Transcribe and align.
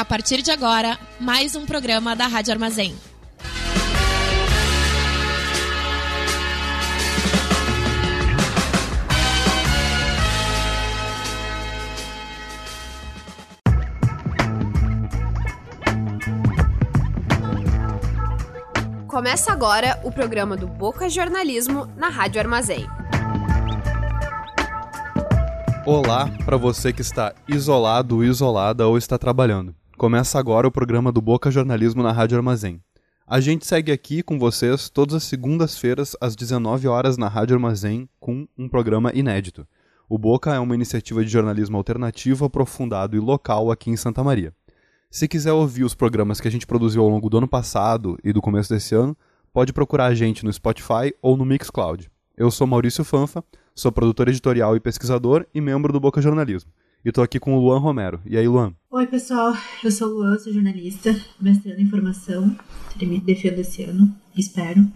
a 0.00 0.04
partir 0.04 0.40
de 0.40 0.50
agora, 0.50 0.98
mais 1.20 1.54
um 1.54 1.66
programa 1.66 2.16
da 2.16 2.26
Rádio 2.26 2.54
Armazém. 2.54 2.96
Começa 19.06 19.52
agora 19.52 20.00
o 20.02 20.10
programa 20.10 20.56
do 20.56 20.66
Boca 20.66 21.10
Jornalismo 21.10 21.86
na 21.94 22.08
Rádio 22.08 22.40
Armazém. 22.40 22.86
Olá 25.84 26.30
para 26.46 26.56
você 26.56 26.90
que 26.90 27.02
está 27.02 27.34
isolado, 27.46 28.24
isolada 28.24 28.88
ou 28.88 28.96
está 28.96 29.18
trabalhando. 29.18 29.79
Começa 30.00 30.38
agora 30.38 30.66
o 30.66 30.72
programa 30.72 31.12
do 31.12 31.20
Boca 31.20 31.50
Jornalismo 31.50 32.02
na 32.02 32.10
Rádio 32.10 32.38
Armazém. 32.38 32.82
A 33.26 33.38
gente 33.38 33.66
segue 33.66 33.92
aqui 33.92 34.22
com 34.22 34.38
vocês 34.38 34.88
todas 34.88 35.14
as 35.14 35.24
segundas-feiras 35.24 36.16
às 36.18 36.34
19 36.34 36.88
horas 36.88 37.18
na 37.18 37.28
Rádio 37.28 37.54
Armazém 37.54 38.08
com 38.18 38.48
um 38.56 38.66
programa 38.66 39.12
inédito. 39.14 39.68
O 40.08 40.16
Boca 40.16 40.54
é 40.54 40.58
uma 40.58 40.74
iniciativa 40.74 41.22
de 41.22 41.30
jornalismo 41.30 41.76
alternativo, 41.76 42.46
aprofundado 42.46 43.14
e 43.14 43.20
local 43.20 43.70
aqui 43.70 43.90
em 43.90 43.96
Santa 43.98 44.24
Maria. 44.24 44.54
Se 45.10 45.28
quiser 45.28 45.52
ouvir 45.52 45.84
os 45.84 45.94
programas 45.94 46.40
que 46.40 46.48
a 46.48 46.50
gente 46.50 46.66
produziu 46.66 47.02
ao 47.02 47.08
longo 47.10 47.28
do 47.28 47.36
ano 47.36 47.46
passado 47.46 48.16
e 48.24 48.32
do 48.32 48.40
começo 48.40 48.72
desse 48.72 48.94
ano, 48.94 49.14
pode 49.52 49.70
procurar 49.70 50.06
a 50.06 50.14
gente 50.14 50.46
no 50.46 50.50
Spotify 50.50 51.14
ou 51.20 51.36
no 51.36 51.44
Mixcloud. 51.44 52.10
Eu 52.38 52.50
sou 52.50 52.66
Maurício 52.66 53.04
Fanfa, 53.04 53.44
sou 53.74 53.92
produtor 53.92 54.28
editorial 54.28 54.74
e 54.74 54.80
pesquisador 54.80 55.44
e 55.54 55.60
membro 55.60 55.92
do 55.92 56.00
Boca 56.00 56.22
Jornalismo. 56.22 56.72
E 57.02 57.10
tô 57.10 57.22
aqui 57.22 57.40
com 57.40 57.56
o 57.56 57.60
Luan 57.60 57.78
Romero. 57.78 58.20
E 58.26 58.36
aí, 58.36 58.46
Luan? 58.46 58.74
Oi, 58.90 59.06
pessoal. 59.06 59.54
Eu 59.82 59.90
sou 59.90 60.08
o 60.08 60.18
Luan, 60.18 60.38
sou 60.38 60.52
jornalista, 60.52 61.18
mestrando 61.40 61.80
em 61.80 61.84
informação. 61.84 62.54
Defendo 63.24 63.58
esse 63.58 63.84
ano, 63.84 64.14
espero. 64.36 64.86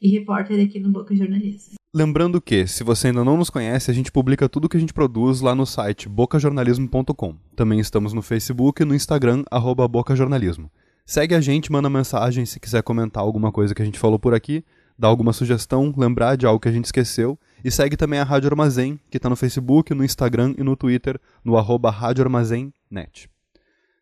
E 0.00 0.10
repórter 0.10 0.62
aqui 0.62 0.78
no 0.78 0.90
Boca 0.90 1.16
Jornalismo. 1.16 1.76
Lembrando 1.94 2.38
que, 2.38 2.66
se 2.66 2.84
você 2.84 3.06
ainda 3.06 3.24
não 3.24 3.38
nos 3.38 3.48
conhece, 3.48 3.90
a 3.90 3.94
gente 3.94 4.12
publica 4.12 4.46
tudo 4.46 4.68
que 4.68 4.76
a 4.76 4.80
gente 4.80 4.92
produz 4.92 5.40
lá 5.40 5.54
no 5.54 5.64
site 5.64 6.06
bocajornalismo.com. 6.06 7.36
Também 7.56 7.80
estamos 7.80 8.12
no 8.12 8.20
Facebook 8.20 8.82
e 8.82 8.84
no 8.84 8.94
Instagram, 8.94 9.42
arroba 9.50 9.88
bocajornalismo. 9.88 10.70
Segue 11.06 11.34
a 11.34 11.40
gente, 11.40 11.72
manda 11.72 11.88
mensagem 11.88 12.44
se 12.44 12.60
quiser 12.60 12.82
comentar 12.82 13.22
alguma 13.22 13.50
coisa 13.50 13.74
que 13.74 13.80
a 13.80 13.86
gente 13.86 13.98
falou 13.98 14.18
por 14.18 14.34
aqui, 14.34 14.62
dar 14.98 15.08
alguma 15.08 15.32
sugestão, 15.32 15.94
lembrar 15.96 16.36
de 16.36 16.44
algo 16.44 16.60
que 16.60 16.68
a 16.68 16.72
gente 16.72 16.84
esqueceu. 16.84 17.38
E 17.64 17.70
segue 17.70 17.96
também 17.96 18.18
a 18.18 18.24
Rádio 18.24 18.50
Armazém, 18.50 19.00
que 19.10 19.16
está 19.16 19.30
no 19.30 19.36
Facebook, 19.36 19.94
no 19.94 20.04
Instagram 20.04 20.54
e 20.58 20.62
no 20.62 20.76
Twitter, 20.76 21.18
no 21.42 21.56
arroba 21.56 21.90
Rádio 21.90 22.22
Armazém.net. 22.22 23.30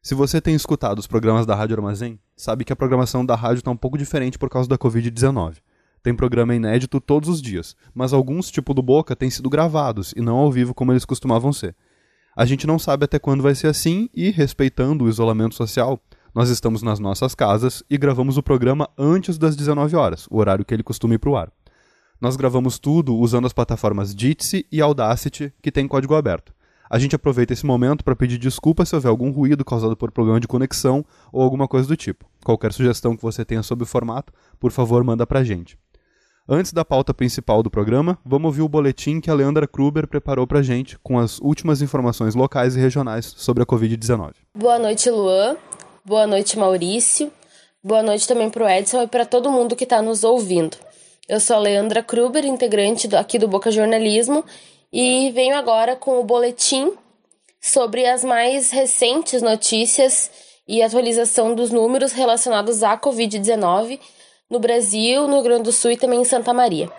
Se 0.02 0.16
você 0.16 0.40
tem 0.40 0.52
escutado 0.52 0.98
os 0.98 1.06
programas 1.06 1.46
da 1.46 1.54
Rádio 1.54 1.76
Armazém, 1.76 2.18
sabe 2.36 2.64
que 2.64 2.72
a 2.72 2.76
programação 2.76 3.24
da 3.24 3.36
rádio 3.36 3.60
está 3.60 3.70
um 3.70 3.76
pouco 3.76 3.96
diferente 3.96 4.36
por 4.36 4.50
causa 4.50 4.68
da 4.68 4.76
Covid-19. 4.76 5.58
Tem 6.02 6.12
programa 6.12 6.56
inédito 6.56 7.00
todos 7.00 7.28
os 7.28 7.40
dias, 7.40 7.76
mas 7.94 8.12
alguns, 8.12 8.50
tipo 8.50 8.74
do 8.74 8.82
Boca, 8.82 9.14
têm 9.14 9.30
sido 9.30 9.48
gravados 9.48 10.12
e 10.16 10.20
não 10.20 10.38
ao 10.38 10.50
vivo 10.50 10.74
como 10.74 10.92
eles 10.92 11.04
costumavam 11.04 11.52
ser. 11.52 11.76
A 12.34 12.44
gente 12.44 12.66
não 12.66 12.80
sabe 12.80 13.04
até 13.04 13.20
quando 13.20 13.44
vai 13.44 13.54
ser 13.54 13.68
assim 13.68 14.10
e, 14.12 14.30
respeitando 14.30 15.04
o 15.04 15.08
isolamento 15.08 15.54
social, 15.54 16.02
nós 16.34 16.50
estamos 16.50 16.82
nas 16.82 16.98
nossas 16.98 17.32
casas 17.32 17.84
e 17.88 17.96
gravamos 17.96 18.36
o 18.36 18.42
programa 18.42 18.90
antes 18.98 19.38
das 19.38 19.54
19 19.54 19.94
horas, 19.94 20.26
o 20.28 20.38
horário 20.38 20.64
que 20.64 20.74
ele 20.74 20.82
costuma 20.82 21.14
ir 21.14 21.18
para 21.18 21.30
o 21.30 21.36
ar. 21.36 21.52
Nós 22.22 22.36
gravamos 22.36 22.78
tudo 22.78 23.16
usando 23.16 23.46
as 23.46 23.52
plataformas 23.52 24.14
Jitsi 24.16 24.64
e 24.70 24.80
Audacity, 24.80 25.52
que 25.60 25.72
tem 25.72 25.88
código 25.88 26.14
aberto. 26.14 26.54
A 26.88 26.96
gente 26.96 27.16
aproveita 27.16 27.52
esse 27.52 27.66
momento 27.66 28.04
para 28.04 28.14
pedir 28.14 28.38
desculpa 28.38 28.84
se 28.84 28.94
houver 28.94 29.08
algum 29.08 29.32
ruído 29.32 29.64
causado 29.64 29.96
por 29.96 30.12
problema 30.12 30.38
de 30.38 30.46
conexão 30.46 31.04
ou 31.32 31.42
alguma 31.42 31.66
coisa 31.66 31.88
do 31.88 31.96
tipo. 31.96 32.24
Qualquer 32.44 32.72
sugestão 32.72 33.16
que 33.16 33.22
você 33.22 33.44
tenha 33.44 33.64
sobre 33.64 33.82
o 33.82 33.88
formato, 33.88 34.32
por 34.60 34.70
favor, 34.70 35.02
manda 35.02 35.26
para 35.26 35.40
a 35.40 35.44
gente. 35.44 35.76
Antes 36.48 36.72
da 36.72 36.84
pauta 36.84 37.12
principal 37.12 37.60
do 37.60 37.68
programa, 37.68 38.16
vamos 38.24 38.50
ouvir 38.50 38.62
o 38.62 38.68
boletim 38.68 39.18
que 39.18 39.28
a 39.28 39.34
Leandra 39.34 39.66
Kruber 39.66 40.06
preparou 40.06 40.46
pra 40.46 40.62
gente 40.62 40.96
com 41.00 41.18
as 41.18 41.40
últimas 41.40 41.82
informações 41.82 42.36
locais 42.36 42.76
e 42.76 42.80
regionais 42.80 43.34
sobre 43.36 43.64
a 43.64 43.66
Covid-19. 43.66 44.34
Boa 44.56 44.78
noite, 44.78 45.10
Luan. 45.10 45.56
Boa 46.04 46.28
noite, 46.28 46.56
Maurício. 46.56 47.32
Boa 47.82 48.00
noite 48.00 48.28
também 48.28 48.48
pro 48.48 48.68
Edson 48.68 49.02
e 49.02 49.08
para 49.08 49.26
todo 49.26 49.50
mundo 49.50 49.74
que 49.74 49.82
está 49.82 50.00
nos 50.00 50.22
ouvindo. 50.22 50.76
Eu 51.28 51.38
sou 51.38 51.54
a 51.54 51.60
Leandra 51.60 52.02
Kruber, 52.02 52.44
integrante 52.44 53.14
aqui 53.14 53.38
do 53.38 53.46
Boca 53.46 53.70
Jornalismo, 53.70 54.44
e 54.92 55.30
venho 55.30 55.54
agora 55.56 55.94
com 55.94 56.18
o 56.18 56.24
boletim 56.24 56.92
sobre 57.60 58.04
as 58.04 58.24
mais 58.24 58.72
recentes 58.72 59.40
notícias 59.40 60.28
e 60.66 60.82
atualização 60.82 61.54
dos 61.54 61.70
números 61.70 62.10
relacionados 62.10 62.82
à 62.82 62.98
Covid-19 62.98 64.00
no 64.50 64.58
Brasil, 64.58 65.28
no 65.28 65.34
Rio 65.34 65.42
Grande 65.44 65.62
do 65.62 65.72
Sul 65.72 65.92
e 65.92 65.96
também 65.96 66.22
em 66.22 66.24
Santa 66.24 66.52
Maria. 66.52 66.90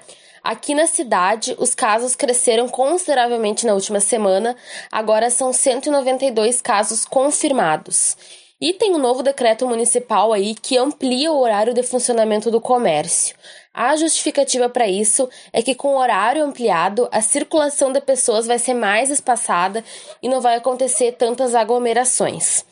Aqui 0.42 0.74
na 0.74 0.88
cidade, 0.88 1.54
os 1.60 1.76
casos 1.76 2.16
cresceram 2.16 2.70
consideravelmente 2.70 3.66
na 3.66 3.74
última 3.74 4.00
semana, 4.00 4.56
agora 4.90 5.30
são 5.30 5.52
192 5.52 6.62
casos 6.62 7.04
confirmados. 7.04 8.16
E 8.60 8.72
tem 8.72 8.96
um 8.96 8.98
novo 8.98 9.22
decreto 9.22 9.68
municipal 9.68 10.32
aí 10.32 10.56
que 10.56 10.78
amplia 10.78 11.30
o 11.30 11.42
horário 11.42 11.74
de 11.74 11.84
funcionamento 11.84 12.50
do 12.50 12.62
comércio. 12.62 13.36
A 13.74 13.96
justificativa 13.96 14.70
para 14.70 14.88
isso 14.88 15.28
é 15.52 15.64
que 15.64 15.74
com 15.74 15.96
o 15.96 15.98
horário 15.98 16.44
ampliado, 16.44 17.10
a 17.12 17.22
circulação 17.22 17.92
de 17.92 18.00
pessoas 18.00 18.46
vai 18.46 18.60
ser 18.60 18.76
mais 18.76 19.10
espaçada 19.10 19.84
e 20.22 20.30
não 20.30 20.40
vai 20.40 20.56
acontecer 20.56 21.14
tantas 21.14 21.56
aglomerações. 21.56 22.64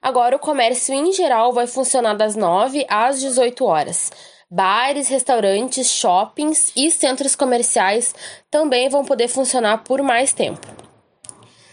Agora, 0.00 0.34
o 0.34 0.38
comércio 0.38 0.94
em 0.94 1.12
geral 1.12 1.52
vai 1.52 1.66
funcionar 1.66 2.14
das 2.14 2.34
9 2.34 2.86
às 2.88 3.20
18 3.20 3.66
horas. 3.66 4.10
Bares, 4.50 5.08
restaurantes, 5.08 5.90
shoppings 5.90 6.72
e 6.74 6.90
centros 6.90 7.36
comerciais 7.36 8.14
também 8.50 8.88
vão 8.88 9.04
poder 9.04 9.28
funcionar 9.28 9.84
por 9.84 10.00
mais 10.00 10.32
tempo. 10.32 10.66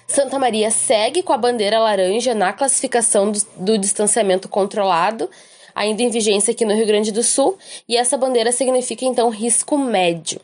Santa 0.06 0.38
Maria 0.38 0.70
segue 0.70 1.24
com 1.24 1.32
a 1.32 1.38
bandeira 1.38 1.80
laranja 1.80 2.36
na 2.36 2.52
classificação 2.52 3.32
do, 3.32 3.40
do 3.56 3.78
distanciamento 3.78 4.50
controlado 4.50 5.30
ainda 5.76 6.02
em 6.02 6.10
vigência 6.10 6.52
aqui 6.52 6.66
no 6.66 6.74
Rio 6.74 6.86
Grande 6.86 7.12
do 7.12 7.24
Sul, 7.24 7.58
e 7.88 7.98
essa 7.98 8.18
bandeira 8.18 8.52
significa 8.52 9.06
então 9.06 9.30
risco 9.30 9.78
médio. 9.78 10.40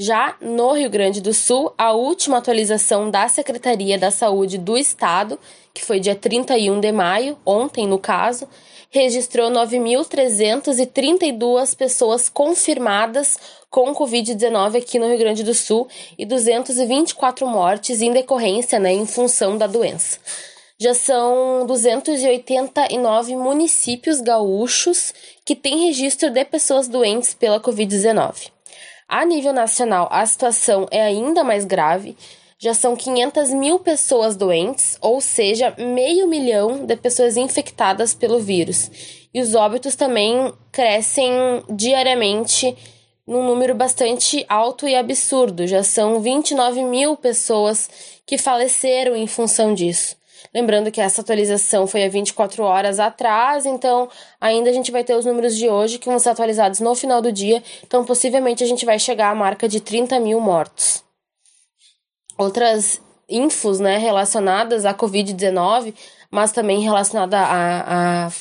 Já 0.00 0.36
no 0.40 0.74
Rio 0.74 0.88
Grande 0.88 1.20
do 1.20 1.34
Sul, 1.34 1.74
a 1.76 1.90
última 1.92 2.38
atualização 2.38 3.10
da 3.10 3.28
Secretaria 3.28 3.98
da 3.98 4.12
Saúde 4.12 4.56
do 4.56 4.78
Estado, 4.78 5.36
que 5.74 5.84
foi 5.84 5.98
dia 5.98 6.14
31 6.14 6.78
de 6.78 6.92
maio, 6.92 7.36
ontem 7.44 7.84
no 7.84 7.98
caso, 7.98 8.46
registrou 8.90 9.50
9.332 9.50 11.76
pessoas 11.76 12.28
confirmadas 12.28 13.36
com 13.68 13.92
Covid-19 13.92 14.78
aqui 14.78 15.00
no 15.00 15.08
Rio 15.08 15.18
Grande 15.18 15.42
do 15.42 15.52
Sul 15.52 15.88
e 16.16 16.24
224 16.24 17.44
mortes 17.46 18.00
em 18.00 18.12
decorrência, 18.12 18.78
né, 18.78 18.92
em 18.92 19.04
função 19.04 19.58
da 19.58 19.66
doença 19.66 20.20
já 20.80 20.94
são 20.94 21.66
289 21.66 23.36
municípios 23.36 24.20
gaúchos 24.20 25.12
que 25.44 25.56
têm 25.56 25.86
registro 25.86 26.30
de 26.30 26.44
pessoas 26.44 26.86
doentes 26.86 27.34
pela 27.34 27.58
Covid-19. 27.58 28.52
A 29.08 29.24
nível 29.24 29.52
nacional, 29.52 30.06
a 30.10 30.24
situação 30.24 30.86
é 30.90 31.02
ainda 31.02 31.42
mais 31.42 31.64
grave. 31.64 32.16
Já 32.60 32.74
são 32.74 32.94
500 32.94 33.50
mil 33.54 33.80
pessoas 33.80 34.36
doentes, 34.36 34.96
ou 35.00 35.20
seja, 35.20 35.74
meio 35.76 36.28
milhão 36.28 36.86
de 36.86 36.94
pessoas 36.96 37.36
infectadas 37.36 38.14
pelo 38.14 38.38
vírus. 38.38 38.90
E 39.34 39.40
os 39.40 39.54
óbitos 39.54 39.96
também 39.96 40.52
crescem 40.70 41.32
diariamente 41.70 42.76
num 43.26 43.42
número 43.42 43.74
bastante 43.74 44.44
alto 44.48 44.86
e 44.86 44.94
absurdo. 44.94 45.66
Já 45.66 45.82
são 45.82 46.20
29 46.20 46.84
mil 46.84 47.16
pessoas 47.16 47.90
que 48.24 48.38
faleceram 48.38 49.16
em 49.16 49.26
função 49.26 49.74
disso. 49.74 50.16
Lembrando 50.54 50.90
que 50.90 51.00
essa 51.00 51.20
atualização 51.20 51.86
foi 51.86 52.04
há 52.04 52.08
24 52.08 52.62
horas 52.62 52.98
atrás, 52.98 53.66
então 53.66 54.08
ainda 54.40 54.70
a 54.70 54.72
gente 54.72 54.90
vai 54.90 55.04
ter 55.04 55.14
os 55.14 55.24
números 55.24 55.56
de 55.56 55.68
hoje 55.68 55.98
que 55.98 56.08
vão 56.08 56.18
ser 56.18 56.30
atualizados 56.30 56.80
no 56.80 56.94
final 56.94 57.20
do 57.20 57.30
dia, 57.30 57.62
então 57.86 58.04
possivelmente 58.04 58.64
a 58.64 58.66
gente 58.66 58.86
vai 58.86 58.98
chegar 58.98 59.30
à 59.30 59.34
marca 59.34 59.68
de 59.68 59.80
30 59.80 60.18
mil 60.20 60.40
mortos. 60.40 61.04
Outras 62.36 63.00
infos 63.28 63.78
né, 63.78 63.98
relacionadas 63.98 64.86
à 64.86 64.94
Covid-19, 64.94 65.94
mas 66.30 66.52
também 66.52 66.80
relacionada 66.80 67.38
a, 67.38 68.26
a 68.26 68.32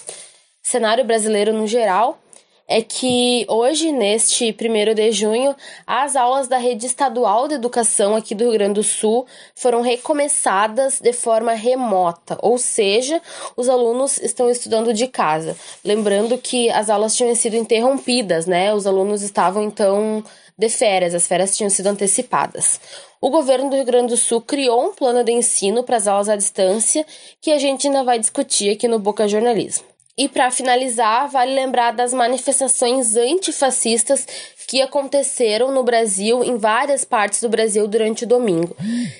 cenário 0.62 1.03
brasileiro 1.03 1.51
no 1.53 1.68
geral, 1.68 2.19
é 2.67 2.81
que 2.81 3.45
hoje, 3.47 3.91
neste 3.91 4.51
primeiro 4.51 4.93
de 4.93 5.11
junho, 5.11 5.55
as 5.85 6.15
aulas 6.15 6.47
da 6.47 6.57
rede 6.57 6.85
estadual 6.85 7.47
de 7.47 7.55
educação 7.55 8.15
aqui 8.15 8.35
do 8.35 8.43
Rio 8.43 8.53
Grande 8.53 8.73
do 8.73 8.83
Sul 8.83 9.25
foram 9.55 9.81
recomeçadas 9.81 10.99
de 10.99 11.13
forma 11.13 11.53
remota, 11.53 12.37
ou 12.41 12.57
seja, 12.57 13.21
os 13.55 13.69
alunos 13.69 14.17
estão 14.17 14.49
estudando 14.49 14.93
de 14.93 15.07
casa. 15.07 15.55
Lembrando 15.83 16.37
que 16.37 16.69
as 16.69 16.89
aulas 16.89 17.15
tinham 17.15 17.33
sido 17.35 17.55
interrompidas, 17.55 18.45
né? 18.45 18.73
Os 18.73 18.85
alunos 18.85 19.21
estavam 19.21 19.63
então 19.63 20.23
de 20.57 20.69
férias, 20.69 21.13
as 21.13 21.27
férias 21.27 21.55
tinham 21.55 21.69
sido 21.69 21.87
antecipadas. 21.87 22.81
O 23.21 23.29
governo 23.29 23.69
do 23.69 23.75
Rio 23.75 23.85
Grande 23.85 24.09
do 24.09 24.17
Sul 24.17 24.41
criou 24.41 24.89
um 24.89 24.93
plano 24.93 25.23
de 25.23 25.31
ensino 25.31 25.83
para 25.83 25.97
as 25.97 26.07
aulas 26.07 26.27
à 26.27 26.35
distância 26.35 27.05
que 27.41 27.51
a 27.51 27.59
gente 27.59 27.87
ainda 27.87 28.03
vai 28.03 28.19
discutir 28.19 28.71
aqui 28.71 28.87
no 28.87 28.99
Boca 28.99 29.27
Jornalismo. 29.27 29.96
E 30.17 30.27
para 30.27 30.49
finalizar, 30.49 31.29
vale 31.29 31.53
lembrar 31.53 31.91
das 31.91 32.11
manifestações 32.11 33.15
antifascistas 33.15 34.25
que 34.67 34.81
aconteceram 34.81 35.71
no 35.71 35.83
Brasil, 35.83 36.43
em 36.43 36.57
várias 36.57 37.05
partes 37.05 37.41
do 37.41 37.47
Brasil, 37.47 37.87
durante 37.87 38.25
o 38.25 38.27
domingo. 38.27 38.75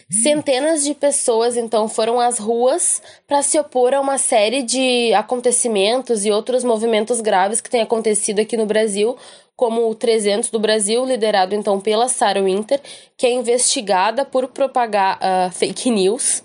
Centenas 0.10 0.84
de 0.84 0.94
pessoas 0.94 1.56
então 1.56 1.88
foram 1.88 2.20
às 2.20 2.38
ruas 2.38 3.02
para 3.26 3.42
se 3.42 3.58
opor 3.58 3.94
a 3.94 4.02
uma 4.02 4.18
série 4.18 4.62
de 4.62 5.14
acontecimentos 5.14 6.26
e 6.26 6.32
outros 6.32 6.66
movimentos 6.66 7.22
graves 7.22 7.62
que 7.62 7.70
têm 7.70 7.82
acontecido 7.82 8.40
aqui 8.40 8.58
no 8.58 8.66
Brasil, 8.66 9.16
como 9.56 9.90
o 9.90 9.96
300 9.96 10.50
do 10.50 10.60
Brasil, 10.60 11.06
liderado 11.06 11.56
então 11.56 11.80
pela 11.80 12.10
Sarah 12.10 12.42
Winter, 12.42 12.82
que 13.16 13.26
é 13.26 13.32
investigada 13.32 14.26
por 14.26 14.48
propagar 14.48 15.18
uh, 15.18 15.52
fake 15.52 15.90
news. 15.90 16.44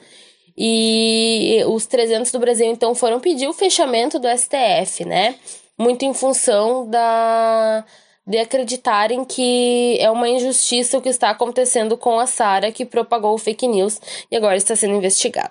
E 0.57 1.63
os 1.67 1.87
300 1.87 2.31
do 2.31 2.39
Brasil, 2.39 2.67
então, 2.67 2.95
foram 2.95 3.21
pedir 3.21 3.49
o 3.49 3.53
fechamento 3.53 4.19
do 4.19 4.29
STF, 4.29 5.05
né? 5.05 5.37
Muito 5.79 6.05
em 6.05 6.13
função 6.13 6.89
da 6.89 7.85
de 8.25 8.39
acreditarem 8.39 9.25
que 9.25 9.99
é 10.01 10.09
uma 10.09 10.29
injustiça 10.29 10.97
o 10.97 11.03
que 11.03 11.09
está 11.09 11.31
acontecendo 11.31 11.97
com 11.97 12.21
a 12.21 12.27
Sara, 12.27 12.71
que 12.71 12.85
propagou 12.85 13.37
fake 13.37 13.67
news 13.67 14.01
e 14.31 14.37
agora 14.37 14.57
está 14.57 14.77
sendo 14.77 14.95
investigada. 14.95 15.51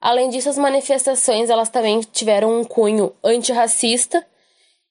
Além 0.00 0.30
disso, 0.30 0.48
as 0.48 0.58
manifestações 0.58 1.50
elas 1.50 1.68
também 1.68 2.00
tiveram 2.00 2.58
um 2.58 2.64
cunho 2.64 3.12
antirracista 3.22 4.24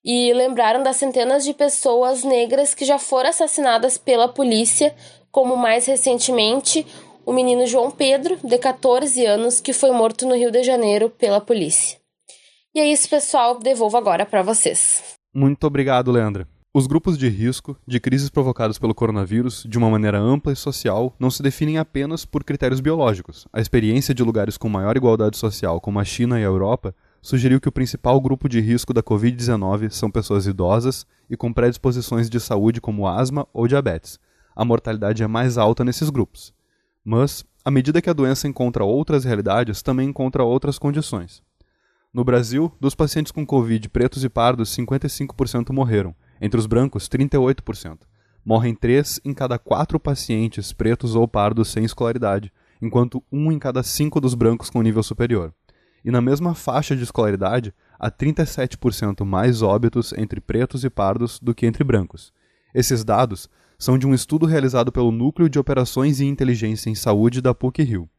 e 0.04 0.34
lembraram 0.34 0.84
das 0.84 0.98
centenas 0.98 1.44
de 1.44 1.54
pessoas 1.54 2.24
negras 2.24 2.74
que 2.74 2.84
já 2.84 3.00
foram 3.00 3.30
assassinadas 3.30 3.98
pela 3.98 4.28
polícia, 4.28 4.94
como 5.32 5.56
mais 5.56 5.86
recentemente 5.86 6.86
o 7.26 7.34
menino 7.34 7.66
João 7.66 7.92
Pedro, 7.92 8.38
de 8.44 8.58
14 8.58 9.26
anos, 9.26 9.60
que 9.60 9.74
foi 9.74 9.92
morto 9.92 10.28
no 10.28 10.36
Rio 10.36 10.52
de 10.52 10.64
Janeiro 10.64 11.10
pela 11.10 11.42
polícia. 11.42 11.98
E 12.76 12.80
é 12.80 12.88
isso, 12.88 13.10
pessoal. 13.10 13.60
Devolvo 13.60 13.98
agora 13.98 14.26
para 14.26 14.42
vocês. 14.42 15.04
Muito 15.34 15.66
obrigado, 15.66 16.12
Leandra. 16.12 16.48
Os 16.76 16.88
grupos 16.88 17.20
de 17.20 17.30
risco 17.30 17.78
de 17.88 18.00
crises 18.00 18.32
provocadas 18.32 18.80
pelo 18.80 18.96
coronavírus, 18.96 19.64
de 19.70 19.78
uma 19.78 19.92
maneira 19.92 20.20
ampla 20.20 20.52
e 20.52 20.56
social, 20.56 21.16
não 21.20 21.30
se 21.30 21.44
definem 21.44 21.78
apenas 21.78 22.26
por 22.26 22.44
critérios 22.44 22.80
biológicos. 22.80 23.48
A 23.54 23.62
experiência 23.62 24.12
de 24.12 24.24
lugares 24.24 24.58
com 24.58 24.68
maior 24.68 24.98
igualdade 24.98 25.38
social, 25.38 25.80
como 25.80 26.00
a 26.00 26.04
China 26.04 26.40
e 26.40 26.44
a 26.44 26.48
Europa, 26.48 26.96
sugeriu 27.22 27.62
que 27.62 27.70
o 27.70 27.72
principal 27.72 28.20
grupo 28.20 28.50
de 28.50 28.60
risco 28.60 28.92
da 28.92 29.04
Covid-19 29.04 29.92
são 29.92 30.10
pessoas 30.10 30.48
idosas 30.48 31.06
e 31.30 31.38
com 31.38 31.54
predisposições 31.54 32.28
de 32.28 32.40
saúde 32.40 32.82
como 32.82 33.08
asma 33.08 33.48
ou 33.54 33.68
diabetes. 33.68 34.20
A 34.56 34.66
mortalidade 34.66 35.22
é 35.22 35.28
mais 35.28 35.60
alta 35.60 35.86
nesses 35.86 36.10
grupos. 36.10 36.54
Mas, 37.04 37.44
à 37.66 37.70
medida 37.70 38.02
que 38.02 38.10
a 38.10 38.14
doença 38.14 38.48
encontra 38.48 38.84
outras 38.84 39.26
realidades, 39.26 39.82
também 39.82 40.10
encontra 40.10 40.44
outras 40.44 40.80
condições. 40.80 41.44
No 42.14 42.24
Brasil, 42.24 42.72
dos 42.80 42.94
pacientes 42.94 43.32
com 43.32 43.46
Covid 43.46 43.90
pretos 43.90 44.24
e 44.24 44.30
pardos, 44.30 44.70
55% 44.70 45.72
morreram. 45.72 46.16
Entre 46.40 46.60
os 46.60 46.66
brancos, 46.66 47.10
38%. 47.10 48.00
Morrem 48.46 48.76
3 48.76 49.22
em 49.26 49.34
cada 49.34 49.58
4 49.58 50.00
pacientes 50.00 50.72
pretos 50.72 51.16
ou 51.16 51.28
pardos 51.28 51.70
sem 51.70 51.84
escolaridade, 51.84 52.52
enquanto 52.82 53.24
1 53.32 53.52
em 53.54 53.60
cada 53.60 53.82
5 53.82 54.22
dos 54.22 54.36
brancos 54.36 54.70
com 54.70 54.82
nível 54.82 55.02
superior. 55.02 55.54
E 56.06 56.12
na 56.12 56.22
mesma 56.22 56.54
faixa 56.54 56.96
de 56.96 57.04
escolaridade, 57.04 57.74
há 57.98 58.12
37% 58.12 59.26
mais 59.26 59.62
óbitos 59.62 60.14
entre 60.18 60.42
pretos 60.42 60.84
e 60.84 60.90
pardos 60.90 61.40
do 61.40 61.56
que 61.56 61.66
entre 61.66 61.84
brancos. 61.84 62.34
Esses 62.76 63.04
dados 63.04 63.50
são 63.84 63.98
de 63.98 64.08
um 64.08 64.14
estudo 64.14 64.46
realizado 64.46 64.94
pelo 64.94 65.12
Núcleo 65.12 65.50
de 65.50 65.60
Operações 65.60 66.22
e 66.22 66.26
Inteligência 66.26 66.90
em 66.90 66.96
Saúde 66.96 67.42
da 67.42 67.54
PUC-Rio. 67.54 68.10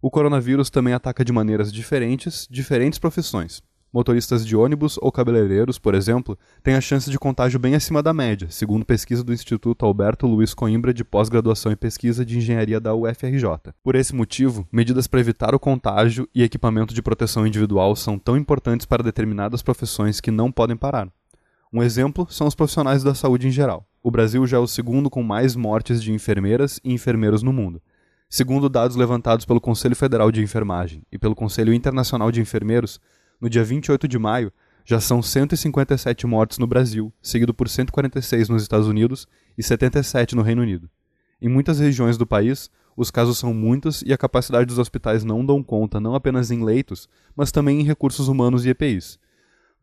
O 0.00 0.08
coronavírus 0.08 0.70
também 0.70 0.94
ataca 0.94 1.24
de 1.24 1.32
maneiras 1.32 1.72
diferentes 1.72 2.46
diferentes 2.48 2.96
profissões. 2.96 3.60
Motoristas 3.92 4.46
de 4.46 4.54
ônibus 4.54 4.96
ou 5.02 5.10
cabeleireiros, 5.10 5.80
por 5.80 5.96
exemplo, 5.96 6.38
têm 6.62 6.76
a 6.76 6.80
chance 6.80 7.10
de 7.10 7.18
contágio 7.18 7.58
bem 7.58 7.74
acima 7.74 8.04
da 8.04 8.14
média, 8.14 8.46
segundo 8.50 8.84
pesquisa 8.84 9.24
do 9.24 9.32
Instituto 9.32 9.84
Alberto 9.84 10.28
Luiz 10.28 10.54
Coimbra 10.54 10.94
de 10.94 11.02
Pós-Graduação 11.02 11.72
em 11.72 11.76
Pesquisa 11.76 12.24
de 12.24 12.38
Engenharia 12.38 12.78
da 12.78 12.94
UFRJ. 12.94 13.74
Por 13.82 13.96
esse 13.96 14.14
motivo, 14.14 14.64
medidas 14.70 15.08
para 15.08 15.18
evitar 15.18 15.56
o 15.56 15.60
contágio 15.60 16.28
e 16.32 16.44
equipamento 16.44 16.94
de 16.94 17.02
proteção 17.02 17.44
individual 17.44 17.96
são 17.96 18.16
tão 18.16 18.36
importantes 18.36 18.86
para 18.86 19.02
determinadas 19.02 19.60
profissões 19.60 20.20
que 20.20 20.30
não 20.30 20.52
podem 20.52 20.76
parar. 20.76 21.08
Um 21.72 21.82
exemplo 21.82 22.28
são 22.30 22.46
os 22.46 22.54
profissionais 22.54 23.02
da 23.02 23.12
saúde 23.12 23.48
em 23.48 23.50
geral. 23.50 23.84
O 24.06 24.10
Brasil 24.10 24.46
já 24.46 24.58
é 24.58 24.60
o 24.60 24.66
segundo 24.66 25.08
com 25.08 25.22
mais 25.22 25.56
mortes 25.56 26.02
de 26.02 26.12
enfermeiras 26.12 26.78
e 26.84 26.92
enfermeiros 26.92 27.42
no 27.42 27.54
mundo. 27.54 27.80
Segundo 28.28 28.68
dados 28.68 28.98
levantados 28.98 29.46
pelo 29.46 29.62
Conselho 29.62 29.96
Federal 29.96 30.30
de 30.30 30.42
Enfermagem 30.42 31.02
e 31.10 31.18
pelo 31.18 31.34
Conselho 31.34 31.72
Internacional 31.72 32.30
de 32.30 32.38
Enfermeiros, 32.38 33.00
no 33.40 33.48
dia 33.48 33.64
28 33.64 34.06
de 34.06 34.18
maio 34.18 34.52
já 34.84 35.00
são 35.00 35.22
157 35.22 36.26
mortes 36.26 36.58
no 36.58 36.66
Brasil, 36.66 37.10
seguido 37.22 37.54
por 37.54 37.66
146 37.66 38.50
nos 38.50 38.60
Estados 38.60 38.86
Unidos 38.86 39.26
e 39.56 39.62
77 39.62 40.36
no 40.36 40.42
Reino 40.42 40.60
Unido. 40.60 40.86
Em 41.40 41.48
muitas 41.48 41.78
regiões 41.78 42.18
do 42.18 42.26
país, 42.26 42.70
os 42.94 43.10
casos 43.10 43.38
são 43.38 43.54
muitos 43.54 44.02
e 44.02 44.12
a 44.12 44.18
capacidade 44.18 44.66
dos 44.66 44.78
hospitais 44.78 45.24
não 45.24 45.42
dão 45.42 45.62
conta 45.62 45.98
não 45.98 46.14
apenas 46.14 46.50
em 46.50 46.62
leitos, 46.62 47.08
mas 47.34 47.50
também 47.50 47.80
em 47.80 47.84
recursos 47.84 48.28
humanos 48.28 48.66
e 48.66 48.68
EPIs. 48.68 49.18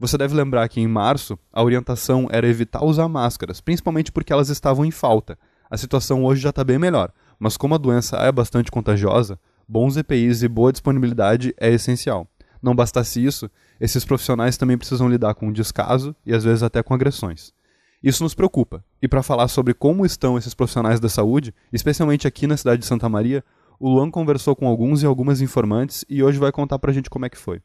Você 0.02 0.18
deve 0.18 0.34
lembrar 0.34 0.68
que 0.68 0.82
em 0.82 0.88
março 0.88 1.38
a 1.54 1.62
orientação 1.62 2.28
era 2.32 2.48
evitar 2.48 2.84
usar 2.84 3.08
máscaras, 3.08 3.62
principalmente 3.62 4.12
porque 4.12 4.34
elas 4.34 4.50
estavam 4.50 4.84
em 4.84 4.90
falta. 4.90 5.38
A 5.70 5.78
situação 5.78 6.26
hoje 6.26 6.42
já 6.42 6.50
está 6.50 6.64
bem 6.64 6.80
melhor, 6.80 7.14
mas 7.38 7.56
como 7.56 7.76
a 7.76 7.78
doença 7.78 8.18
é 8.18 8.32
bastante 8.32 8.72
contagiosa, 8.72 9.40
bons 9.68 9.98
EPIs 9.98 10.42
e 10.42 10.48
boa 10.48 10.72
disponibilidade 10.72 11.54
é 11.56 11.72
essencial. 11.72 12.28
Não 12.64 12.74
bastasse 12.74 13.24
isso, 13.24 13.48
esses 13.80 14.04
profissionais 14.04 14.58
também 14.58 14.76
precisam 14.76 15.08
lidar 15.08 15.36
com 15.36 15.54
descaso 15.54 16.16
e 16.26 16.34
às 16.34 16.44
vezes 16.44 16.64
até 16.64 16.82
com 16.82 16.96
agressões. 16.96 17.54
Isso 18.02 18.24
nos 18.24 18.34
preocupa. 18.34 18.84
E 19.04 19.08
para 19.08 19.22
falar 19.22 19.50
sobre 19.50 19.76
como 19.76 20.04
estão 20.04 20.36
esses 20.36 20.56
profissionais 20.56 21.00
da 21.00 21.10
saúde, 21.10 21.54
especialmente 21.72 22.28
aqui 22.28 22.48
na 22.48 22.58
cidade 22.58 22.82
de 22.82 22.88
Santa 22.88 23.08
Maria, 23.08 23.44
o 23.80 23.88
Luan 23.88 24.10
conversou 24.10 24.56
com 24.56 24.68
alguns 24.68 25.04
e 25.04 25.06
algumas 25.06 25.42
informantes 25.42 26.04
e 26.10 26.24
hoje 26.24 26.40
vai 26.40 26.52
contar 26.52 26.80
pra 26.80 26.92
gente 26.92 27.08
como 27.08 27.28
é 27.28 27.30
que 27.30 27.38
foi. 27.38 27.62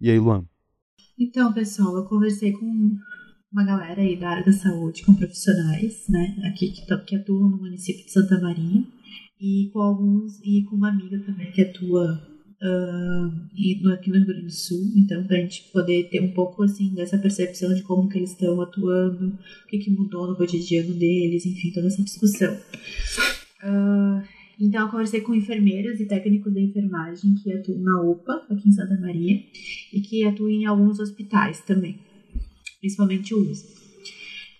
E 0.00 0.12
aí, 0.12 0.18
Luan? 0.20 0.44
Então, 1.22 1.52
pessoal, 1.52 1.96
eu 1.96 2.04
conversei 2.06 2.50
com 2.50 2.66
uma 3.52 3.64
galera 3.64 4.00
aí 4.00 4.18
da 4.18 4.30
área 4.30 4.44
da 4.44 4.52
saúde, 4.52 5.04
com 5.04 5.14
profissionais, 5.14 6.08
né, 6.08 6.36
aqui 6.48 6.72
que, 6.72 6.84
que 6.84 7.14
atuam 7.14 7.48
no 7.48 7.58
município 7.58 8.04
de 8.04 8.10
Santa 8.10 8.40
Maria, 8.40 8.82
e 9.40 9.70
com 9.72 9.80
alguns, 9.80 10.40
e 10.42 10.64
com 10.64 10.74
uma 10.74 10.88
amiga 10.88 11.20
também 11.20 11.52
que 11.52 11.62
atua 11.62 12.20
uh, 12.60 13.92
aqui 13.92 14.10
no 14.10 14.16
Rio 14.16 14.26
Grande 14.26 14.46
do 14.46 14.50
Sul, 14.50 14.82
então 14.96 15.24
para 15.24 15.36
a 15.36 15.40
gente 15.40 15.70
poder 15.72 16.08
ter 16.10 16.20
um 16.20 16.32
pouco 16.32 16.64
assim 16.64 16.92
dessa 16.92 17.16
percepção 17.16 17.72
de 17.72 17.82
como 17.82 18.08
que 18.08 18.18
eles 18.18 18.32
estão 18.32 18.60
atuando, 18.60 19.28
o 19.28 19.68
que, 19.68 19.78
que 19.78 19.90
mudou 19.92 20.26
no 20.26 20.36
cotidiano 20.36 20.92
deles, 20.92 21.46
enfim, 21.46 21.70
toda 21.70 21.86
essa 21.86 22.02
discussão. 22.02 22.52
Uh, 23.62 24.41
então, 24.60 24.82
eu 24.82 24.88
conversei 24.88 25.20
com 25.20 25.34
enfermeiros 25.34 26.00
e 26.00 26.06
técnicos 26.06 26.52
de 26.52 26.60
enfermagem 26.60 27.34
que 27.34 27.52
atuam 27.52 27.80
na 27.80 28.00
UPA, 28.00 28.46
aqui 28.50 28.68
em 28.68 28.72
Santa 28.72 28.98
Maria, 29.00 29.42
e 29.92 30.00
que 30.00 30.24
atuam 30.24 30.50
em 30.50 30.66
alguns 30.66 30.98
hospitais 30.98 31.60
também, 31.60 31.98
principalmente 32.80 33.34
o 33.34 33.50
USP. 33.50 33.82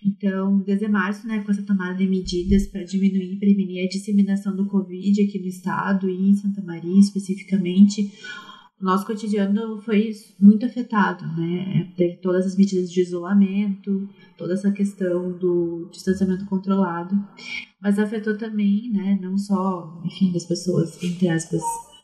Então, 0.05 0.59
desde 0.59 0.87
março, 0.87 1.25
né, 1.25 1.41
com 1.43 1.51
essa 1.51 1.63
tomada 1.63 1.95
de 1.95 2.05
medidas 2.05 2.67
para 2.67 2.83
diminuir 2.83 3.33
e 3.33 3.37
prevenir 3.37 3.85
a 3.85 3.89
disseminação 3.89 4.53
do 4.55 4.65
Covid 4.65 5.21
aqui 5.21 5.39
no 5.39 5.47
estado 5.47 6.09
e 6.09 6.29
em 6.29 6.35
Santa 6.35 6.61
Maria 6.61 6.99
especificamente, 6.99 8.11
nosso 8.83 9.05
cotidiano 9.05 9.81
foi 9.81 10.11
muito 10.39 10.65
afetado, 10.65 11.25
né? 11.37 11.91
Teve 11.95 12.17
todas 12.17 12.45
as 12.45 12.55
medidas 12.57 12.91
de 12.91 13.01
isolamento, 13.01 14.09
toda 14.37 14.53
essa 14.53 14.71
questão 14.71 15.31
do 15.37 15.89
distanciamento 15.91 16.45
controlado, 16.45 17.15
mas 17.81 17.97
afetou 17.97 18.37
também, 18.37 18.91
né, 18.91 19.17
não 19.21 19.37
só, 19.37 20.01
enfim, 20.05 20.31
das 20.31 20.45
pessoas, 20.45 21.01
entre 21.01 21.29
aspas, 21.29 21.61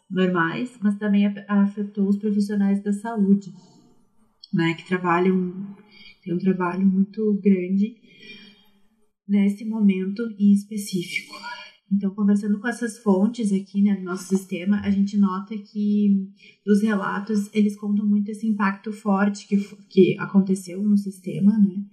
normais, 0.09 0.77
mas 0.81 0.97
também 0.97 1.25
afetou 1.47 2.07
os 2.07 2.17
profissionais 2.17 2.81
da 2.81 2.93
saúde, 2.93 3.53
né, 4.53 4.73
que 4.75 4.87
trabalham 4.87 5.75
tem 6.23 6.33
um 6.33 6.39
trabalho 6.39 6.85
muito 6.85 7.39
grande 7.41 7.95
nesse 9.27 9.63
momento 9.65 10.23
em 10.37 10.53
específico. 10.53 11.33
Então, 11.91 12.11
conversando 12.11 12.59
com 12.59 12.67
essas 12.67 12.99
fontes 12.99 13.51
aqui 13.51 13.81
né, 13.81 13.95
no 13.97 14.05
nosso 14.05 14.27
sistema, 14.27 14.79
a 14.81 14.91
gente 14.91 15.17
nota 15.17 15.57
que 15.57 16.29
dos 16.65 16.81
relatos 16.81 17.49
eles 17.53 17.75
contam 17.75 18.05
muito 18.05 18.29
esse 18.29 18.45
impacto 18.45 18.91
forte 18.91 19.47
que, 19.47 19.57
que 19.89 20.17
aconteceu 20.19 20.81
no 20.83 20.97
sistema, 20.97 21.57
né? 21.57 21.83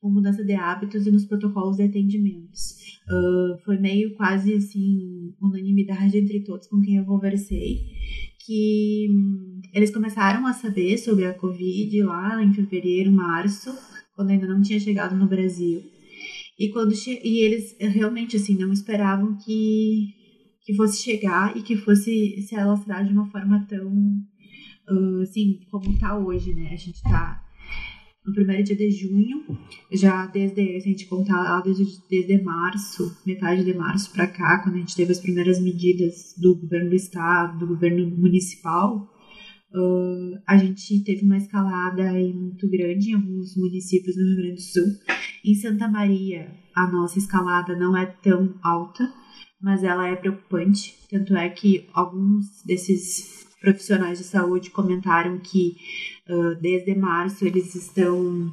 com 0.00 0.10
mudança 0.10 0.44
de 0.44 0.52
hábitos 0.52 1.06
e 1.06 1.10
nos 1.10 1.24
protocolos 1.24 1.76
de 1.76 1.84
atendimentos. 1.84 2.98
Uh, 3.08 3.58
foi 3.64 3.78
meio 3.78 4.14
quase 4.14 4.54
assim 4.54 5.34
unanimidade 5.40 6.16
entre 6.18 6.40
todos 6.40 6.66
com 6.66 6.80
quem 6.80 6.96
eu 6.96 7.04
conversei 7.04 7.80
que 8.44 9.08
um, 9.10 9.60
eles 9.72 9.90
começaram 9.90 10.46
a 10.46 10.52
saber 10.52 10.98
sobre 10.98 11.24
a 11.24 11.34
Covid 11.34 12.02
lá 12.02 12.42
em 12.42 12.52
fevereiro, 12.52 13.10
março, 13.10 13.72
quando 14.14 14.30
ainda 14.30 14.46
não 14.46 14.60
tinha 14.60 14.80
chegado 14.80 15.14
no 15.14 15.26
Brasil. 15.26 15.82
E 16.62 16.70
quando 16.70 16.92
e 17.06 17.40
eles 17.40 17.76
realmente 17.80 18.36
assim 18.36 18.56
não 18.56 18.72
esperavam 18.72 19.36
que 19.36 20.14
que 20.64 20.72
fosse 20.76 21.02
chegar 21.02 21.56
e 21.56 21.62
que 21.62 21.74
fosse 21.76 22.40
se 22.40 22.54
alastrar 22.54 23.04
de 23.04 23.12
uma 23.12 23.26
forma 23.26 23.66
tão 23.68 23.90
uh, 24.88 25.22
assim 25.22 25.58
como 25.68 25.90
está 25.90 26.16
hoje, 26.16 26.54
né? 26.54 26.70
A 26.72 26.76
gente 26.76 26.94
está 26.94 27.42
no 28.24 28.32
primeiro 28.32 28.62
dia 28.62 28.76
de 28.76 28.92
junho, 28.92 29.44
já 29.90 30.26
desde, 30.26 30.76
a 30.76 30.78
gente 30.78 31.06
contar 31.06 31.60
desde, 31.62 31.84
desde 32.08 32.40
março, 32.40 33.12
metade 33.26 33.64
de 33.64 33.74
março 33.74 34.12
para 34.12 34.28
cá, 34.28 34.60
quando 34.62 34.76
a 34.76 34.78
gente 34.78 34.94
teve 34.94 35.10
as 35.10 35.18
primeiras 35.18 35.60
medidas 35.60 36.32
do 36.38 36.54
governo 36.54 36.90
do 36.90 36.94
estado, 36.94 37.58
do 37.58 37.66
governo 37.66 38.08
municipal, 38.16 39.11
uh, 39.74 40.40
a 40.46 40.56
gente 40.56 41.02
teve 41.04 41.24
uma 41.24 41.36
escalada 41.36 42.12
muito 42.12 42.68
grande 42.68 43.10
em 43.10 43.14
alguns 43.14 43.56
municípios 43.56 44.16
no 44.16 44.24
Rio 44.24 44.36
Grande 44.36 44.54
do 44.54 44.60
Sul. 44.60 44.84
Em 45.44 45.54
Santa 45.54 45.88
Maria, 45.88 46.54
a 46.74 46.86
nossa 46.86 47.18
escalada 47.18 47.76
não 47.76 47.96
é 47.96 48.06
tão 48.06 48.54
alta, 48.62 49.12
mas 49.60 49.82
ela 49.82 50.08
é 50.08 50.16
preocupante. 50.16 50.94
Tanto 51.10 51.36
é 51.36 51.48
que 51.48 51.88
alguns 51.92 52.62
desses 52.64 53.46
profissionais 53.60 54.18
de 54.18 54.24
saúde 54.24 54.70
comentaram 54.70 55.38
que 55.38 55.76
uh, 56.28 56.60
desde 56.60 56.94
março 56.94 57.46
eles 57.46 57.74
estão 57.74 58.52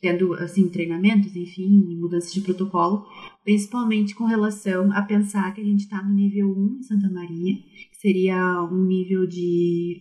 tendo 0.00 0.34
assim 0.34 0.68
treinamentos, 0.68 1.34
enfim, 1.36 1.96
mudanças 1.98 2.32
de 2.32 2.40
protocolo, 2.40 3.06
principalmente 3.44 4.14
com 4.14 4.24
relação 4.24 4.92
a 4.92 5.02
pensar 5.02 5.52
que 5.52 5.60
a 5.60 5.64
gente 5.64 5.80
está 5.80 6.02
no 6.02 6.14
nível 6.14 6.48
1 6.48 6.78
em 6.78 6.82
Santa 6.82 7.10
Maria, 7.10 7.56
seria 8.00 8.62
um 8.72 8.86
nível 8.86 9.26
de, 9.26 10.00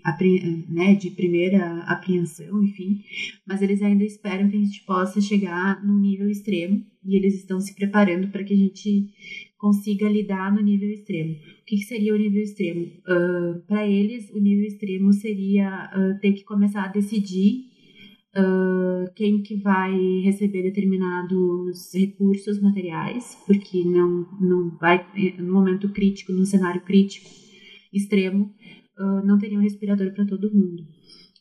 né, 0.69 0.95
de 0.95 1.11
primeira 1.11 1.79
apreensão, 1.79 2.63
enfim, 2.63 3.03
mas 3.45 3.61
eles 3.61 3.81
ainda 3.81 4.05
esperam 4.05 4.49
que 4.49 4.55
a 4.55 4.59
gente 4.59 4.85
possa 4.85 5.19
chegar 5.19 5.85
num 5.85 5.99
nível 5.99 6.29
extremo 6.29 6.81
e 7.05 7.17
eles 7.17 7.35
estão 7.35 7.59
se 7.59 7.75
preparando 7.75 8.29
para 8.29 8.43
que 8.45 8.53
a 8.53 8.57
gente 8.57 9.09
consiga 9.57 10.07
lidar 10.07 10.49
no 10.55 10.61
nível 10.61 10.89
extremo. 10.89 11.33
O 11.33 11.65
que, 11.65 11.75
que 11.75 11.83
seria 11.83 12.15
o 12.15 12.17
nível 12.17 12.41
extremo? 12.41 12.85
Uh, 12.85 13.59
para 13.67 13.85
eles, 13.85 14.29
o 14.31 14.39
nível 14.39 14.65
extremo 14.65 15.11
seria 15.11 15.91
uh, 15.93 16.19
ter 16.21 16.31
que 16.31 16.45
começar 16.45 16.85
a 16.85 16.87
decidir 16.87 17.65
uh, 18.37 19.11
quem 19.13 19.41
que 19.41 19.57
vai 19.57 19.93
receber 20.21 20.63
determinados 20.63 21.93
recursos 21.93 22.61
materiais, 22.61 23.37
porque 23.45 23.83
não, 23.83 24.25
não 24.39 24.77
vai, 24.79 25.05
no 25.37 25.51
momento 25.51 25.89
crítico, 25.89 26.31
num 26.31 26.45
cenário 26.45 26.79
crítico, 26.79 27.48
extremo, 27.91 28.53
não 29.23 29.37
teria 29.37 29.57
um 29.57 29.61
respirador 29.61 30.11
para 30.13 30.25
todo 30.25 30.53
mundo. 30.53 30.83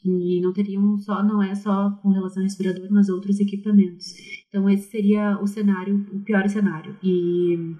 E 0.04 0.40
não 0.40 0.52
teriam 0.52 0.96
só, 0.98 1.22
não 1.24 1.42
é 1.42 1.54
só 1.54 1.90
com 2.02 2.10
relação 2.10 2.40
ao 2.40 2.44
respirador, 2.44 2.86
mas 2.90 3.08
outros 3.08 3.40
equipamentos. 3.40 4.14
Então 4.48 4.70
esse 4.70 4.88
seria 4.90 5.38
o 5.42 5.46
cenário, 5.46 6.06
o 6.12 6.20
pior 6.20 6.48
cenário. 6.48 6.96
E 7.02 7.74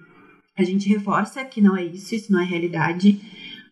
a 0.56 0.64
gente 0.64 0.88
reforça 0.88 1.44
que 1.44 1.60
não 1.60 1.76
é 1.76 1.84
isso, 1.84 2.14
isso 2.14 2.32
não 2.32 2.40
é 2.40 2.44
realidade 2.44 3.20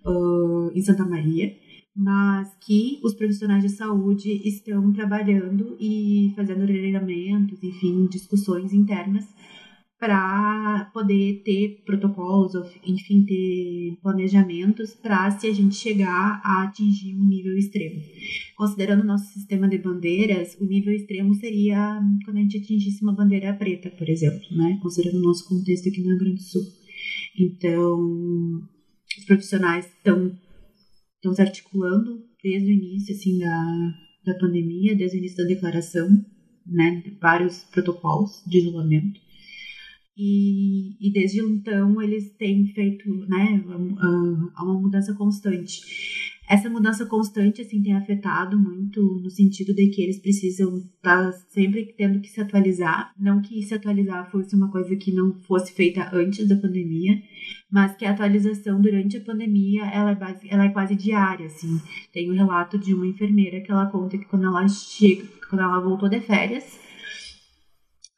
uh, 0.05 0.71
em 0.73 0.81
Santa 0.81 1.05
Maria, 1.05 1.53
mas 1.95 2.55
que 2.61 3.00
os 3.03 3.15
profissionais 3.15 3.62
de 3.62 3.71
saúde 3.71 4.31
estão 4.49 4.93
trabalhando 4.93 5.76
e 5.81 6.33
fazendo 6.37 6.67
treinamentos, 6.67 7.62
enfim, 7.62 8.07
discussões 8.07 8.73
internas 8.73 9.26
para 9.99 10.91
poder 10.93 11.43
ter 11.43 11.83
protocolos, 11.87 12.53
enfim, 12.87 13.25
ter 13.25 13.99
planejamentos 14.03 14.95
para 14.95 15.31
se 15.31 15.47
a 15.47 15.55
gente 15.55 15.75
chegar 15.75 16.41
a 16.45 16.65
atingir 16.65 17.15
um 17.15 17.26
nível 17.26 17.57
extremo. 17.57 18.03
Considerando 18.57 19.03
o 19.03 19.07
nosso 19.07 19.33
sistema 19.33 19.67
de 19.67 19.79
bandeiras, 19.79 20.55
o 20.61 20.67
nível 20.67 20.93
extremo 20.93 21.35
seria 21.35 21.99
quando 22.25 22.37
a 22.37 22.41
gente 22.41 22.59
atingisse 22.59 23.03
uma 23.03 23.15
bandeira 23.15 23.55
preta, 23.55 23.91
por 23.91 24.09
exemplo, 24.09 24.47
né? 24.50 24.79
Considerando 24.83 25.19
o 25.19 25.26
nosso 25.26 25.49
contexto 25.49 25.88
aqui 25.88 26.03
no 26.03 26.09
Rio 26.11 26.19
Grande 26.19 26.37
do 26.37 26.43
Sul. 26.43 26.62
Então, 27.38 28.62
os 29.19 29.25
profissionais 29.25 29.87
estão 29.87 30.37
estão 31.17 31.35
se 31.35 31.41
articulando 31.41 32.23
desde 32.43 32.69
o 32.69 32.73
início 32.73 33.15
assim 33.15 33.38
da, 33.38 33.95
da 34.26 34.38
pandemia, 34.38 34.95
desde 34.95 35.17
o 35.17 35.19
início 35.19 35.38
da 35.38 35.49
declaração, 35.49 36.09
né, 36.67 37.03
vários 37.21 37.65
protocolos 37.65 38.43
de 38.47 38.59
isolamento 38.59 39.25
e, 40.17 40.97
e 40.99 41.13
desde 41.13 41.41
então 41.41 42.01
eles 42.01 42.31
têm 42.31 42.67
feito 42.69 43.09
né, 43.29 43.63
uma 43.67 44.81
mudança 44.81 45.15
constante. 45.15 45.81
Essa 46.49 46.71
mudança 46.71 47.05
constante 47.05 47.61
assim 47.61 47.83
tem 47.83 47.93
afetado 47.93 48.57
muito 48.57 49.03
no 49.21 49.29
sentido 49.29 49.75
de 49.75 49.89
que 49.89 50.01
eles 50.01 50.21
precisam 50.21 50.77
estar 50.77 51.33
tá 51.33 51.33
sempre 51.49 51.93
tendo 51.99 52.21
que 52.21 52.29
se 52.29 52.41
atualizar, 52.41 53.13
não 53.19 53.43
que 53.43 53.61
se 53.63 53.75
atualizar 53.75 54.31
fosse 54.31 54.55
uma 54.55 54.71
coisa 54.71 54.95
que 54.95 55.13
não 55.13 55.35
fosse 55.41 55.73
feita 55.73 56.09
antes 56.15 56.47
da 56.49 56.55
pandemia, 56.57 57.21
mas 57.71 57.97
que 57.97 58.05
a 58.05 58.13
atualização 58.13 58.81
durante 58.81 59.17
a 59.17 59.21
pandemia 59.21 59.87
ela 59.87 60.13
é, 60.13 60.15
base, 60.15 60.47
ela 60.49 60.65
é 60.67 60.69
quase 60.69 60.95
diária, 60.95 61.47
assim. 61.47 61.81
Tem 62.13 62.31
o 62.31 62.33
um 62.33 62.37
relato 62.37 62.79
de 62.79 62.95
uma 62.95 63.09
enfermeira 63.09 63.61
que 63.61 63.73
ela 63.73 63.87
conta 63.87 64.17
que 64.17 64.25
quando 64.27 64.45
ela 64.45 64.69
chega, 64.69 65.25
quando 65.51 65.63
ela 65.63 65.81
voltou 65.81 66.09
de 66.09 66.21
férias, 66.21 66.79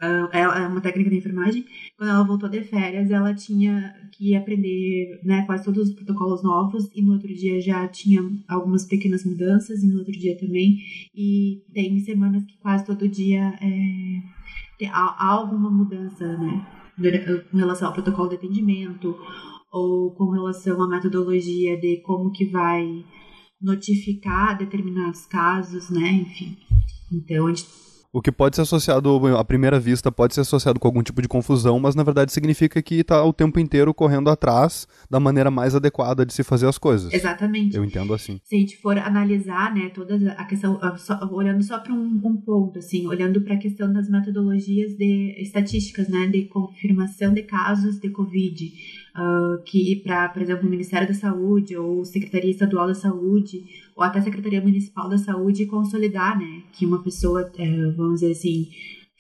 ela 0.01 0.59
é 0.63 0.67
uma 0.67 0.81
técnica 0.81 1.11
de 1.11 1.17
enfermagem. 1.17 1.65
Quando 1.97 2.11
ela 2.11 2.25
voltou 2.25 2.49
de 2.49 2.63
férias, 2.63 3.11
ela 3.11 3.35
tinha 3.35 3.95
que 4.13 4.37
aprender 4.37 5.21
né, 5.25 5.45
quase 5.45 5.65
todos 5.65 5.89
os 5.89 5.95
protocolos 5.95 6.43
novos, 6.43 6.89
e 6.95 7.03
no 7.03 7.13
outro 7.15 7.29
dia 7.29 7.61
já 7.61 7.87
tinha 7.89 8.23
algumas 8.47 8.85
pequenas 8.85 9.25
mudanças, 9.25 9.83
e 9.83 9.89
no 9.89 9.99
outro 9.99 10.13
dia 10.13 10.39
também. 10.39 10.79
E 11.15 11.63
tem 11.75 11.99
semanas 12.01 12.45
que 12.45 12.57
quase 12.59 12.87
todo 12.87 13.09
dia 13.09 13.59
é, 13.61 14.23
tem, 14.79 14.89
há 14.89 15.27
alguma 15.27 15.71
mudança, 15.71 16.37
né? 16.39 16.67
Com 17.51 17.57
relação 17.57 17.89
ao 17.89 17.95
protocolo 17.95 18.29
de 18.29 18.37
atendimento, 18.37 19.17
ou 19.73 20.13
com 20.13 20.31
relação 20.31 20.81
à 20.83 20.89
metodologia 20.89 21.77
de 21.79 21.99
como 21.99 22.33
que 22.33 22.45
vai 22.47 23.05
notificar 23.61 24.57
determinados 24.57 25.27
casos, 25.27 25.91
né? 25.91 26.09
Enfim. 26.13 26.57
Então, 27.13 27.47
a 27.47 27.51
gente 27.51 27.88
o 28.13 28.23
que 28.23 28.33
pode 28.33 28.57
ser 28.57 28.63
associado, 28.63 29.27
à 29.37 29.45
primeira 29.45 29.79
vista, 29.79 30.11
pode 30.11 30.35
ser 30.35 30.41
associado 30.41 30.81
com 30.81 30.89
algum 30.89 31.03
tipo 31.03 31.21
de 31.21 31.29
confusão, 31.29 31.79
mas 31.79 31.95
na 31.95 32.03
verdade 32.03 32.33
significa 32.33 32.81
que 32.81 32.97
está 32.97 33.23
o 33.23 33.33
tempo 33.33 33.61
inteiro 33.61 33.93
correndo 33.93 34.31
atrás 34.31 34.89
da 35.11 35.21
maneira 35.21 35.51
mais 35.51 35.75
adequada 35.75 36.25
de 36.25 36.33
se 36.33 36.43
fazer 36.43 36.67
as 36.67 36.79
coisas. 36.79 37.13
Exatamente. 37.13 37.77
Eu 37.77 37.85
entendo 37.85 38.15
assim. 38.15 38.41
Se 38.45 38.57
a 38.57 38.59
gente 38.59 38.79
for 38.79 38.97
analisar, 38.97 39.75
né, 39.75 39.91
toda 39.91 40.33
a 40.33 40.45
questão, 40.47 40.81
só, 40.97 41.19
olhando 41.31 41.63
só 41.63 41.79
para 41.79 41.93
um, 41.93 42.21
um, 42.25 42.37
ponto, 42.37 42.79
assim, 42.79 43.07
olhando 43.07 43.43
para 43.43 43.55
a 43.55 43.59
questão 43.59 43.93
das 43.93 44.09
metodologias 44.09 44.97
de 44.97 45.35
estatísticas, 45.43 46.09
né, 46.09 46.27
de 46.29 46.47
confirmação 46.47 47.35
de 47.35 47.43
casos 47.43 47.99
de 47.99 48.09
Covid, 48.09 48.73
uh, 49.19 49.63
que 49.65 49.97
para, 49.97 50.29
por 50.29 50.41
exemplo, 50.41 50.67
o 50.67 50.71
Ministério 50.71 51.09
da 51.09 51.15
Saúde 51.15 51.77
ou 51.77 52.05
Secretaria 52.05 52.51
Estadual 52.51 52.87
da 52.87 52.95
Saúde 52.95 53.65
ou 53.97 54.03
até 54.03 54.21
Secretaria 54.21 54.61
Municipal 54.61 55.09
da 55.09 55.19
Saúde 55.19 55.67
consolidar, 55.67 56.39
né, 56.39 56.63
que 56.73 56.87
uma 56.87 57.03
pessoa, 57.03 57.43
uh, 57.43 57.97
vamos 57.97 58.21
dizer 58.21 58.33
assim, 58.33 58.69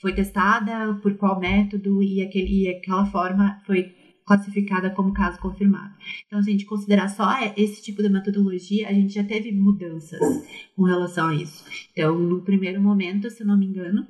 foi 0.00 0.14
testada 0.14 0.94
por 1.02 1.14
qual 1.16 1.40
método 1.40 2.02
e, 2.02 2.22
aquele, 2.22 2.64
e 2.64 2.68
aquela 2.68 3.04
forma 3.06 3.60
foi 3.66 3.94
classificada 4.24 4.90
como 4.90 5.14
caso 5.14 5.40
confirmado. 5.40 5.94
Então, 6.26 6.42
se 6.42 6.50
a 6.50 6.52
gente 6.52 6.66
considerar 6.66 7.08
só 7.08 7.26
esse 7.56 7.82
tipo 7.82 8.02
de 8.02 8.10
metodologia, 8.10 8.86
a 8.86 8.92
gente 8.92 9.14
já 9.14 9.24
teve 9.24 9.50
mudanças 9.50 10.20
com 10.76 10.82
relação 10.82 11.28
a 11.28 11.34
isso. 11.34 11.64
Então, 11.92 12.18
no 12.18 12.42
primeiro 12.42 12.80
momento, 12.80 13.30
se 13.30 13.42
não 13.42 13.58
me 13.58 13.66
engano, 13.66 14.06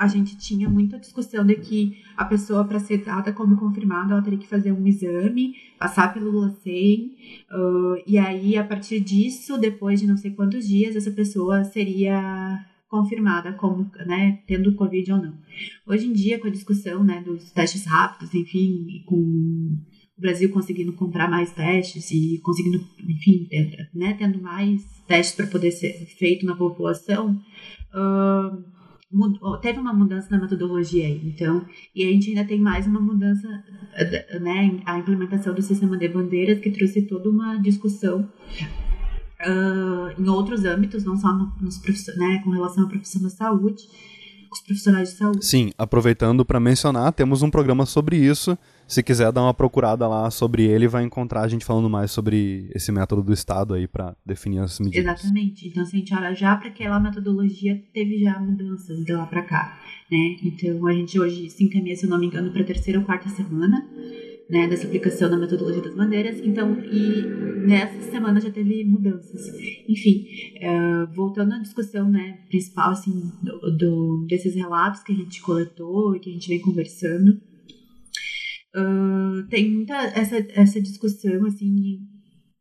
a 0.00 0.08
gente 0.08 0.34
tinha 0.38 0.66
muita 0.66 0.98
discussão 0.98 1.44
de 1.44 1.56
que 1.56 1.98
a 2.16 2.24
pessoa, 2.24 2.64
para 2.64 2.80
ser 2.80 3.04
dada 3.04 3.34
como 3.34 3.58
confirmada, 3.58 4.14
ela 4.14 4.22
teria 4.22 4.38
que 4.38 4.46
fazer 4.46 4.72
um 4.72 4.86
exame, 4.86 5.52
passar 5.78 6.14
pelo 6.14 6.40
LACEN, 6.40 7.14
uh, 7.52 8.02
e 8.06 8.16
aí, 8.16 8.56
a 8.56 8.64
partir 8.64 8.98
disso, 8.98 9.58
depois 9.58 10.00
de 10.00 10.06
não 10.06 10.16
sei 10.16 10.30
quantos 10.30 10.66
dias, 10.66 10.96
essa 10.96 11.10
pessoa 11.10 11.64
seria 11.64 12.64
confirmada 12.88 13.52
como, 13.52 13.90
né, 14.06 14.40
tendo 14.46 14.74
Covid 14.74 15.12
ou 15.12 15.18
não. 15.22 15.34
Hoje 15.86 16.06
em 16.06 16.14
dia, 16.14 16.38
com 16.38 16.48
a 16.48 16.50
discussão, 16.50 17.04
né, 17.04 17.20
dos 17.20 17.50
testes 17.50 17.84
rápidos, 17.84 18.34
enfim, 18.34 19.04
com 19.04 19.16
o 19.16 19.78
Brasil 20.16 20.48
conseguindo 20.48 20.94
comprar 20.94 21.28
mais 21.28 21.52
testes 21.52 22.10
e 22.10 22.40
conseguindo, 22.42 22.82
enfim, 23.06 23.46
né, 23.94 24.14
tendo 24.14 24.40
mais 24.40 24.82
testes 25.06 25.36
para 25.36 25.46
poder 25.46 25.72
ser 25.72 25.92
feito 26.18 26.46
na 26.46 26.56
população, 26.56 27.38
uh, 27.92 28.79
teve 29.60 29.78
uma 29.78 29.92
mudança 29.92 30.28
na 30.30 30.40
metodologia 30.40 31.04
aí, 31.04 31.20
então, 31.24 31.66
e 31.94 32.04
a 32.04 32.10
gente 32.10 32.28
ainda 32.30 32.44
tem 32.44 32.60
mais 32.60 32.86
uma 32.86 33.00
mudança, 33.00 33.48
né, 34.40 34.80
a 34.84 34.98
implementação 34.98 35.52
do 35.52 35.62
sistema 35.62 35.96
de 35.96 36.08
bandeiras 36.08 36.60
que 36.60 36.70
trouxe 36.70 37.02
toda 37.02 37.28
uma 37.28 37.56
discussão 37.56 38.28
uh, 39.40 40.20
em 40.20 40.28
outros 40.28 40.64
âmbitos, 40.64 41.04
não 41.04 41.16
só 41.16 41.32
no, 41.32 41.52
nos 41.60 41.80
né, 42.16 42.40
com 42.44 42.50
relação 42.50 42.84
à 42.84 42.88
profissão 42.88 43.22
da 43.22 43.30
saúde, 43.30 43.82
com 44.50 44.56
os 44.56 44.60
profissionais 44.60 45.10
de 45.10 45.14
saúde. 45.14 45.46
Sim, 45.46 45.70
aproveitando 45.78 46.44
para 46.44 46.58
mencionar, 46.58 47.12
temos 47.12 47.40
um 47.42 47.50
programa 47.50 47.86
sobre 47.86 48.16
isso. 48.16 48.58
Se 48.86 49.02
quiser 49.04 49.30
dar 49.30 49.42
uma 49.42 49.54
procurada 49.54 50.08
lá 50.08 50.28
sobre 50.32 50.64
ele, 50.64 50.88
vai 50.88 51.04
encontrar 51.04 51.42
a 51.42 51.48
gente 51.48 51.64
falando 51.64 51.88
mais 51.88 52.10
sobre 52.10 52.68
esse 52.74 52.90
método 52.90 53.22
do 53.22 53.32
Estado 53.32 53.74
aí 53.74 53.86
para 53.86 54.16
definir 54.26 54.58
as 54.58 54.80
medidas. 54.80 55.04
Exatamente. 55.04 55.68
Então, 55.68 55.84
se 55.86 55.94
a 55.94 55.98
gente 56.00 56.12
olha 56.12 56.34
já 56.34 56.56
para 56.56 56.68
aquela 56.68 56.98
metodologia, 56.98 57.80
teve 57.94 58.18
já 58.18 58.38
mudanças 58.40 59.04
de 59.04 59.12
lá 59.12 59.26
para 59.26 59.42
cá, 59.42 59.78
né? 60.10 60.36
Então, 60.42 60.84
a 60.88 60.92
gente 60.92 61.20
hoje 61.20 61.48
se 61.48 61.62
encaminha, 61.62 61.94
se 61.94 62.04
eu 62.04 62.10
não 62.10 62.18
me 62.18 62.26
engano, 62.26 62.50
para 62.50 62.62
a 62.62 62.66
terceira 62.66 62.98
ou 62.98 63.04
quarta 63.04 63.28
semana 63.28 63.86
né, 64.50 64.66
dessa 64.66 64.86
aplicação 64.86 65.30
da 65.30 65.38
metodologia 65.38 65.80
das 65.80 65.94
bandeiras. 65.94 66.40
Então, 66.44 66.76
e 66.80 67.22
nessa 67.66 68.10
semana 68.10 68.40
já 68.40 68.50
teve 68.50 68.84
mudanças. 68.84 69.46
Enfim, 69.88 70.26
uh, 70.56 71.14
voltando 71.14 71.54
à 71.54 71.58
discussão 71.58 72.10
né, 72.10 72.40
principal 72.48 72.90
assim, 72.90 73.12
do, 73.42 73.76
do, 73.76 74.26
desses 74.28 74.54
relatos 74.54 75.02
que 75.02 75.12
a 75.12 75.14
gente 75.16 75.40
coletou 75.40 76.16
e 76.16 76.20
que 76.20 76.30
a 76.30 76.32
gente 76.32 76.48
vem 76.48 76.60
conversando, 76.60 77.40
uh, 78.74 79.48
tem 79.48 79.70
muita 79.70 79.94
essa, 79.94 80.36
essa 80.50 80.80
discussão 80.80 81.46
assim 81.46 82.00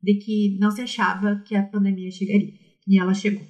de 0.01 0.13
que 0.19 0.57
não 0.59 0.71
se 0.71 0.81
achava 0.81 1.41
que 1.45 1.55
a 1.55 1.63
pandemia 1.63 2.11
chegaria 2.11 2.53
e 2.87 2.99
ela 2.99 3.15
chegou. 3.15 3.41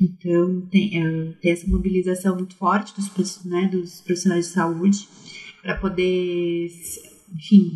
Então 0.00 0.66
tem, 0.70 1.04
uh, 1.04 1.36
tem 1.40 1.52
essa 1.52 1.68
mobilização 1.68 2.34
muito 2.34 2.56
forte 2.56 2.94
dos, 2.96 3.44
né, 3.44 3.68
dos 3.68 4.00
profissionais 4.00 4.46
de 4.46 4.52
saúde 4.52 5.08
para 5.62 5.76
poder 5.76 6.68
enfim, 7.34 7.70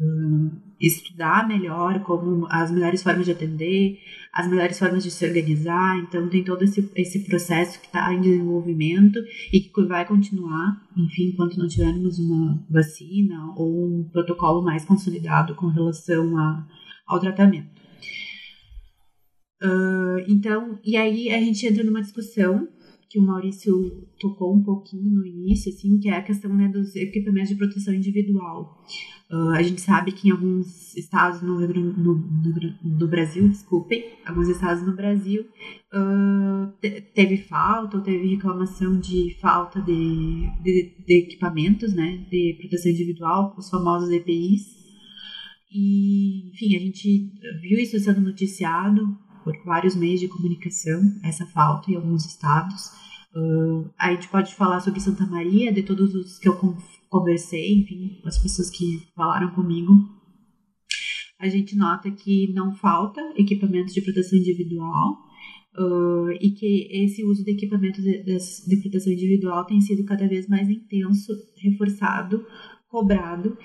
uh, 0.00 0.50
estudar 0.80 1.46
melhor 1.46 2.02
como 2.02 2.46
as 2.50 2.70
melhores 2.70 3.02
formas 3.02 3.24
de 3.24 3.32
atender, 3.32 3.98
as 4.32 4.48
melhores 4.48 4.78
formas 4.78 5.04
de 5.04 5.10
se 5.10 5.24
organizar. 5.24 5.98
Então, 5.98 6.28
tem 6.28 6.42
todo 6.42 6.62
esse, 6.62 6.90
esse 6.96 7.20
processo 7.20 7.80
que 7.80 7.86
está 7.86 8.12
em 8.12 8.20
desenvolvimento 8.20 9.18
e 9.52 9.60
que 9.60 9.84
vai 9.84 10.06
continuar, 10.06 10.82
enfim, 10.96 11.28
enquanto 11.28 11.58
não 11.58 11.68
tivermos 11.68 12.18
uma 12.18 12.64
vacina 12.68 13.52
ou 13.56 13.86
um 13.86 14.08
protocolo 14.10 14.62
mais 14.62 14.84
consolidado 14.84 15.54
com 15.54 15.66
relação 15.66 16.36
a, 16.36 16.66
ao 17.06 17.20
tratamento. 17.20 17.70
Uh, 19.62 20.18
então, 20.26 20.80
e 20.84 20.96
aí 20.96 21.30
a 21.30 21.38
gente 21.38 21.64
entra 21.64 21.84
numa 21.84 22.00
discussão 22.00 22.66
que 23.12 23.18
o 23.18 23.22
Maurício 23.22 24.08
tocou 24.18 24.56
um 24.56 24.62
pouquinho 24.62 25.10
no 25.10 25.26
início, 25.26 25.70
assim, 25.70 25.98
que 25.98 26.08
é 26.08 26.16
a 26.16 26.22
questão 26.22 26.54
né, 26.54 26.66
dos 26.66 26.96
equipamentos 26.96 27.50
de 27.50 27.56
proteção 27.56 27.92
individual. 27.92 28.82
Uh, 29.30 29.50
a 29.50 29.62
gente 29.62 29.82
sabe 29.82 30.12
que 30.12 30.28
em 30.28 30.30
alguns 30.30 30.96
estados 30.96 31.42
no, 31.42 31.60
no, 31.60 31.92
no, 31.92 32.74
no 32.82 33.08
Brasil, 33.08 33.46
desculpem, 33.46 34.02
alguns 34.24 34.48
estados 34.48 34.82
no 34.86 34.96
Brasil 34.96 35.42
uh, 35.92 36.72
te, 36.80 37.02
teve 37.14 37.36
falta 37.36 37.98
ou 37.98 38.02
teve 38.02 38.28
reclamação 38.28 38.98
de 38.98 39.36
falta 39.42 39.78
de, 39.82 40.48
de, 40.62 40.94
de, 41.06 41.14
equipamentos, 41.14 41.92
né, 41.92 42.24
de 42.30 42.56
proteção 42.58 42.90
individual, 42.92 43.54
os 43.58 43.68
famosos 43.68 44.08
EPIs. 44.08 44.80
E, 45.70 46.48
enfim, 46.50 46.76
a 46.76 46.80
gente 46.80 47.30
viu 47.60 47.78
isso 47.78 47.98
sendo 47.98 48.22
noticiado 48.22 49.18
por 49.42 49.56
vários 49.64 49.94
meios 49.94 50.20
de 50.20 50.28
comunicação, 50.28 51.00
essa 51.22 51.46
falta 51.46 51.90
em 51.90 51.96
alguns 51.96 52.24
estados. 52.26 52.90
Uh, 53.34 53.90
a 53.98 54.12
gente 54.12 54.28
pode 54.28 54.54
falar 54.54 54.80
sobre 54.80 55.00
Santa 55.00 55.26
Maria, 55.26 55.72
de 55.72 55.82
todos 55.82 56.14
os 56.14 56.38
que 56.38 56.48
eu 56.48 56.58
conversei, 57.08 57.74
enfim, 57.74 58.20
as 58.24 58.38
pessoas 58.38 58.70
que 58.70 59.02
falaram 59.14 59.50
comigo. 59.54 59.92
A 61.38 61.48
gente 61.48 61.76
nota 61.76 62.10
que 62.10 62.52
não 62.52 62.74
falta 62.74 63.20
equipamentos 63.36 63.94
de 63.94 64.02
proteção 64.02 64.38
individual 64.38 65.18
uh, 65.76 66.30
e 66.40 66.50
que 66.50 66.88
esse 66.90 67.24
uso 67.24 67.44
de 67.44 67.52
equipamentos 67.52 68.02
de, 68.02 68.22
de, 68.22 68.38
de 68.68 68.76
proteção 68.82 69.12
individual 69.12 69.64
tem 69.64 69.80
sido 69.80 70.04
cada 70.04 70.28
vez 70.28 70.46
mais 70.46 70.68
intenso, 70.68 71.32
reforçado 71.56 72.44
cobrado 72.92 73.56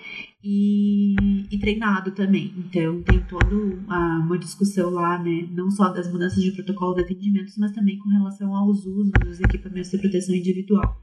e, 0.50 1.14
e, 1.52 1.60
treinado 1.60 2.12
também. 2.12 2.54
Então, 2.58 3.02
tem 3.04 3.20
toda 3.20 3.54
uma, 3.54 4.38
discussão 4.38 4.92
lá, 4.92 5.22
né, 5.22 5.46
não 5.52 5.70
só 5.70 5.90
das 5.90 6.10
mudanças 6.10 6.42
de 6.42 6.54
protocolo 6.54 6.96
de 6.96 7.02
atendimentos, 7.02 7.58
mas 7.58 7.74
também 7.74 7.98
com 7.98 8.08
relação 8.08 8.56
aos 8.56 8.86
usos 8.86 9.12
dos 9.20 9.42
equipamentos 9.42 9.92
de 9.92 9.98
proteção 9.98 10.34
individual. 10.34 11.02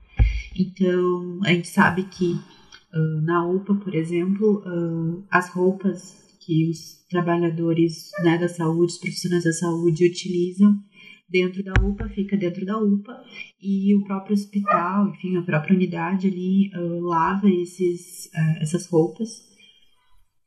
Então, 0.57 1.41
a 1.45 1.51
gente 1.51 1.69
sabe 1.69 2.05
que 2.05 2.33
uh, 2.33 3.21
na 3.23 3.47
UPA, 3.47 3.75
por 3.75 3.95
exemplo, 3.95 4.63
uh, 4.67 5.23
as 5.31 5.51
roupas 5.51 6.25
que 6.41 6.71
os 6.71 7.05
trabalhadores 7.11 8.11
né, 8.23 8.39
da 8.39 8.49
saúde, 8.49 8.93
os 8.93 8.99
profissionais 8.99 9.45
da 9.45 9.53
saúde 9.53 10.07
utilizam, 10.07 10.79
dentro 11.29 11.63
da 11.63 11.73
UPA, 11.81 12.09
fica 12.09 12.37
dentro 12.37 12.65
da 12.65 12.79
UPA, 12.79 13.23
e 13.61 13.95
o 13.95 14.05
próprio 14.05 14.35
hospital, 14.35 15.09
enfim, 15.09 15.37
a 15.37 15.43
própria 15.43 15.75
unidade 15.75 16.29
ali 16.29 16.71
uh, 16.75 17.01
lava 17.01 17.49
esses, 17.49 18.27
uh, 18.27 18.63
essas 18.63 18.87
roupas 18.87 19.55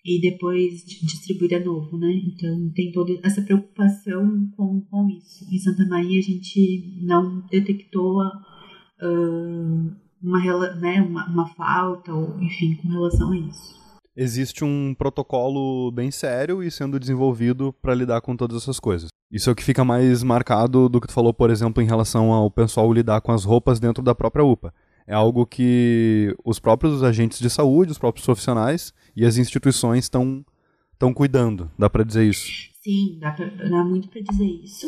e 0.06 0.22
depois 0.22 0.86
distribui 0.86 1.50
de 1.50 1.60
novo, 1.60 1.98
né? 1.98 2.10
Então 2.26 2.72
tem 2.74 2.92
toda 2.94 3.12
essa 3.24 3.42
preocupação 3.42 4.50
com, 4.56 4.80
com 4.90 5.10
isso. 5.10 5.46
Em 5.52 5.60
Santa 5.60 5.86
Maria 5.86 6.20
a 6.20 6.24
gente 6.24 6.98
não 7.02 7.46
detectou 7.52 8.22
uh, 8.22 9.96
uma, 10.24 10.76
né, 10.76 11.02
uma, 11.02 11.28
uma 11.28 11.48
falta, 11.56 12.14
ou, 12.14 12.42
enfim, 12.42 12.76
com 12.76 12.88
relação 12.88 13.32
a 13.34 13.38
isso 13.38 13.78
existe 14.18 14.66
um 14.66 14.96
protocolo 14.98 15.92
bem 15.92 16.10
sério 16.10 16.64
e 16.64 16.72
sendo 16.72 17.00
desenvolvido 17.00 17.72
para 17.72 17.94
lidar 17.94 18.20
com 18.20 18.36
todas 18.36 18.64
essas 18.64 18.80
coisas. 18.80 19.10
Isso 19.32 19.50
é 19.50 19.54
o 19.54 19.56
que 19.56 19.64
fica 19.64 19.84
mais 19.84 20.24
marcado 20.24 20.88
do 20.88 21.02
que 21.02 21.08
tu 21.08 21.14
falou, 21.14 21.34
por 21.34 21.50
exemplo, 21.50 21.84
em 21.84 21.86
relação 21.86 22.32
ao 22.32 22.50
pessoal 22.50 22.92
lidar 22.94 23.20
com 23.22 23.32
as 23.32 23.44
roupas 23.44 23.80
dentro 23.80 24.02
da 24.02 24.16
própria 24.16 24.44
UPA. 24.46 24.74
É 25.06 25.14
algo 25.14 25.46
que 25.46 26.36
os 26.44 26.60
próprios 26.60 27.04
agentes 27.04 27.40
de 27.40 27.50
saúde, 27.50 27.92
os 27.92 27.98
próprios 27.98 28.26
profissionais 28.26 28.94
e 29.16 29.26
as 29.26 29.38
instituições 29.38 30.06
estão 30.06 30.46
estão 30.94 31.14
cuidando. 31.14 31.70
Dá 31.78 31.90
para 31.90 32.04
dizer 32.04 32.28
isso? 32.28 32.48
Sim, 32.82 33.18
dá, 33.20 33.32
pra, 33.32 33.46
dá 33.46 33.84
muito 33.84 34.08
para 34.10 34.22
dizer 34.22 34.46
isso. 34.46 34.88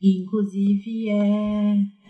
E 0.00 0.22
inclusive 0.22 1.10
é 1.10 2.00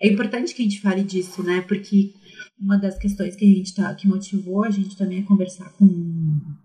é 0.00 0.08
importante 0.08 0.54
que 0.54 0.62
a 0.62 0.64
gente 0.64 0.80
fale 0.80 1.02
disso, 1.02 1.42
né? 1.42 1.60
Porque 1.62 2.12
uma 2.60 2.76
das 2.76 2.98
questões 2.98 3.36
que 3.36 3.44
a 3.44 3.48
gente 3.48 3.74
tá, 3.74 3.94
que 3.94 4.08
motivou 4.08 4.64
a 4.64 4.70
gente 4.70 4.96
também 4.96 5.20
a 5.20 5.26
conversar 5.26 5.72
com, 5.74 5.86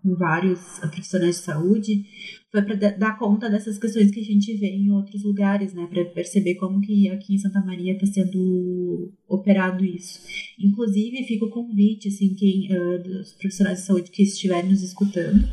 com 0.01 0.15
vários 0.15 0.79
profissionais 0.79 1.37
de 1.37 1.43
saúde 1.43 2.05
foi 2.51 2.61
para 2.61 2.75
dar 2.75 3.17
conta 3.17 3.49
dessas 3.49 3.79
questões 3.79 4.11
que 4.11 4.19
a 4.19 4.23
gente 4.23 4.55
vê 4.55 4.67
em 4.67 4.91
outros 4.91 5.23
lugares, 5.23 5.73
né, 5.73 5.87
para 5.91 6.05
perceber 6.05 6.53
como 6.55 6.81
que 6.81 7.09
aqui 7.09 7.33
em 7.33 7.37
Santa 7.39 7.59
Maria 7.59 7.93
está 7.93 8.05
sendo 8.05 9.11
operado 9.27 9.83
isso. 9.83 10.19
Inclusive, 10.59 11.23
fica 11.23 11.45
o 11.45 11.49
convite, 11.49 12.09
assim, 12.09 12.35
quem 12.35 12.67
uh, 12.71 13.01
dos 13.01 13.33
profissionais 13.33 13.79
de 13.79 13.85
saúde 13.85 14.11
que 14.11 14.21
estiverem 14.21 14.69
nos 14.69 14.83
escutando, 14.83 15.47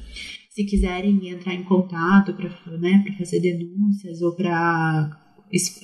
se 0.51 0.65
quiserem 0.65 1.29
entrar 1.31 1.55
em 1.55 1.65
contato 1.65 2.35
para 2.35 2.51
né, 2.77 3.03
fazer 3.17 3.41
denúncias 3.41 4.21
ou 4.21 4.35
para 4.35 5.30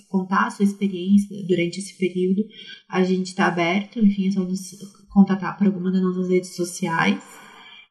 contar 0.09 0.47
a 0.47 0.51
sua 0.51 0.65
experiência 0.65 1.37
durante 1.47 1.79
esse 1.79 1.97
período, 1.97 2.45
a 2.89 3.03
gente 3.03 3.27
está 3.29 3.47
aberto, 3.47 3.99
enfim, 3.99 4.29
é 4.29 4.31
só 4.31 4.41
nos 4.41 4.77
contatar 5.09 5.57
por 5.57 5.67
alguma 5.67 5.91
das 5.91 6.03
nossas 6.03 6.29
redes 6.29 6.55
sociais. 6.55 7.23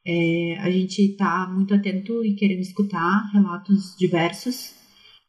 É, 0.07 0.57
a 0.59 0.69
gente 0.69 1.01
está 1.01 1.47
muito 1.47 1.73
atento 1.73 2.23
e 2.23 2.35
querendo 2.35 2.61
escutar 2.61 3.31
relatos 3.33 3.95
diversos, 3.97 4.75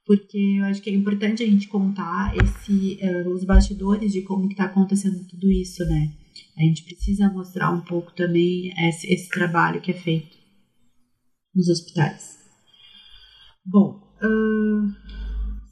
porque 0.05 0.59
eu 0.59 0.65
acho 0.67 0.83
que 0.83 0.91
é 0.91 0.95
importante 0.95 1.43
a 1.43 1.47
gente 1.47 1.67
contar 1.67 2.35
esse, 2.37 2.99
uh, 3.03 3.31
os 3.31 3.45
bastidores 3.45 4.13
de 4.13 4.23
como 4.23 4.47
está 4.49 4.65
acontecendo 4.65 5.27
tudo 5.27 5.51
isso, 5.51 5.85
né? 5.87 6.13
A 6.57 6.63
gente 6.63 6.85
precisa 6.85 7.31
mostrar 7.33 7.71
um 7.73 7.81
pouco 7.81 8.15
também 8.15 8.73
esse, 8.89 9.13
esse 9.13 9.29
trabalho 9.31 9.81
que 9.81 9.91
é 9.91 9.95
feito 9.95 10.37
nos 11.55 11.69
hospitais. 11.69 12.39
Bom, 13.65 14.01
uh, 14.23 15.26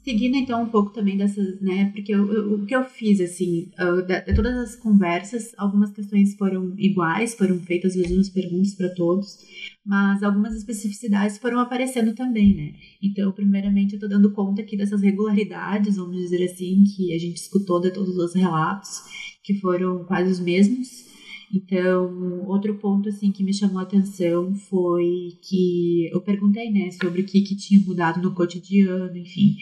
Seguindo 0.05 0.35
então 0.37 0.61
um 0.61 0.69
pouco 0.69 0.93
também 0.93 1.17
dessas, 1.17 1.59
né? 1.59 1.89
Porque 1.91 2.13
eu, 2.13 2.31
eu, 2.31 2.53
o 2.53 2.65
que 2.67 2.75
eu 2.75 2.83
fiz, 2.83 3.19
assim, 3.19 3.71
uh, 3.79 4.03
de, 4.03 4.21
de, 4.21 4.35
todas 4.35 4.55
as 4.55 4.75
conversas, 4.75 5.51
algumas 5.57 5.91
questões 5.91 6.35
foram 6.37 6.75
iguais, 6.77 7.33
foram 7.33 7.57
feitas 7.57 7.93
as 7.93 7.97
mesmas 7.97 8.29
perguntas 8.29 8.75
para 8.75 8.93
todos, 8.93 9.39
mas 9.83 10.21
algumas 10.21 10.55
especificidades 10.55 11.39
foram 11.39 11.59
aparecendo 11.59 12.13
também, 12.13 12.55
né? 12.55 12.73
Então, 13.01 13.31
primeiramente, 13.31 13.95
eu 13.95 13.99
tô 13.99 14.07
dando 14.07 14.31
conta 14.31 14.61
aqui 14.61 14.77
dessas 14.77 15.01
regularidades, 15.01 15.95
vamos 15.95 16.17
dizer 16.17 16.45
assim, 16.45 16.83
que 16.95 17.11
a 17.11 17.17
gente 17.17 17.37
escutou 17.37 17.81
de 17.81 17.89
todos 17.89 18.15
os 18.15 18.35
relatos, 18.35 19.01
que 19.43 19.55
foram 19.55 20.03
quase 20.03 20.29
os 20.29 20.39
mesmos. 20.39 21.14
Então, 21.53 22.45
outro 22.47 22.75
ponto 22.75 23.09
assim 23.09 23.31
que 23.31 23.43
me 23.43 23.53
chamou 23.53 23.79
a 23.79 23.83
atenção 23.83 24.53
foi 24.53 25.37
que 25.41 26.09
eu 26.11 26.21
perguntei, 26.21 26.71
né, 26.71 26.91
sobre 26.91 27.21
o 27.21 27.25
que 27.25 27.41
que 27.41 27.55
tinha 27.55 27.79
mudado 27.79 28.21
no 28.21 28.33
cotidiano, 28.33 29.15
enfim, 29.17 29.55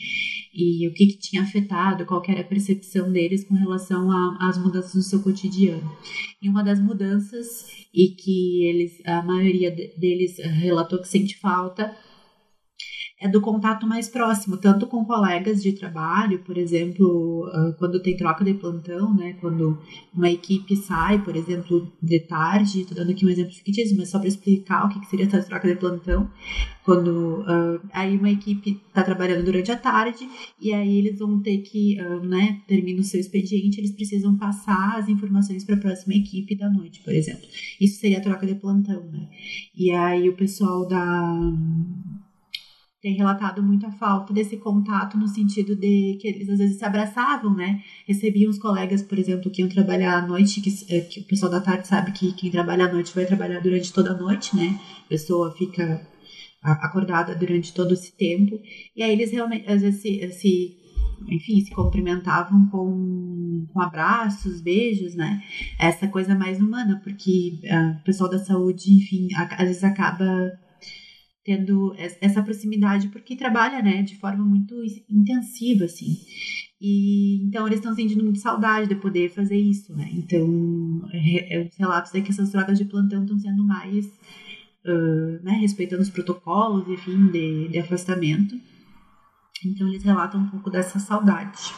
e 0.53 0.87
o 0.87 0.93
que 0.93 1.07
que 1.07 1.17
tinha 1.17 1.41
afetado, 1.43 2.05
qual 2.05 2.23
era 2.27 2.41
a 2.41 2.45
percepção 2.45 3.11
deles 3.11 3.43
com 3.43 3.55
relação 3.55 4.09
às 4.39 4.57
mudanças 4.57 4.95
no 4.95 5.01
seu 5.01 5.21
cotidiano. 5.21 5.89
E 6.41 6.49
uma 6.49 6.63
das 6.63 6.79
mudanças 6.79 7.67
e 7.93 8.09
que 8.09 8.63
eles, 8.63 9.01
a 9.05 9.21
maioria 9.21 9.71
deles 9.97 10.37
relatou 10.37 10.99
que 10.99 11.07
sente 11.07 11.37
falta 11.37 11.95
é 13.23 13.27
do 13.29 13.39
contato 13.39 13.87
mais 13.87 14.09
próximo, 14.09 14.57
tanto 14.57 14.85
com 14.85 15.05
colegas 15.05 15.63
de 15.63 15.71
trabalho, 15.71 16.39
por 16.39 16.57
exemplo, 16.57 17.49
quando 17.79 18.01
tem 18.01 18.17
troca 18.17 18.43
de 18.43 18.53
plantão, 18.53 19.13
né? 19.13 19.37
Quando 19.39 19.79
uma 20.13 20.29
equipe 20.29 20.75
sai, 20.75 21.23
por 21.23 21.33
exemplo, 21.35 21.89
de 22.01 22.19
tarde, 22.19 22.81
estou 22.81 22.97
dando 22.97 23.11
aqui 23.11 23.25
um 23.25 23.29
exemplo 23.29 23.53
fictício, 23.53 23.95
mas 23.97 24.09
só 24.09 24.19
para 24.19 24.27
explicar 24.27 24.85
o 24.85 24.89
que 24.89 25.07
seria 25.07 25.25
essa 25.25 25.41
troca 25.41 25.69
de 25.69 25.75
plantão, 25.75 26.29
quando 26.83 27.41
uh, 27.43 27.79
aí 27.93 28.17
uma 28.17 28.29
equipe 28.29 28.81
está 28.87 29.03
trabalhando 29.03 29.45
durante 29.45 29.71
a 29.71 29.77
tarde 29.77 30.27
e 30.59 30.73
aí 30.73 30.97
eles 30.97 31.17
vão 31.17 31.39
ter 31.39 31.59
que, 31.59 31.97
uh, 32.01 32.19
né, 32.25 32.61
termina 32.67 32.99
o 32.99 33.05
seu 33.05 33.21
expediente, 33.21 33.79
eles 33.79 33.91
precisam 33.91 34.35
passar 34.37 34.97
as 34.97 35.07
informações 35.07 35.63
para 35.63 35.75
a 35.75 35.79
próxima 35.79 36.13
equipe 36.13 36.55
da 36.55 36.69
noite, 36.69 37.01
por 37.01 37.13
exemplo. 37.13 37.47
Isso 37.79 37.99
seria 37.99 38.17
a 38.17 38.21
troca 38.21 38.45
de 38.45 38.55
plantão, 38.55 39.01
né? 39.11 39.29
E 39.75 39.91
aí 39.91 40.27
o 40.27 40.35
pessoal 40.35 40.85
da 40.85 41.53
tem 43.03 43.17
relatado 43.17 43.61
muito 43.61 43.85
a 43.85 43.91
falta 43.91 44.33
desse 44.33 44.55
contato 44.55 45.17
no 45.17 45.27
sentido 45.27 45.75
de 45.75 46.17
que 46.21 46.25
eles 46.25 46.47
às 46.47 46.57
vezes 46.57 46.77
se 46.77 46.85
abraçavam, 46.85 47.53
né? 47.53 47.83
Recebiam 48.07 48.49
os 48.49 48.57
colegas, 48.57 49.01
por 49.01 49.19
exemplo, 49.19 49.51
que 49.51 49.61
iam 49.61 49.67
trabalhar 49.67 50.19
à 50.19 50.25
noite, 50.25 50.61
que, 50.61 50.69
eh, 50.87 51.01
que 51.01 51.19
o 51.19 51.25
pessoal 51.25 51.51
da 51.51 51.59
tarde 51.59 51.85
sabe 51.85 52.13
que 52.13 52.31
quem 52.31 52.49
trabalha 52.49 52.85
à 52.85 52.93
noite 52.93 53.13
vai 53.13 53.25
trabalhar 53.25 53.59
durante 53.59 53.91
toda 53.91 54.11
a 54.11 54.17
noite, 54.17 54.55
né? 54.55 54.79
A 55.05 55.09
pessoa 55.09 55.51
fica 55.51 56.07
acordada 56.61 57.35
durante 57.35 57.73
todo 57.73 57.93
esse 57.93 58.15
tempo. 58.15 58.57
E 58.95 59.03
aí 59.03 59.11
eles 59.11 59.33
realmente, 59.33 59.69
às 59.69 59.81
vezes, 59.81 60.01
se, 60.01 60.31
se 60.31 60.77
enfim, 61.27 61.59
se 61.59 61.71
cumprimentavam 61.71 62.69
com, 62.69 63.67
com 63.73 63.81
abraços, 63.81 64.61
beijos, 64.61 65.13
né? 65.13 65.41
Essa 65.77 66.07
coisa 66.07 66.35
mais 66.35 66.57
humana, 66.57 67.01
porque 67.03 67.59
uh, 67.65 67.99
o 67.99 68.03
pessoal 68.05 68.29
da 68.29 68.39
saúde, 68.39 68.93
enfim, 68.93 69.27
às 69.35 69.67
vezes 69.67 69.83
acaba 69.83 70.23
tendo 71.43 71.93
essa 71.97 72.41
proximidade 72.41 73.09
porque 73.09 73.35
trabalha, 73.35 73.81
né, 73.81 74.01
de 74.01 74.17
forma 74.17 74.45
muito 74.45 74.75
intensiva, 75.09 75.85
assim. 75.85 76.17
E 76.79 77.43
então 77.43 77.65
eles 77.67 77.79
estão 77.79 77.95
sentindo 77.95 78.23
muito 78.23 78.39
saudade 78.39 78.87
de 78.87 78.95
poder 78.95 79.29
fazer 79.29 79.57
isso, 79.57 79.95
né? 79.95 80.09
Então, 80.13 81.09
é, 81.13 81.67
os 81.69 81.77
relatos 81.77 82.13
é 82.13 82.21
que 82.21 82.31
essas 82.31 82.51
trocas 82.51 82.77
de 82.77 82.85
plantão 82.85 83.23
estão 83.23 83.39
sendo 83.39 83.63
mais, 83.65 84.05
uh, 84.85 85.43
né, 85.43 85.53
respeitando 85.61 86.01
os 86.01 86.09
protocolos, 86.09 86.87
enfim, 86.87 87.27
de, 87.27 87.69
de 87.69 87.79
afastamento. 87.79 88.55
Então 89.65 89.87
eles 89.87 90.03
relatam 90.03 90.41
um 90.41 90.49
pouco 90.49 90.69
dessa 90.69 90.99
saudade. 90.99 91.73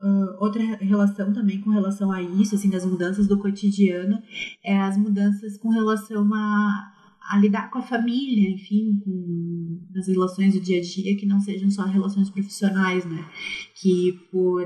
Uh, 0.00 0.36
outra 0.38 0.62
relação 0.76 1.32
também 1.32 1.60
com 1.60 1.70
relação 1.70 2.12
a 2.12 2.22
isso, 2.22 2.54
assim, 2.54 2.68
das 2.68 2.84
mudanças 2.84 3.26
do 3.26 3.38
cotidiano, 3.38 4.22
é 4.62 4.78
as 4.78 4.96
mudanças 4.96 5.56
com 5.56 5.70
relação 5.70 6.32
a, 6.32 6.92
a 7.28 7.38
lidar 7.38 7.70
com 7.70 7.78
a 7.78 7.82
família, 7.82 8.50
enfim, 8.50 9.00
com 9.04 9.80
as 9.96 10.06
relações 10.06 10.54
do 10.54 10.60
dia 10.60 10.78
a 10.78 10.80
dia 10.80 11.16
que 11.16 11.26
não 11.26 11.40
sejam 11.40 11.70
só 11.70 11.84
relações 11.84 12.30
profissionais, 12.30 13.04
né? 13.04 13.24
Que 13.74 14.12
por, 14.30 14.64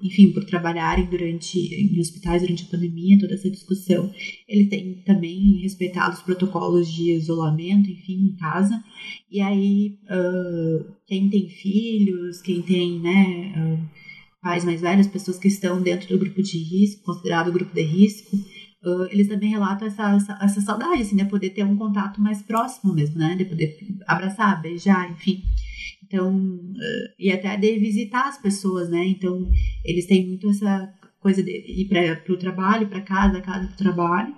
enfim, 0.00 0.32
por 0.32 0.44
trabalharem 0.44 1.06
durante 1.06 1.58
em 1.58 2.00
hospitais 2.00 2.42
durante 2.42 2.64
a 2.64 2.68
pandemia, 2.68 3.18
toda 3.18 3.34
essa 3.34 3.50
discussão, 3.50 4.12
eles 4.48 4.68
têm 4.68 5.02
também 5.04 5.60
respeitado 5.60 6.14
os 6.14 6.22
protocolos 6.22 6.90
de 6.92 7.12
isolamento, 7.12 7.90
enfim, 7.90 8.32
em 8.32 8.36
casa. 8.36 8.82
E 9.30 9.40
aí, 9.40 9.98
uh, 10.04 10.92
quem 11.06 11.28
tem 11.28 11.48
filhos, 11.48 12.40
quem 12.40 12.62
tem, 12.62 13.00
né, 13.00 13.52
uh, 13.56 14.08
pais 14.40 14.64
mais 14.64 14.80
velhos, 14.80 15.06
pessoas 15.06 15.38
que 15.38 15.48
estão 15.48 15.82
dentro 15.82 16.08
do 16.08 16.18
grupo 16.18 16.42
de 16.42 16.58
risco, 16.58 17.02
considerado 17.02 17.52
grupo 17.52 17.74
de 17.74 17.82
risco, 17.82 18.36
uh, 18.84 19.04
eles 19.10 19.28
também 19.28 19.50
relatam 19.50 19.88
essa, 19.88 20.14
essa, 20.14 20.38
essa, 20.42 20.60
saudade, 20.60 21.02
assim, 21.02 21.16
né? 21.16 21.24
Poder 21.24 21.50
ter 21.50 21.64
um 21.64 21.76
contato 21.76 22.20
mais 22.20 22.42
próximo 22.42 22.92
mesmo, 22.92 23.18
né? 23.18 23.34
De 23.36 23.44
poder 23.44 23.76
abraçar, 24.06 24.60
beijar, 24.60 25.10
enfim. 25.10 25.42
Então, 26.04 26.34
uh, 26.36 27.12
e 27.18 27.30
até 27.30 27.56
de 27.56 27.78
visitar 27.78 28.28
as 28.28 28.38
pessoas, 28.38 28.88
né? 28.88 29.06
Então, 29.06 29.50
eles 29.84 30.06
têm 30.06 30.26
muito 30.26 30.50
essa 30.50 30.92
coisa 31.20 31.42
de 31.42 31.50
ir 31.50 31.88
para 31.88 32.32
o 32.32 32.36
trabalho, 32.36 32.88
para 32.88 33.00
casa, 33.00 33.40
casa 33.40 33.66
para 33.66 33.74
o 33.74 33.76
trabalho. 33.76 34.34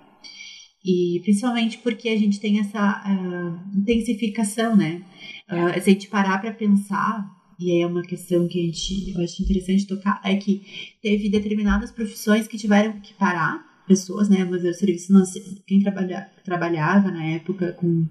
E 0.84 1.20
principalmente 1.22 1.78
porque 1.78 2.08
a 2.08 2.18
gente 2.18 2.40
tem 2.40 2.58
essa 2.58 3.02
uh, 3.06 3.78
intensificação, 3.78 4.74
né? 4.74 5.02
Uh, 5.48 5.80
se 5.80 5.90
a 5.90 5.92
gente 5.92 6.08
parar 6.08 6.38
para 6.38 6.52
pensar, 6.52 7.28
e 7.58 7.70
aí 7.70 7.82
é 7.82 7.86
uma 7.86 8.02
questão 8.02 8.48
que 8.48 8.58
a 8.58 8.62
gente, 8.62 9.10
eu 9.14 9.22
acho 9.22 9.42
interessante 9.42 9.86
tocar, 9.86 10.20
é 10.24 10.34
que 10.36 10.62
teve 11.02 11.28
determinadas 11.28 11.92
profissões 11.92 12.48
que 12.48 12.56
tiveram 12.56 12.98
que 13.00 13.12
parar 13.12 13.69
pessoas, 13.90 14.28
né? 14.28 14.46
Mas 14.48 14.64
o 14.64 14.72
serviço 14.72 15.12
não, 15.12 15.24
quem 15.66 15.80
trabalha, 15.82 16.30
trabalhava 16.44 17.10
na 17.10 17.24
época 17.24 17.72
com 17.72 18.06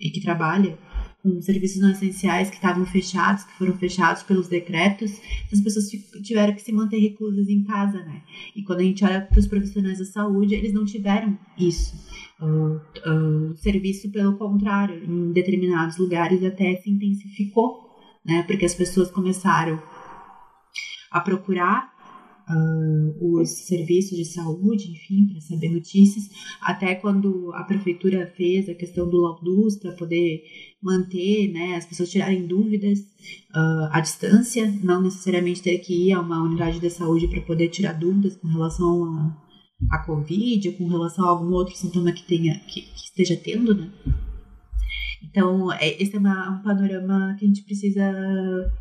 e 0.00 0.10
que 0.10 0.20
trabalha 0.20 0.76
com 1.22 1.40
serviços 1.40 1.80
não 1.80 1.92
essenciais 1.92 2.50
que 2.50 2.56
estavam 2.56 2.84
fechados, 2.84 3.44
que 3.44 3.52
foram 3.52 3.78
fechados 3.78 4.24
pelos 4.24 4.48
decretos, 4.48 5.12
as 5.52 5.60
pessoas 5.60 5.88
tiveram 6.24 6.52
que 6.52 6.60
se 6.60 6.72
manter 6.72 6.98
reclusas 6.98 7.48
em 7.48 7.62
casa, 7.62 7.98
né? 7.98 8.22
E 8.56 8.64
quando 8.64 8.80
a 8.80 8.82
gente 8.82 9.04
olha 9.04 9.20
para 9.20 9.38
os 9.38 9.46
profissionais 9.46 10.00
da 10.00 10.04
saúde, 10.04 10.56
eles 10.56 10.72
não 10.72 10.84
tiveram 10.84 11.38
isso. 11.56 11.94
O, 12.40 12.80
o 13.08 13.56
serviço, 13.58 14.10
pelo 14.10 14.36
contrário, 14.36 15.04
em 15.04 15.30
determinados 15.32 15.96
lugares 15.98 16.42
até 16.42 16.74
se 16.78 16.90
intensificou, 16.90 17.88
né? 18.26 18.42
Porque 18.42 18.64
as 18.64 18.74
pessoas 18.74 19.08
começaram 19.08 19.80
a 21.12 21.20
procurar 21.20 21.91
uh, 22.48 23.38
os 23.38 23.48
serviços 23.48 24.16
de 24.16 24.24
saúde, 24.24 24.90
enfim, 24.90 25.28
para 25.28 25.40
saber 25.40 25.70
notícias, 25.70 26.28
até 26.60 26.94
quando 26.94 27.52
a 27.54 27.64
prefeitura 27.64 28.32
fez 28.36 28.68
a 28.68 28.74
questão 28.74 29.08
do 29.08 29.18
Laudus 29.18 29.76
para 29.76 29.92
poder 29.92 30.42
manter, 30.82 31.52
né, 31.52 31.76
as 31.76 31.86
pessoas 31.86 32.10
tirarem 32.10 32.46
dúvidas 32.46 33.00
uh, 33.00 33.88
à 33.90 34.00
distância, 34.00 34.72
não 34.82 35.02
necessariamente 35.02 35.62
ter 35.62 35.78
que 35.78 36.08
ir 36.08 36.12
a 36.12 36.20
uma 36.20 36.42
unidade 36.42 36.80
de 36.80 36.90
saúde 36.90 37.28
para 37.28 37.40
poder 37.42 37.68
tirar 37.68 37.92
dúvidas 37.92 38.36
com 38.36 38.48
relação 38.48 39.04
a 39.04 39.42
a 39.90 39.98
Covid, 39.98 40.72
com 40.72 40.86
relação 40.86 41.24
a 41.24 41.28
algum 41.28 41.52
outro 41.52 41.76
sintoma 41.76 42.12
que 42.12 42.22
tenha 42.22 42.58
que, 42.60 42.82
que 42.82 43.04
esteja 43.04 43.36
tendo, 43.36 43.74
né? 43.74 43.90
Então, 45.24 45.72
é, 45.72 46.02
esse 46.02 46.14
é 46.16 46.18
uma, 46.18 46.50
um 46.50 46.62
panorama 46.62 47.36
que 47.38 47.44
a 47.44 47.48
gente 47.48 47.62
precisa 47.64 48.02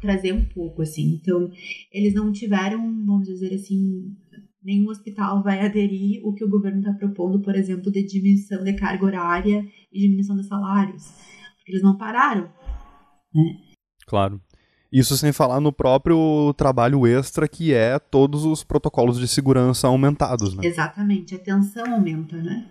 trazer 0.02 0.34
um 0.34 0.46
pouco, 0.46 0.82
assim. 0.82 1.20
Então, 1.22 1.50
eles 1.92 2.14
não 2.14 2.32
tiveram, 2.32 2.80
vamos 3.06 3.28
dizer 3.28 3.54
assim, 3.54 4.16
nenhum 4.64 4.90
hospital 4.90 5.42
vai 5.42 5.66
aderir 5.66 6.22
o 6.26 6.34
que 6.34 6.44
o 6.44 6.50
governo 6.50 6.80
está 6.80 6.94
propondo, 6.94 7.42
por 7.42 7.56
exemplo, 7.56 7.92
de 7.92 8.04
diminuição 8.04 8.64
de 8.64 8.74
carga 8.74 9.06
horária 9.06 9.66
e 9.92 10.00
diminuição 10.00 10.36
de 10.36 10.48
salários. 10.48 11.04
Porque 11.58 11.72
eles 11.72 11.84
não 11.84 11.98
pararam, 11.98 12.50
né? 13.34 13.58
Claro. 14.06 14.42
Isso 14.92 15.16
sem 15.16 15.32
falar 15.32 15.62
no 15.62 15.72
próprio 15.72 16.54
trabalho 16.58 17.08
extra, 17.08 17.48
que 17.48 17.74
é 17.74 17.98
todos 17.98 18.44
os 18.44 18.62
protocolos 18.62 19.18
de 19.18 19.28
segurança 19.28 19.88
aumentados, 19.88 20.54
né? 20.54 20.66
Exatamente, 20.66 21.34
a 21.34 21.40
tensão 21.40 21.94
aumenta, 21.94 22.36
né? 22.36 22.68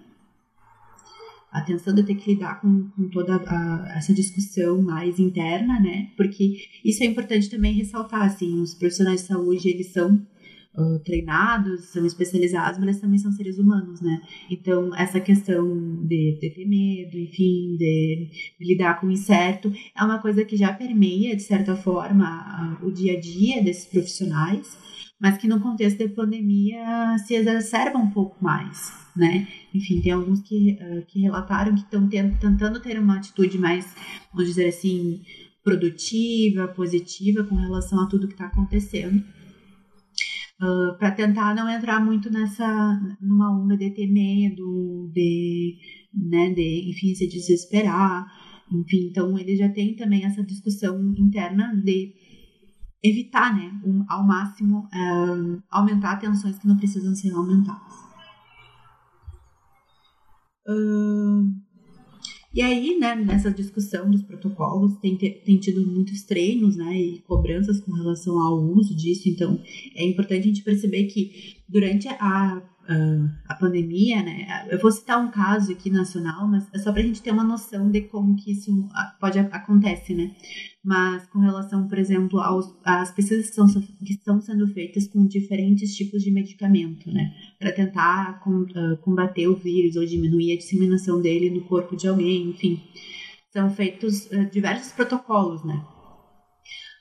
A 1.51 1.61
tensão 1.63 1.95
de 1.95 2.03
ter 2.03 2.15
que 2.15 2.33
lidar 2.33 2.61
com, 2.61 2.89
com 2.91 3.09
toda 3.09 3.37
a, 3.37 3.93
essa 3.97 4.15
discussão 4.15 4.81
mais 4.83 5.19
interna, 5.19 5.81
né? 5.81 6.11
Porque 6.17 6.59
isso 6.85 7.03
é 7.03 7.07
importante 7.07 7.51
também 7.51 7.73
ressaltar, 7.75 8.23
assim, 8.23 8.61
os 8.61 8.75
profissionais 8.75 9.23
de 9.23 9.27
saúde, 9.27 9.69
eles 9.69 9.93
são 9.93 10.15
uh, 10.75 10.99
treinados, 11.01 11.87
são 11.87 12.05
especializados, 12.07 12.79
mas 12.79 13.01
também 13.01 13.19
são 13.19 13.33
seres 13.33 13.59
humanos, 13.59 14.01
né? 14.01 14.21
Então, 14.51 14.95
essa 14.95 15.21
questão 15.21 15.67
de, 16.05 16.39
de 16.41 16.51
ter 16.51 16.67
medo, 16.67 17.19
enfim, 17.19 17.77
de, 17.77 18.29
de, 18.59 18.67
lidar 18.67 19.01
com 19.01 19.07
o 19.07 19.11
incerto, 19.11 19.73
é 19.97 20.05
uma 20.05 20.21
coisa 20.21 20.45
que 20.45 20.57
já 20.57 20.73
permeia, 20.73 21.35
de 21.35 21.43
certa 21.43 21.75
forma, 21.75 22.79
o 22.83 22.91
dia 22.91 23.17
a 23.17 23.21
dia 23.21 23.63
desses 23.63 23.87
profissionais, 23.87 24.77
mas 25.19 25.37
que 25.37 25.49
no 25.49 25.61
contexto 25.61 25.99
da 25.99 26.09
pandemia 26.09 27.17
se 27.27 27.35
exacerba 27.35 27.99
um 27.99 28.11
pouco 28.11 28.43
mais, 28.43 28.93
né? 29.15 29.47
Enfim, 29.75 30.01
tem 30.01 30.13
alguns 30.13 30.41
que, 30.41 30.79
uh, 30.81 31.05
que 31.07 31.21
relataram 31.21 31.75
que 31.75 31.83
estão 31.83 32.09
tentando 32.09 32.81
ter 32.81 32.99
uma 32.99 33.17
atitude 33.17 33.59
mais, 33.59 33.95
vamos 34.33 34.49
dizer 34.49 34.69
assim, 34.69 35.23
produtiva, 35.63 36.69
positiva 36.69 37.45
com 37.45 37.55
relação 37.55 38.01
a 38.01 38.07
tudo 38.07 38.27
que 38.27 38.35
está 38.35 38.47
acontecendo. 38.47 39.23
Uh, 40.63 40.99
para 40.99 41.11
tentar 41.13 41.55
não 41.55 41.71
entrar 41.71 42.05
muito 42.05 42.31
nessa 42.31 43.17
numa 43.21 43.51
onda 43.51 43.77
de 43.77 43.91
ter 43.91 44.07
medo, 44.07 45.11
de, 45.15 45.79
né, 46.13 46.51
de 46.53 46.91
enfim 46.91 47.15
se 47.15 47.27
desesperar, 47.27 48.27
enfim, 48.71 49.09
então 49.09 49.39
ele 49.39 49.57
já 49.57 49.71
tem 49.71 49.97
também 49.97 50.25
essa 50.25 50.45
discussão 50.45 51.15
interna 51.17 51.75
de 51.83 52.13
evitar, 53.03 53.57
né, 53.57 53.81
um, 53.85 54.05
ao 54.09 54.27
máximo, 54.27 54.81
uh, 54.81 55.63
aumentar 55.71 56.17
tensões 56.17 56.59
que 56.59 56.69
não 56.69 56.77
precisam 56.77 57.15
ser 57.15 57.33
aumentadas. 57.33 57.90
E 62.53 62.63
aí, 62.63 62.99
né, 62.99 63.15
nessa 63.15 63.51
discussão 63.51 64.11
dos 64.11 64.23
protocolos, 64.23 64.97
tem, 64.99 65.17
tem 65.17 65.57
tido 65.59 65.87
muitos 65.87 66.23
treinos, 66.25 66.77
né, 66.77 67.01
e 67.01 67.19
cobranças 67.21 67.81
com 67.81 67.93
relação 67.93 68.41
ao 68.41 68.61
uso 68.61 68.95
disso, 68.97 69.29
então 69.29 69.61
é 69.95 70.05
importante 70.05 70.41
a 70.41 70.47
gente 70.49 70.65
perceber 70.65 71.05
que 71.05 71.57
durante 71.69 72.09
a, 72.09 72.61
uh, 72.91 73.31
a 73.49 73.55
pandemia, 73.55 74.23
né? 74.23 74.67
Eu 74.69 74.79
vou 74.79 74.91
citar 74.91 75.23
um 75.23 75.31
caso 75.31 75.73
aqui 75.73 75.89
nacional, 75.89 76.49
mas 76.49 76.67
é 76.75 76.79
só 76.79 76.93
para 76.93 77.01
a 77.01 77.05
gente 77.05 77.23
ter 77.23 77.31
uma 77.31 77.45
noção 77.45 77.91
de 77.91 78.03
como 78.03 78.37
que 78.37 78.53
isso 78.53 78.89
pode 79.21 79.39
acontece, 79.39 80.15
né? 80.15 80.35
Mas 80.85 81.27
com 81.27 81.39
relação, 81.39 81.87
por 81.87 81.99
exemplo, 81.99 82.41
aos, 82.41 82.67
às 82.85 83.11
pesquisas 83.13 83.51
que, 83.51 83.55
são, 83.55 83.69
que 83.69 84.13
estão 84.13 84.41
sendo 84.41 84.67
feitas 84.67 85.07
com 85.07 85.27
diferentes 85.27 85.95
tipos 85.95 86.23
de 86.23 86.31
medicamento, 86.31 87.11
né? 87.11 87.33
Para 87.59 87.73
tentar 87.73 88.41
com, 88.41 88.63
uh, 88.63 88.97
combater 89.03 89.47
o 89.47 89.57
vírus 89.57 89.97
ou 89.97 90.05
diminuir 90.05 90.53
a 90.53 90.59
disseminação 90.59 91.21
dele 91.21 91.51
no 91.51 91.63
corpo 91.65 91.97
de 91.97 92.09
alguém, 92.09 92.51
enfim. 92.51 92.83
São 93.53 93.71
feitos 93.71 94.27
uh, 94.27 94.51
diversos 94.51 94.93
protocolos, 94.93 95.65
né? 95.65 95.85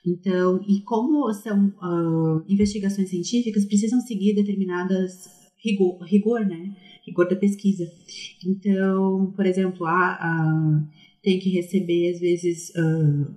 Então, 0.05 0.63
e 0.67 0.81
como 0.81 1.31
são 1.33 1.67
uh, 1.67 2.43
investigações 2.47 3.09
científicas, 3.09 3.65
precisam 3.65 3.99
seguir 4.01 4.33
determinadas 4.33 5.38
rigor, 5.63 5.99
rigor, 6.03 6.45
né? 6.45 6.75
Rigor 7.05 7.27
da 7.29 7.35
pesquisa. 7.35 7.91
Então, 8.45 9.33
por 9.35 9.45
exemplo, 9.45 9.85
a, 9.85 10.13
a 10.13 10.83
tem 11.21 11.39
que 11.39 11.49
receber 11.49 12.11
às 12.11 12.19
vezes 12.19 12.69
uh, 12.69 13.33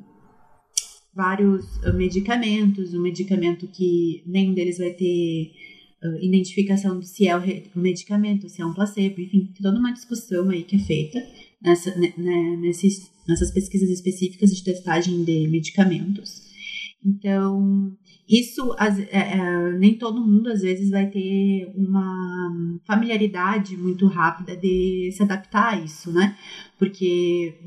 vários 1.14 1.64
medicamentos, 1.94 2.94
um 2.94 3.02
medicamento 3.02 3.66
que 3.66 4.22
nenhum 4.26 4.54
deles 4.54 4.78
vai 4.78 4.90
ter 4.90 5.52
uh, 6.02 6.24
identificação 6.24 6.98
de 6.98 7.08
se 7.08 7.26
é 7.26 7.36
o 7.36 7.42
medicamento, 7.74 8.48
se 8.48 8.62
é 8.62 8.66
um 8.66 8.74
placebo, 8.74 9.20
enfim, 9.20 9.52
toda 9.60 9.78
uma 9.78 9.92
discussão 9.92 10.48
aí 10.50 10.62
que 10.62 10.76
é 10.76 10.78
feita 10.78 11.18
nessa, 11.60 11.94
né, 11.96 12.12
nesses, 12.60 13.10
nessas 13.26 13.50
pesquisas 13.50 13.90
específicas 13.90 14.54
de 14.54 14.64
testagem 14.64 15.24
de 15.24 15.48
medicamentos. 15.48 16.42
Então, 17.04 17.96
isso 18.32 18.74
é, 19.10 19.18
é, 19.18 19.72
nem 19.72 19.98
todo 19.98 20.26
mundo 20.26 20.48
às 20.48 20.62
vezes 20.62 20.88
vai 20.88 21.06
ter 21.06 21.70
uma 21.74 22.50
familiaridade 22.86 23.76
muito 23.76 24.06
rápida 24.06 24.56
de 24.56 25.10
se 25.14 25.22
adaptar 25.22 25.74
a 25.74 25.78
isso, 25.78 26.10
né? 26.10 26.34
Porque 26.78 27.58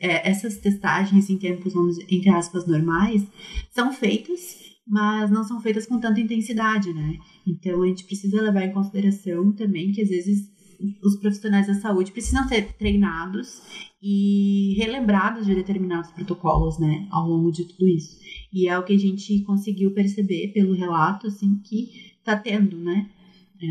é, 0.00 0.30
essas 0.30 0.58
testagens 0.58 1.28
em 1.28 1.36
tempos, 1.36 1.74
vamos, 1.74 1.98
entre 2.08 2.30
aspas, 2.30 2.68
normais 2.68 3.26
são 3.72 3.92
feitas, 3.92 4.56
mas 4.86 5.28
não 5.28 5.42
são 5.42 5.60
feitas 5.60 5.86
com 5.86 5.98
tanta 5.98 6.20
intensidade, 6.20 6.92
né? 6.94 7.18
Então 7.44 7.82
a 7.82 7.86
gente 7.88 8.04
precisa 8.04 8.40
levar 8.40 8.62
em 8.62 8.72
consideração 8.72 9.50
também 9.50 9.90
que 9.90 10.02
às 10.02 10.08
vezes 10.08 10.48
os 11.02 11.16
profissionais 11.16 11.66
da 11.66 11.74
saúde 11.74 12.12
precisam 12.12 12.46
ser 12.48 12.72
treinados 12.74 13.62
e 14.02 14.74
relembrados 14.78 15.46
de 15.46 15.54
determinados 15.54 16.10
protocolos, 16.10 16.78
né, 16.78 17.06
ao 17.10 17.28
longo 17.28 17.50
de 17.50 17.64
tudo 17.64 17.88
isso. 17.88 18.18
E 18.52 18.68
é 18.68 18.78
o 18.78 18.84
que 18.84 18.94
a 18.94 18.98
gente 18.98 19.42
conseguiu 19.42 19.92
perceber 19.92 20.52
pelo 20.52 20.74
relato, 20.74 21.26
assim, 21.26 21.58
que 21.64 22.14
está 22.18 22.36
tendo, 22.36 22.76
né? 22.76 23.10
É, 23.60 23.66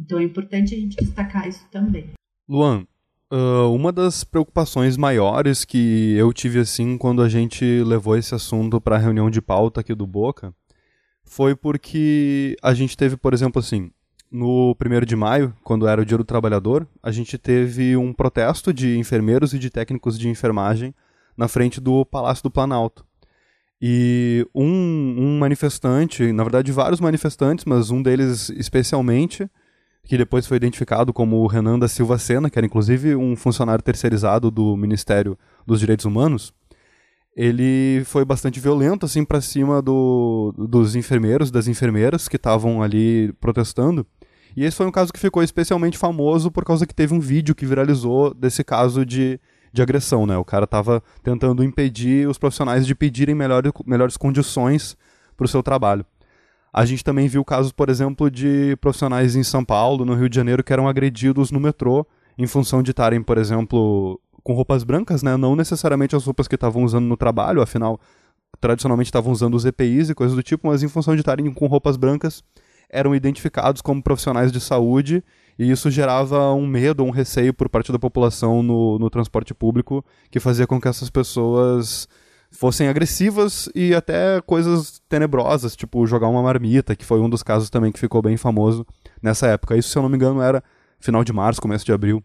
então 0.00 0.18
é 0.18 0.24
importante 0.24 0.74
a 0.74 0.78
gente 0.78 0.96
destacar 0.96 1.48
isso 1.48 1.66
também. 1.70 2.10
Luan, 2.48 2.86
uh, 3.32 3.72
uma 3.74 3.92
das 3.92 4.24
preocupações 4.24 4.96
maiores 4.96 5.64
que 5.64 6.14
eu 6.16 6.32
tive, 6.32 6.60
assim, 6.60 6.98
quando 6.98 7.22
a 7.22 7.28
gente 7.28 7.64
levou 7.82 8.16
esse 8.16 8.34
assunto 8.34 8.80
para 8.80 8.96
a 8.96 8.98
reunião 8.98 9.30
de 9.30 9.40
pauta 9.40 9.80
aqui 9.80 9.94
do 9.94 10.06
Boca, 10.06 10.54
foi 11.24 11.56
porque 11.56 12.56
a 12.62 12.74
gente 12.74 12.96
teve, 12.96 13.16
por 13.16 13.32
exemplo, 13.32 13.58
assim, 13.58 13.90
no 14.32 14.74
1 14.74 15.04
de 15.04 15.14
maio, 15.14 15.54
quando 15.62 15.86
era 15.86 16.00
o 16.00 16.04
Dia 16.04 16.16
do 16.16 16.24
Trabalhador, 16.24 16.88
a 17.02 17.10
gente 17.10 17.36
teve 17.36 17.96
um 17.96 18.12
protesto 18.12 18.72
de 18.72 18.96
enfermeiros 18.96 19.52
e 19.52 19.58
de 19.58 19.68
técnicos 19.68 20.18
de 20.18 20.28
enfermagem 20.28 20.94
na 21.36 21.48
frente 21.48 21.80
do 21.80 22.04
Palácio 22.04 22.42
do 22.42 22.50
Planalto. 22.50 23.04
E 23.80 24.46
um, 24.54 24.64
um 24.64 25.38
manifestante, 25.38 26.32
na 26.32 26.44
verdade 26.44 26.72
vários 26.72 27.00
manifestantes, 27.00 27.64
mas 27.66 27.90
um 27.90 28.02
deles 28.02 28.48
especialmente, 28.50 29.50
que 30.04 30.16
depois 30.16 30.46
foi 30.46 30.56
identificado 30.56 31.12
como 31.12 31.36
o 31.36 31.46
Renan 31.46 31.78
da 31.78 31.88
Silva 31.88 32.18
Sena, 32.18 32.48
que 32.48 32.58
era 32.58 32.66
inclusive 32.66 33.14
um 33.14 33.36
funcionário 33.36 33.84
terceirizado 33.84 34.50
do 34.50 34.76
Ministério 34.76 35.38
dos 35.66 35.78
Direitos 35.78 36.06
Humanos, 36.06 36.54
ele 37.34 38.02
foi 38.04 38.24
bastante 38.24 38.60
violento 38.60 39.06
assim 39.06 39.24
para 39.24 39.40
cima 39.40 39.80
do, 39.80 40.54
dos 40.56 40.94
enfermeiros, 40.94 41.50
das 41.50 41.66
enfermeiras 41.66 42.28
que 42.28 42.36
estavam 42.36 42.82
ali 42.82 43.32
protestando. 43.40 44.06
E 44.56 44.64
esse 44.64 44.76
foi 44.76 44.86
um 44.86 44.90
caso 44.90 45.12
que 45.12 45.18
ficou 45.18 45.42
especialmente 45.42 45.96
famoso 45.96 46.50
por 46.50 46.64
causa 46.64 46.86
que 46.86 46.94
teve 46.94 47.14
um 47.14 47.20
vídeo 47.20 47.54
que 47.54 47.66
viralizou 47.66 48.34
desse 48.34 48.62
caso 48.62 49.04
de, 49.04 49.40
de 49.72 49.82
agressão, 49.82 50.26
né? 50.26 50.36
O 50.36 50.44
cara 50.44 50.64
estava 50.64 51.02
tentando 51.22 51.64
impedir 51.64 52.28
os 52.28 52.38
profissionais 52.38 52.86
de 52.86 52.94
pedirem 52.94 53.34
melhor, 53.34 53.62
melhores 53.86 54.16
condições 54.16 54.96
para 55.36 55.44
o 55.44 55.48
seu 55.48 55.62
trabalho. 55.62 56.04
A 56.72 56.84
gente 56.84 57.04
também 57.04 57.28
viu 57.28 57.44
casos, 57.44 57.72
por 57.72 57.90
exemplo, 57.90 58.30
de 58.30 58.76
profissionais 58.80 59.36
em 59.36 59.42
São 59.42 59.64
Paulo, 59.64 60.04
no 60.04 60.14
Rio 60.14 60.28
de 60.28 60.36
Janeiro, 60.36 60.64
que 60.64 60.72
eram 60.72 60.88
agredidos 60.88 61.50
no 61.50 61.60
metrô 61.60 62.06
em 62.38 62.46
função 62.46 62.82
de 62.82 62.92
estarem, 62.92 63.22
por 63.22 63.36
exemplo, 63.36 64.18
com 64.42 64.54
roupas 64.54 64.82
brancas, 64.82 65.22
né? 65.22 65.36
Não 65.36 65.54
necessariamente 65.54 66.16
as 66.16 66.24
roupas 66.24 66.48
que 66.48 66.54
estavam 66.54 66.82
usando 66.82 67.04
no 67.04 67.16
trabalho, 67.16 67.60
afinal, 67.60 68.00
tradicionalmente 68.60 69.08
estavam 69.08 69.32
usando 69.32 69.54
os 69.54 69.64
EPIs 69.64 70.10
e 70.10 70.14
coisas 70.14 70.34
do 70.34 70.42
tipo, 70.42 70.66
mas 70.66 70.82
em 70.82 70.88
função 70.88 71.14
de 71.14 71.20
estarem 71.20 71.52
com 71.52 71.66
roupas 71.66 71.96
brancas 71.96 72.42
eram 72.92 73.14
identificados 73.14 73.80
como 73.80 74.02
profissionais 74.02 74.52
de 74.52 74.60
saúde 74.60 75.24
e 75.58 75.70
isso 75.70 75.90
gerava 75.90 76.52
um 76.52 76.66
medo, 76.66 77.02
um 77.02 77.10
receio 77.10 77.52
por 77.52 77.68
parte 77.68 77.90
da 77.90 77.98
população 77.98 78.62
no, 78.62 78.98
no 78.98 79.10
transporte 79.10 79.54
público 79.54 80.04
que 80.30 80.38
fazia 80.38 80.66
com 80.66 80.80
que 80.80 80.88
essas 80.88 81.10
pessoas 81.10 82.08
fossem 82.50 82.86
agressivas 82.86 83.68
e 83.74 83.94
até 83.94 84.40
coisas 84.42 85.00
tenebrosas, 85.08 85.74
tipo 85.74 86.06
jogar 86.06 86.28
uma 86.28 86.42
marmita, 86.42 86.94
que 86.94 87.04
foi 87.04 87.18
um 87.18 87.28
dos 87.28 87.42
casos 87.42 87.70
também 87.70 87.90
que 87.90 87.98
ficou 87.98 88.20
bem 88.20 88.36
famoso 88.36 88.86
nessa 89.22 89.46
época. 89.46 89.76
Isso, 89.76 89.88
se 89.88 89.96
eu 89.96 90.02
não 90.02 90.10
me 90.10 90.16
engano, 90.16 90.42
era 90.42 90.62
final 91.00 91.24
de 91.24 91.32
março, 91.32 91.60
começo 91.60 91.84
de 91.84 91.92
abril. 91.92 92.22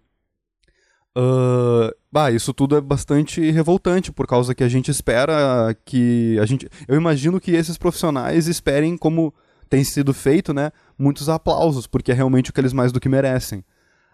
Uh, 1.17 1.89
bah, 2.11 2.29
isso 2.29 2.53
tudo 2.53 2.77
é 2.77 2.81
bastante 2.81 3.49
revoltante, 3.49 4.11
por 4.11 4.27
causa 4.27 4.53
que 4.53 4.63
a 4.63 4.69
gente 4.69 4.91
espera 4.91 5.75
que. 5.83 6.37
a 6.39 6.45
gente 6.45 6.69
Eu 6.87 6.95
imagino 6.95 7.39
que 7.39 7.51
esses 7.51 7.77
profissionais 7.77 8.47
esperem 8.47 8.95
como 8.95 9.33
tem 9.69 9.83
sido 9.83 10.13
feito, 10.13 10.53
né, 10.53 10.71
muitos 10.97 11.29
aplausos, 11.29 11.87
porque 11.87 12.11
é 12.11 12.15
realmente 12.15 12.49
o 12.49 12.53
que 12.53 12.59
eles 12.59 12.73
mais 12.73 12.91
do 12.91 12.99
que 12.99 13.09
merecem. 13.09 13.63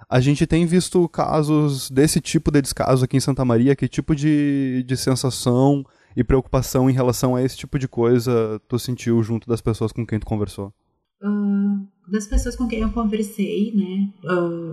A 0.10 0.20
gente 0.20 0.46
tem 0.46 0.66
visto 0.66 1.08
casos 1.08 1.90
desse 1.90 2.20
tipo 2.20 2.52
de 2.52 2.62
descaso 2.62 3.06
aqui 3.06 3.18
em 3.18 3.22
Santa 3.22 3.46
Maria, 3.46 3.76
que 3.76 3.88
tipo 3.88 4.16
de, 4.16 4.84
de 4.86 4.98
sensação 4.98 5.86
e 6.16 6.24
preocupação 6.24 6.90
em 6.90 6.94
relação 6.94 7.36
a 7.36 7.42
esse 7.42 7.58
tipo 7.58 7.80
de 7.80 7.88
coisa 7.88 8.62
tu 8.68 8.78
sentiu 8.78 9.22
junto 9.24 9.48
das 9.48 9.62
pessoas 9.62 9.92
com 9.92 10.06
quem 10.06 10.20
tu 10.20 10.26
conversou? 10.26 10.74
Uh, 11.22 11.88
das 12.08 12.28
pessoas 12.28 12.56
com 12.56 12.68
quem 12.68 12.80
eu 12.80 12.92
conversei, 12.92 13.72
né, 13.74 14.10
uh, 14.30 14.72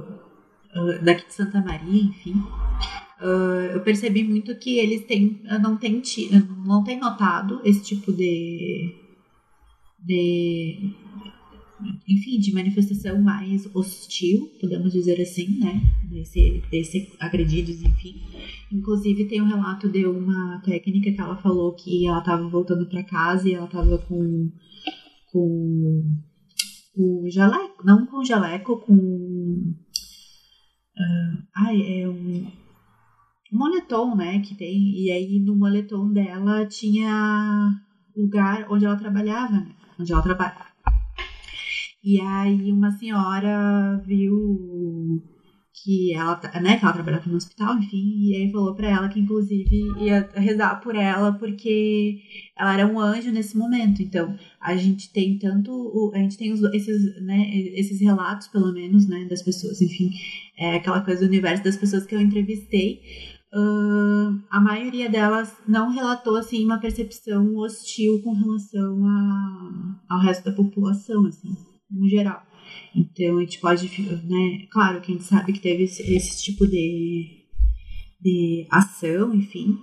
uh, 0.79 1.05
daqui 1.05 1.27
de 1.27 1.35
Santa 1.35 1.61
Maria, 1.63 2.03
enfim, 2.03 2.35
eu 3.75 3.81
percebi 3.83 4.25
muito 4.25 4.57
que 4.57 4.79
eles 4.79 5.05
têm, 5.05 5.43
não 5.61 5.77
têm, 5.77 6.03
não 6.65 6.83
têm 6.83 6.99
notado 6.99 7.61
esse 7.65 7.83
tipo 7.83 8.11
de 8.11 9.00
de 10.05 10.95
enfim, 12.07 12.39
de 12.39 12.53
manifestação 12.53 13.21
mais 13.23 13.69
hostil, 13.75 14.51
podemos 14.61 14.93
dizer 14.93 15.21
assim, 15.21 15.59
né, 15.59 15.81
desse, 16.11 16.63
desse 16.71 17.13
agredidos, 17.19 17.83
enfim. 17.83 18.21
Inclusive 18.71 19.27
tem 19.27 19.41
um 19.41 19.49
relato 19.49 19.89
de 19.89 20.05
uma 20.07 20.61
técnica 20.65 21.11
que 21.11 21.21
ela 21.21 21.37
falou 21.37 21.75
que 21.75 22.07
ela 22.07 22.19
estava 22.19 22.47
voltando 22.49 22.87
para 22.87 23.03
casa 23.05 23.49
e 23.49 23.55
ela 23.55 23.67
estava 23.67 23.99
com 23.99 24.51
com 25.33 26.03
o 26.97 27.31
jaleco, 27.31 27.85
não 27.85 28.05
com 28.07 28.25
jaleco, 28.25 28.81
com 28.81 28.95
uh, 30.97 31.43
ai, 31.55 32.01
é 32.03 32.09
um, 32.09 32.51
moletom, 33.53 34.17
né, 34.17 34.41
que 34.41 34.57
tem, 34.57 35.01
e 35.01 35.11
aí 35.11 35.39
no 35.41 35.57
moletom 35.57 36.13
dela 36.13 36.67
tinha 36.67 37.71
lugar 38.17 38.67
onde 38.71 38.85
ela 38.85 38.97
trabalhava, 38.97 39.53
né, 39.53 39.75
onde 40.01 40.13
ela 40.13 40.23
trabalha. 40.23 40.71
E 42.03 42.21
aí 42.21 42.73
uma 42.73 42.91
senhora 42.91 44.03
viu 44.07 45.23
que 45.83 46.13
ela, 46.15 46.39
né, 46.61 46.77
que 46.77 46.85
ela 46.85 46.93
trabalhava 46.93 47.29
no 47.29 47.37
hospital, 47.37 47.79
enfim, 47.79 48.15
e 48.19 48.37
aí 48.37 48.53
falou 48.53 48.75
para 48.75 48.89
ela 48.89 49.09
que 49.09 49.21
inclusive 49.21 49.89
ia 49.99 50.29
rezar 50.35 50.81
por 50.81 50.95
ela 50.95 51.33
porque 51.33 52.21
ela 52.57 52.75
era 52.75 52.87
um 52.87 53.01
anjo 53.01 53.31
nesse 53.31 53.57
momento. 53.57 54.03
Então, 54.03 54.37
a 54.61 54.77
gente 54.77 55.13
tem 55.13 55.39
tanto, 55.39 56.13
a 56.15 56.19
gente 56.19 56.37
tem 56.37 56.53
os, 56.53 56.63
esses, 56.75 57.23
né, 57.23 57.51
esses 57.55 58.01
relatos 58.01 58.49
pelo 58.49 58.73
menos, 58.73 59.09
né, 59.09 59.25
das 59.25 59.43
pessoas, 59.43 59.81
enfim, 59.81 60.11
é 60.59 60.77
aquela 60.77 61.01
coisa 61.01 61.23
do 61.23 61.29
universo 61.29 61.65
das 61.65 61.77
pessoas 61.77 62.05
que 62.05 62.15
eu 62.15 62.21
entrevistei, 62.21 63.01
uh, 63.55 64.41
a 64.51 64.61
maioria 64.61 65.09
delas 65.09 65.53
não 65.67 65.91
relatou 65.91 66.37
assim 66.37 66.65
uma 66.65 66.81
percepção 66.81 67.57
hostil 67.57 68.21
com 68.23 68.33
relação 68.33 69.07
a, 69.07 69.97
ao 70.09 70.21
resto 70.21 70.45
da 70.45 70.53
população, 70.53 71.27
assim, 71.27 71.55
no 71.91 72.09
geral. 72.09 72.43
Então 72.95 73.39
a 73.39 73.41
gente 73.41 73.59
pode, 73.61 73.89
né, 74.25 74.67
claro 74.71 75.01
que 75.01 75.13
a 75.13 75.15
gente 75.15 75.27
sabe 75.27 75.53
que 75.53 75.61
teve 75.61 75.85
esse, 75.85 76.03
esse 76.03 76.43
tipo 76.43 76.67
de, 76.67 77.45
de 78.21 78.67
ação, 78.71 79.35
enfim, 79.35 79.79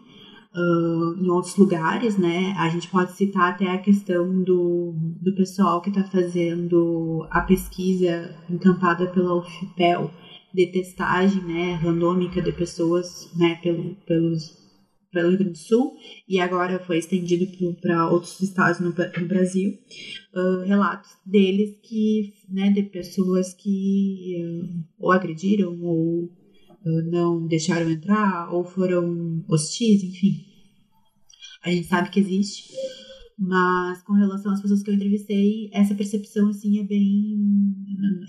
uh, 0.53 1.15
em 1.19 1.29
outros 1.29 1.55
lugares, 1.57 2.17
né? 2.17 2.53
A 2.57 2.69
gente 2.69 2.89
pode 2.89 3.13
citar 3.13 3.51
até 3.51 3.69
a 3.69 3.77
questão 3.77 4.43
do, 4.43 4.93
do 5.21 5.35
pessoal 5.35 5.81
que 5.81 5.89
está 5.89 6.03
fazendo 6.03 7.27
a 7.29 7.41
pesquisa 7.41 8.35
encampada 8.49 9.07
pela 9.07 9.35
UFPEL 9.35 10.11
de 10.57 10.65
testagem, 10.71 11.43
né, 11.43 11.75
randômica 11.75 12.41
de 12.41 12.51
pessoas, 12.51 13.29
né, 13.35 13.59
pelo, 13.61 13.93
pelos 14.07 14.57
pelo 15.11 15.29
Rio 15.29 15.37
Grande 15.37 15.53
do 15.53 15.57
Sul 15.57 15.93
e 16.27 16.39
agora 16.39 16.83
foi 16.83 16.97
estendido 16.97 17.47
para 17.79 18.09
outros 18.09 18.41
estados 18.41 18.79
no, 18.79 18.89
no 18.89 19.27
Brasil, 19.27 19.77
uh, 20.33 20.65
relatos 20.65 21.11
deles 21.25 21.79
que, 21.83 22.33
né, 22.49 22.71
de 22.71 22.83
pessoas 22.83 23.53
que 23.53 24.35
uh, 24.43 24.83
ou 24.99 25.11
agrediram 25.11 25.79
ou 25.81 26.23
uh, 26.25 27.11
não 27.11 27.47
deixaram 27.47 27.89
entrar 27.89 28.51
ou 28.53 28.65
foram 28.65 29.45
hostis, 29.47 30.03
enfim. 30.03 30.43
A 31.63 31.69
gente 31.69 31.87
sabe 31.87 32.09
que 32.09 32.19
existe, 32.19 32.73
mas 33.37 34.01
com 34.01 34.13
relação 34.13 34.51
às 34.51 34.61
pessoas 34.61 34.81
que 34.81 34.89
eu 34.89 34.95
entrevistei, 34.95 35.69
essa 35.71 35.93
percepção 35.93 36.49
assim 36.49 36.79
é 36.79 36.83
bem 36.83 37.37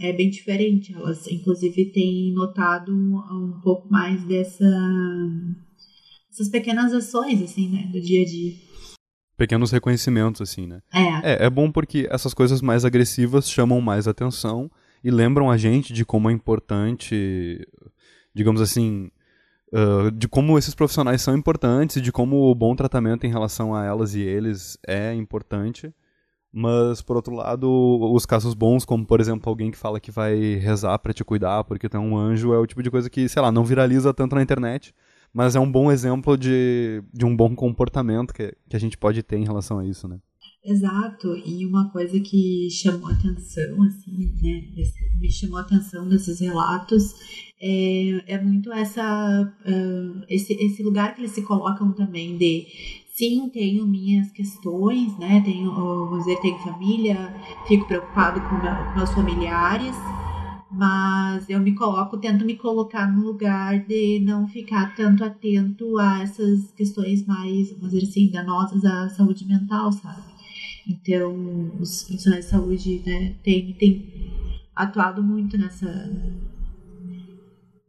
é 0.01 0.13
bem 0.13 0.29
diferente. 0.29 0.95
Elas 0.95 1.27
inclusive 1.27 1.87
têm 1.93 2.33
notado 2.35 2.93
um 2.95 3.61
pouco 3.63 3.91
mais 3.91 4.23
dessa 4.25 4.67
essas 6.31 6.49
pequenas 6.49 6.93
ações, 6.93 7.43
assim, 7.43 7.69
né, 7.69 7.89
do 7.91 8.01
dia 8.01 8.23
a 8.23 8.25
dia. 8.25 8.55
Pequenos 9.37 9.71
reconhecimentos, 9.71 10.41
assim, 10.41 10.67
né? 10.67 10.81
É. 10.93 11.33
é. 11.33 11.47
É 11.47 11.51
bom 11.51 11.71
porque 11.71 12.07
essas 12.11 12.35
coisas 12.35 12.61
mais 12.61 12.85
agressivas 12.85 13.49
chamam 13.51 13.81
mais 13.81 14.07
atenção 14.07 14.71
e 15.03 15.11
lembram 15.11 15.51
a 15.51 15.57
gente 15.57 15.93
de 15.93 16.05
como 16.05 16.29
é 16.29 16.33
importante, 16.33 17.67
digamos 18.35 18.61
assim, 18.61 19.11
uh, 19.73 20.11
de 20.11 20.29
como 20.29 20.59
esses 20.59 20.75
profissionais 20.75 21.23
são 21.23 21.37
importantes 21.37 22.01
de 22.03 22.13
como 22.13 22.51
o 22.51 22.55
bom 22.55 22.75
tratamento 22.75 23.27
em 23.27 23.31
relação 23.31 23.75
a 23.75 23.85
elas 23.85 24.15
e 24.15 24.21
eles 24.21 24.79
é 24.87 25.15
importante. 25.15 25.93
Mas, 26.51 27.03
por 27.03 27.17
outro 27.17 27.35
lado, 27.35 27.69
os 28.13 28.25
casos 28.25 28.55
bons, 28.55 28.85
como 28.85 29.07
por 29.07 29.21
exemplo 29.21 29.51
alguém 29.51 29.71
que 29.71 29.77
fala 29.77 30.01
que 30.01 30.11
vai 30.11 30.55
rezar 30.55 30.99
para 30.99 31.13
te 31.13 31.23
cuidar 31.23 31.63
porque 31.65 31.89
tem 31.89 32.01
um 32.01 32.17
anjo, 32.17 32.55
é 32.55 32.59
o 32.59 32.67
tipo 32.67 32.83
de 32.83 32.91
coisa 32.91 33.11
que, 33.11 33.29
sei 33.29 33.43
lá, 33.43 33.53
não 33.53 33.65
viraliza 33.65 34.15
tanto 34.15 34.35
na 34.35 34.43
internet, 34.43 34.95
mas 35.33 35.55
é 35.55 35.61
um 35.61 35.71
bom 35.71 35.93
exemplo 35.93 36.39
de, 36.39 37.03
de 37.13 37.27
um 37.27 37.37
bom 37.37 37.55
comportamento 37.55 38.33
que, 38.33 38.55
que 38.69 38.77
a 38.77 38.81
gente 38.81 38.97
pode 38.97 39.23
ter 39.23 39.37
em 39.37 39.45
relação 39.45 39.79
a 39.79 39.85
isso, 39.85 40.09
né? 40.09 40.19
Exato, 40.65 41.37
e 41.37 41.65
uma 41.65 41.89
coisa 41.91 42.19
que 42.21 42.69
chamou 42.71 43.09
atenção, 43.11 43.83
assim, 43.85 44.33
né, 44.43 44.65
me 45.19 45.31
chamou 45.31 45.59
atenção 45.59 46.09
desses 46.09 46.41
relatos 46.41 47.15
é, 47.61 48.35
é 48.35 48.43
muito 48.43 48.73
essa, 48.73 49.43
uh, 49.43 50.25
esse, 50.29 50.53
esse 50.55 50.83
lugar 50.83 51.15
que 51.15 51.23
eles 51.23 51.33
se 51.33 51.43
colocam 51.43 51.93
também 51.93 52.37
de 52.37 52.67
sim, 53.09 53.49
tenho 53.49 53.87
minhas 53.87 54.31
questões, 54.31 55.17
né, 55.19 55.41
tenho, 55.45 55.75
vamos 55.75 56.25
dizer, 56.25 56.41
tenho 56.41 56.59
família, 56.59 57.35
fico 57.67 57.87
preocupado 57.87 58.41
com 58.43 58.97
meus 58.97 59.11
familiares, 59.13 59.97
mas 60.71 61.49
eu 61.49 61.61
me 61.61 61.75
coloco, 61.75 62.19
tento 62.19 62.45
me 62.45 62.57
colocar 62.57 63.11
no 63.11 63.25
lugar 63.25 63.79
de 63.87 64.21
não 64.21 64.47
ficar 64.47 64.95
tanto 64.95 65.25
atento 65.25 65.99
a 65.99 66.23
essas 66.23 66.71
questões 66.73 67.27
mais, 67.27 67.73
vamos 67.73 67.91
dizer 67.91 68.07
assim, 68.07 68.31
danosas 68.31 68.85
à 68.85 69.09
saúde 69.09 69.47
mental, 69.47 69.91
sabe? 69.91 70.28
Então, 70.89 71.71
os 71.79 72.05
profissionais 72.05 72.47
de 72.47 72.51
saúde 72.51 73.03
né, 73.05 73.35
têm, 73.43 73.75
têm 73.75 74.33
atuado 74.75 75.23
muito 75.23 75.59
nessa 75.59 76.11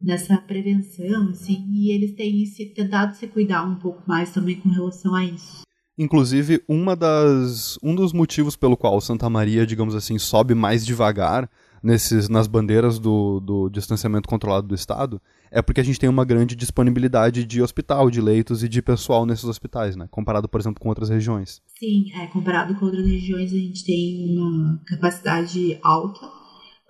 nessa 0.01 0.37
prevenção, 0.37 1.29
assim, 1.29 1.65
e 1.73 1.91
eles 1.91 2.13
têm 2.13 2.45
se, 2.45 2.65
tentado 2.67 3.15
se 3.15 3.27
cuidar 3.27 3.63
um 3.63 3.75
pouco 3.75 4.01
mais 4.07 4.31
também 4.31 4.55
com 4.55 4.69
relação 4.69 5.13
a 5.13 5.25
isso. 5.25 5.61
Inclusive, 5.97 6.63
uma 6.67 6.95
das, 6.95 7.77
um 7.83 7.93
dos 7.93 8.13
motivos 8.13 8.55
pelo 8.55 8.77
qual 8.77 9.01
Santa 9.01 9.29
Maria, 9.29 9.65
digamos 9.65 9.93
assim, 9.93 10.17
sobe 10.17 10.55
mais 10.55 10.85
devagar 10.85 11.49
nesses, 11.81 12.29
nas 12.29 12.47
bandeiras 12.47 12.99
do, 12.99 13.39
do 13.39 13.69
distanciamento 13.69 14.27
controlado 14.27 14.67
do 14.67 14.75
Estado 14.75 15.21
é 15.51 15.61
porque 15.61 15.81
a 15.81 15.83
gente 15.83 15.99
tem 15.99 16.09
uma 16.09 16.25
grande 16.25 16.55
disponibilidade 16.55 17.43
de 17.43 17.61
hospital, 17.61 18.09
de 18.09 18.21
leitos 18.21 18.63
e 18.63 18.69
de 18.69 18.81
pessoal 18.81 19.25
nesses 19.25 19.45
hospitais, 19.45 19.95
né? 19.95 20.07
Comparado, 20.11 20.47
por 20.47 20.59
exemplo, 20.59 20.79
com 20.79 20.89
outras 20.89 21.09
regiões. 21.09 21.61
Sim, 21.77 22.11
é, 22.13 22.27
comparado 22.27 22.75
com 22.75 22.85
outras 22.85 23.05
regiões, 23.05 23.51
a 23.51 23.57
gente 23.57 23.83
tem 23.83 24.37
uma 24.37 24.79
capacidade 24.85 25.79
alta. 25.83 26.39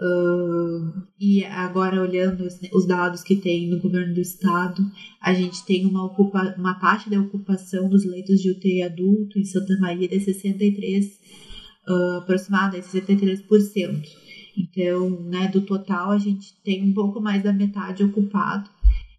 Uh, 0.02 1.04
e 1.20 1.44
agora, 1.44 2.02
olhando 2.02 2.46
os, 2.46 2.58
os, 2.74 2.88
dados 2.88 3.22
que 3.22 3.36
tem 3.36 3.70
no 3.70 3.82
governo 3.82 4.14
do 4.14 4.22
estado, 4.22 4.82
a 5.22 5.34
gente 5.34 5.66
tem 5.66 5.86
uma, 5.86 6.06
ocupa, 6.06 6.56
uma 6.58 6.74
taxa 6.76 7.10
de 7.10 7.18
ocupação 7.18 7.90
dos 7.90 8.06
leitos 8.06 8.40
de 8.40 8.50
UTI 8.50 8.84
adulto 8.84 9.38
em 9.38 9.44
Santa 9.44 9.78
Maria 9.78 10.08
de 10.08 10.22
63, 10.22 11.06
uh, 11.06 12.18
aproximadamente 12.20 12.88
63%. 12.88 14.19
Então, 14.60 15.10
né, 15.22 15.48
do 15.48 15.62
total, 15.62 16.12
a 16.12 16.18
gente 16.18 16.54
tem 16.64 16.84
um 16.84 16.94
pouco 16.94 17.22
mais 17.22 17.42
da 17.42 17.54
metade 17.54 18.04
ocupado. 18.04 18.70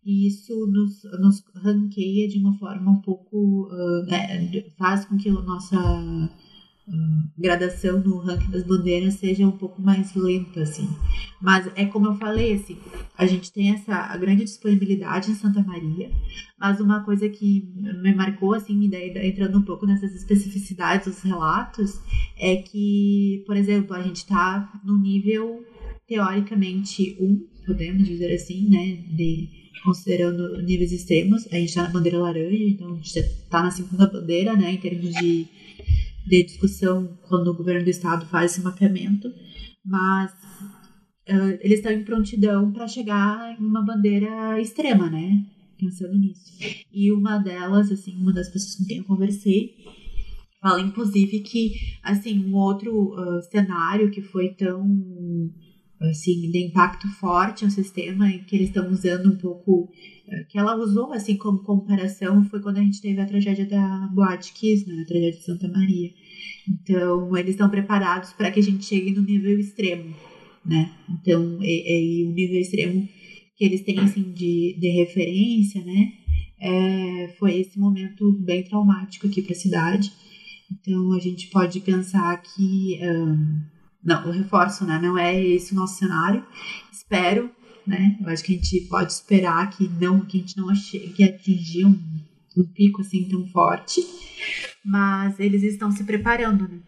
E 0.04 0.26
isso 0.26 0.66
nos, 0.66 1.02
nos 1.18 1.42
ranqueia 1.54 2.28
de 2.28 2.38
uma 2.38 2.54
forma 2.54 2.90
um 2.90 3.00
pouco. 3.00 3.68
Uh, 3.70 4.06
né, 4.06 4.64
faz 4.78 5.04
com 5.04 5.16
que 5.16 5.28
a 5.30 5.32
nossa 5.32 5.78
gradação 7.38 8.00
no 8.00 8.18
ranking 8.18 8.50
das 8.50 8.64
bandeiras 8.64 9.14
seja 9.14 9.46
um 9.46 9.52
pouco 9.52 9.80
mais 9.80 10.14
lenta, 10.14 10.62
assim. 10.62 10.88
Mas 11.40 11.70
é 11.74 11.86
como 11.86 12.06
eu 12.06 12.14
falei, 12.16 12.54
assim, 12.54 12.76
a 13.16 13.26
gente 13.26 13.52
tem 13.52 13.70
essa 13.70 14.16
grande 14.18 14.44
disponibilidade 14.44 15.30
em 15.30 15.34
Santa 15.34 15.62
Maria, 15.62 16.10
mas 16.58 16.80
uma 16.80 17.02
coisa 17.02 17.28
que 17.28 17.72
me 18.02 18.14
marcou, 18.14 18.54
assim, 18.54 18.88
daí, 18.90 19.12
entrando 19.26 19.58
um 19.58 19.62
pouco 19.62 19.86
nessas 19.86 20.14
especificidades 20.14 21.06
dos 21.06 21.22
relatos, 21.22 22.00
é 22.38 22.56
que, 22.56 23.42
por 23.46 23.56
exemplo, 23.56 23.96
a 23.96 24.02
gente 24.02 24.16
está 24.16 24.80
no 24.84 24.98
nível 24.98 25.64
teoricamente 26.06 27.16
1, 27.20 27.24
um, 27.24 27.46
podemos 27.64 28.06
dizer 28.06 28.34
assim, 28.34 28.68
né, 28.68 29.04
de 29.16 29.48
considerando 29.84 30.60
níveis 30.62 30.92
extremos, 30.92 31.46
a 31.50 31.56
gente 31.56 31.68
está 31.68 31.84
na 31.84 31.90
bandeira 31.90 32.18
laranja, 32.18 32.64
então 32.64 32.92
a 32.92 32.96
gente 32.96 33.18
está 33.18 33.62
na 33.62 33.70
segunda 33.70 34.06
bandeira, 34.06 34.54
né, 34.54 34.72
em 34.72 34.76
termos 34.76 35.14
de 35.14 35.46
de 36.30 36.44
discussão 36.44 37.18
quando 37.28 37.48
o 37.48 37.56
governo 37.56 37.84
do 37.84 37.90
estado 37.90 38.24
faz 38.26 38.52
esse 38.52 38.62
mapeamento, 38.62 39.28
mas 39.84 40.30
uh, 41.28 41.58
eles 41.60 41.78
estão 41.78 41.92
em 41.92 42.04
prontidão 42.04 42.72
para 42.72 42.86
chegar 42.86 43.58
em 43.58 43.64
uma 43.64 43.82
bandeira 43.82 44.60
extrema, 44.60 45.10
né? 45.10 45.44
Pensando 45.76 46.16
nisso. 46.16 46.52
E 46.92 47.10
uma 47.10 47.38
delas, 47.38 47.90
assim, 47.90 48.14
uma 48.16 48.32
das 48.32 48.48
pessoas 48.48 48.76
com 48.76 48.84
quem 48.84 48.98
eu 48.98 49.04
conversei, 49.04 49.74
fala 50.60 50.80
inclusive 50.80 51.40
que, 51.40 51.74
assim, 52.02 52.44
um 52.44 52.54
outro 52.54 53.14
uh, 53.14 53.42
cenário 53.50 54.10
que 54.10 54.22
foi 54.22 54.50
tão 54.50 54.86
assim, 56.08 56.50
de 56.50 56.66
impacto 56.66 57.06
forte 57.08 57.64
ao 57.64 57.70
sistema 57.70 58.30
que 58.46 58.56
eles 58.56 58.68
estão 58.68 58.90
usando 58.90 59.30
um 59.30 59.36
pouco, 59.36 59.90
que 60.48 60.58
ela 60.58 60.76
usou 60.76 61.12
assim 61.12 61.36
como 61.36 61.62
comparação 61.62 62.44
foi 62.44 62.60
quando 62.60 62.78
a 62.78 62.82
gente 62.82 63.00
teve 63.00 63.20
a 63.20 63.26
tragédia 63.26 63.66
da 63.66 64.08
Boate 64.12 64.52
Kiss, 64.52 64.86
né, 64.86 65.02
a 65.02 65.06
tragédia 65.06 65.38
de 65.38 65.44
Santa 65.44 65.68
Maria. 65.68 66.10
Então, 66.68 67.36
eles 67.36 67.52
estão 67.52 67.68
preparados 67.68 68.32
para 68.32 68.50
que 68.50 68.60
a 68.60 68.62
gente 68.62 68.84
chegue 68.84 69.12
no 69.12 69.22
nível 69.22 69.58
extremo, 69.58 70.14
né? 70.64 70.90
Então, 71.08 71.58
e, 71.62 72.22
e 72.22 72.26
o 72.26 72.32
nível 72.32 72.60
extremo 72.60 73.08
que 73.56 73.64
eles 73.64 73.82
têm 73.82 73.98
assim 73.98 74.32
de, 74.32 74.76
de 74.78 74.88
referência, 74.90 75.84
né, 75.84 76.12
é, 76.60 77.34
foi 77.38 77.58
esse 77.60 77.78
momento 77.78 78.32
bem 78.32 78.62
traumático 78.62 79.26
aqui 79.26 79.42
para 79.42 79.52
a 79.52 79.58
cidade. 79.58 80.12
Então, 80.70 81.12
a 81.12 81.18
gente 81.18 81.48
pode 81.48 81.80
pensar 81.80 82.40
que 82.40 82.98
um, 83.02 83.60
não, 84.02 84.24
eu 84.24 84.32
reforço, 84.32 84.84
né? 84.84 84.98
Não 85.00 85.18
é 85.18 85.42
esse 85.42 85.72
o 85.72 85.76
nosso 85.76 85.98
cenário. 85.98 86.44
Espero, 86.92 87.50
né? 87.86 88.16
Eu 88.20 88.28
acho 88.28 88.44
que 88.44 88.54
a 88.54 88.56
gente 88.56 88.80
pode 88.88 89.12
esperar 89.12 89.70
que 89.70 89.88
não, 89.88 90.20
que 90.20 90.38
a 90.38 90.40
gente 90.40 90.56
não 90.56 90.74
chegue 90.74 91.24
a 91.24 91.26
atingir 91.26 91.84
um, 91.84 91.98
um 92.56 92.64
pico 92.64 93.00
assim 93.00 93.28
tão 93.28 93.46
forte, 93.46 94.00
mas 94.84 95.38
eles 95.38 95.62
estão 95.62 95.90
se 95.90 96.04
preparando, 96.04 96.68
né? 96.68 96.78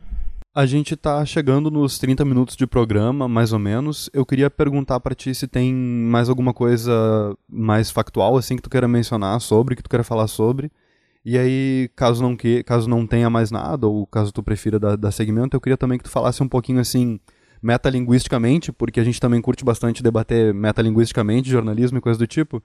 A 0.54 0.66
gente 0.66 0.94
tá 0.96 1.24
chegando 1.24 1.70
nos 1.70 1.98
30 1.98 2.26
minutos 2.26 2.56
de 2.56 2.66
programa, 2.66 3.26
mais 3.26 3.54
ou 3.54 3.58
menos. 3.58 4.10
Eu 4.12 4.26
queria 4.26 4.50
perguntar 4.50 5.00
para 5.00 5.14
ti 5.14 5.34
se 5.34 5.48
tem 5.48 5.72
mais 5.72 6.28
alguma 6.28 6.52
coisa 6.52 7.34
mais 7.48 7.90
factual 7.90 8.36
assim 8.36 8.56
que 8.56 8.62
tu 8.62 8.68
queira 8.68 8.86
mencionar 8.86 9.40
sobre, 9.40 9.74
que 9.74 9.82
tu 9.82 9.88
queira 9.88 10.04
falar 10.04 10.26
sobre. 10.26 10.70
E 11.24 11.38
aí, 11.38 11.88
caso 11.96 12.22
não, 12.22 12.36
que, 12.36 12.62
caso 12.64 12.86
não 12.86 13.06
tenha 13.06 13.30
mais 13.30 13.50
nada, 13.50 13.86
ou 13.86 14.06
caso 14.06 14.32
tu 14.32 14.42
prefira 14.42 14.78
dar, 14.78 14.96
dar 14.96 15.12
segmento, 15.12 15.56
eu 15.56 15.60
queria 15.60 15.76
também 15.76 15.96
que 15.96 16.04
tu 16.04 16.10
falasse 16.10 16.42
um 16.42 16.48
pouquinho 16.48 16.80
assim, 16.80 17.18
metalinguisticamente, 17.62 18.72
porque 18.72 19.00
a 19.00 19.04
gente 19.04 19.20
também 19.20 19.40
curte 19.40 19.64
bastante 19.64 20.02
debater 20.02 20.52
metalinguisticamente, 20.52 21.48
jornalismo 21.48 21.98
e 21.98 22.00
coisa 22.00 22.18
do 22.18 22.26
tipo, 22.26 22.62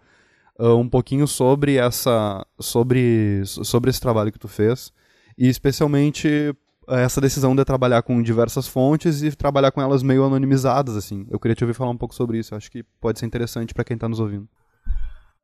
uh, 0.60 0.75
um 0.75 0.89
pouquinho 0.89 1.27
sobre 1.27 1.75
essa. 1.75 2.45
sobre, 2.60 3.43
sobre 3.45 3.89
esse 3.89 4.01
trabalho 4.01 4.31
que 4.31 4.39
tu 4.39 4.47
fez, 4.47 4.91
e 5.38 5.47
especialmente 5.47 6.53
essa 6.88 7.19
decisão 7.19 7.53
de 7.53 7.65
trabalhar 7.65 8.01
com 8.01 8.21
diversas 8.21 8.67
fontes 8.67 9.21
e 9.21 9.36
trabalhar 9.36 9.71
com 9.71 9.81
elas 9.81 10.01
meio 10.01 10.23
anonimizadas, 10.23 10.95
assim. 10.95 11.27
Eu 11.29 11.39
queria 11.39 11.54
te 11.54 11.63
ouvir 11.63 11.73
falar 11.73 11.91
um 11.91 11.98
pouco 11.98 12.15
sobre 12.15 12.39
isso, 12.39 12.56
acho 12.56 12.71
que 12.71 12.81
pode 13.02 13.19
ser 13.19 13.25
interessante 13.25 13.73
para 13.73 13.83
quem 13.83 13.95
está 13.95 14.08
nos 14.08 14.19
ouvindo. 14.19 14.48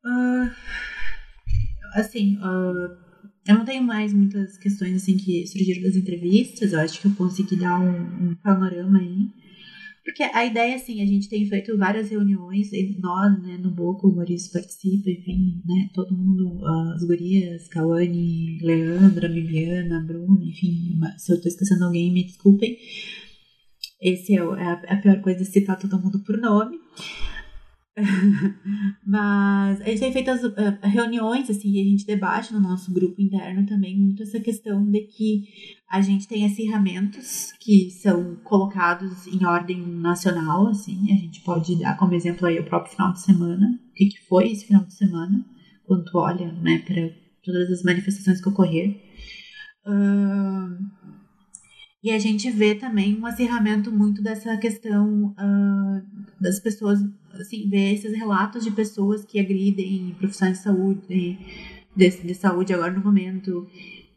Uh, 0.06 0.50
assim, 1.96 2.38
uh, 2.38 2.96
eu 3.46 3.56
não 3.56 3.66
tenho 3.66 3.84
mais 3.84 4.14
muitas 4.14 4.58
questões 4.58 4.96
assim 4.96 5.18
que 5.18 5.46
surgiram 5.46 5.84
das 5.84 5.96
entrevistas, 5.96 6.72
eu 6.72 6.80
acho 6.80 7.02
que 7.02 7.08
eu 7.08 7.16
consegui 7.16 7.58
dar 7.58 7.78
um, 7.78 8.30
um 8.30 8.36
panorama 8.36 9.00
aí. 9.00 9.43
Porque 10.04 10.22
a 10.22 10.46
ideia, 10.46 10.76
assim, 10.76 11.02
a 11.02 11.06
gente 11.06 11.30
tem 11.30 11.48
feito 11.48 11.78
várias 11.78 12.10
reuniões, 12.10 12.70
nós, 13.00 13.42
né, 13.42 13.58
no 13.58 13.72
Boco, 13.72 14.10
o 14.10 14.16
Maurício 14.16 14.52
participa, 14.52 15.10
enfim, 15.10 15.62
né, 15.66 15.90
todo 15.94 16.18
mundo, 16.18 16.66
as 16.94 17.06
gurias, 17.06 17.70
Cauane, 17.70 18.60
Leandra, 18.62 19.30
Viviana, 19.30 20.02
Bruna, 20.06 20.44
enfim, 20.44 21.00
se 21.18 21.32
eu 21.32 21.42
tô 21.42 21.48
esquecendo 21.48 21.86
alguém, 21.86 22.12
me 22.12 22.26
desculpem. 22.26 22.78
Esse 24.02 24.34
é, 24.34 24.42
é 24.42 24.94
a 24.94 24.98
pior 24.98 25.22
coisa 25.22 25.40
de 25.40 25.46
citar 25.46 25.80
todo 25.80 25.98
mundo 25.98 26.20
por 26.26 26.38
nome. 26.38 26.78
Mas 29.06 29.82
a 29.82 29.86
gente 29.86 30.00
tem 30.00 30.14
feito 30.14 30.32
as 30.32 30.44
uh, 30.44 30.54
reuniões, 30.82 31.50
assim, 31.50 31.72
e 31.72 31.82
a 31.82 31.84
gente 31.84 32.06
debate 32.06 32.52
no 32.52 32.60
nosso 32.60 32.92
grupo 32.92 33.22
interno 33.22 33.66
também 33.66 34.00
muito 34.00 34.24
essa 34.24 34.40
questão 34.40 34.84
de 34.90 35.02
que 35.02 35.44
a 35.90 36.02
gente 36.02 36.28
tem 36.28 36.44
as 36.46 36.56
ferramentas 36.56 37.54
que 37.60 37.92
são 37.92 38.36
colocados 38.44 39.28
em 39.28 39.46
ordem 39.46 39.86
nacional, 39.86 40.68
assim, 40.68 41.12
a 41.12 41.16
gente 41.16 41.42
pode 41.42 41.80
dar 41.80 41.96
como 41.96 42.16
exemplo 42.16 42.48
aí 42.48 42.60
o 42.60 42.66
próprio 42.66 42.94
final 42.96 43.14
de 43.14 43.22
semana, 43.22 43.80
o 43.92 43.94
que, 43.94 44.08
que 44.08 44.26
foi 44.28 44.52
esse 44.52 44.66
final 44.66 44.84
de 44.86 44.96
semana, 44.96 45.46
quando 45.86 46.06
tu 46.06 46.18
olha, 46.18 46.52
né, 46.52 46.80
para 46.80 47.10
todas 47.44 47.70
as 47.70 47.84
manifestações 47.84 48.42
que 48.42 48.50
ocorreram. 48.50 48.96
Uh, 49.86 51.14
e 52.04 52.12
a 52.12 52.20
gente 52.20 52.50
vê 52.50 52.76
também 52.76 53.18
um 53.18 53.26
acirramento 53.26 53.92
muito 53.92 54.22
dessa 54.22 54.58
questão 54.58 55.28
uh, 55.28 56.13
das 56.44 56.60
pessoas, 56.60 57.00
assim, 57.34 57.68
ver 57.70 57.94
esses 57.94 58.14
relatos 58.14 58.64
de 58.64 58.72
pessoas 58.72 59.24
que 59.24 59.40
agridem 59.40 60.14
profissionais 60.20 60.58
de 60.58 60.64
saúde, 60.64 61.02
de, 61.96 62.10
de 62.10 62.34
saúde 62.36 62.74
agora 62.74 62.92
no 62.92 63.04
momento 63.04 63.68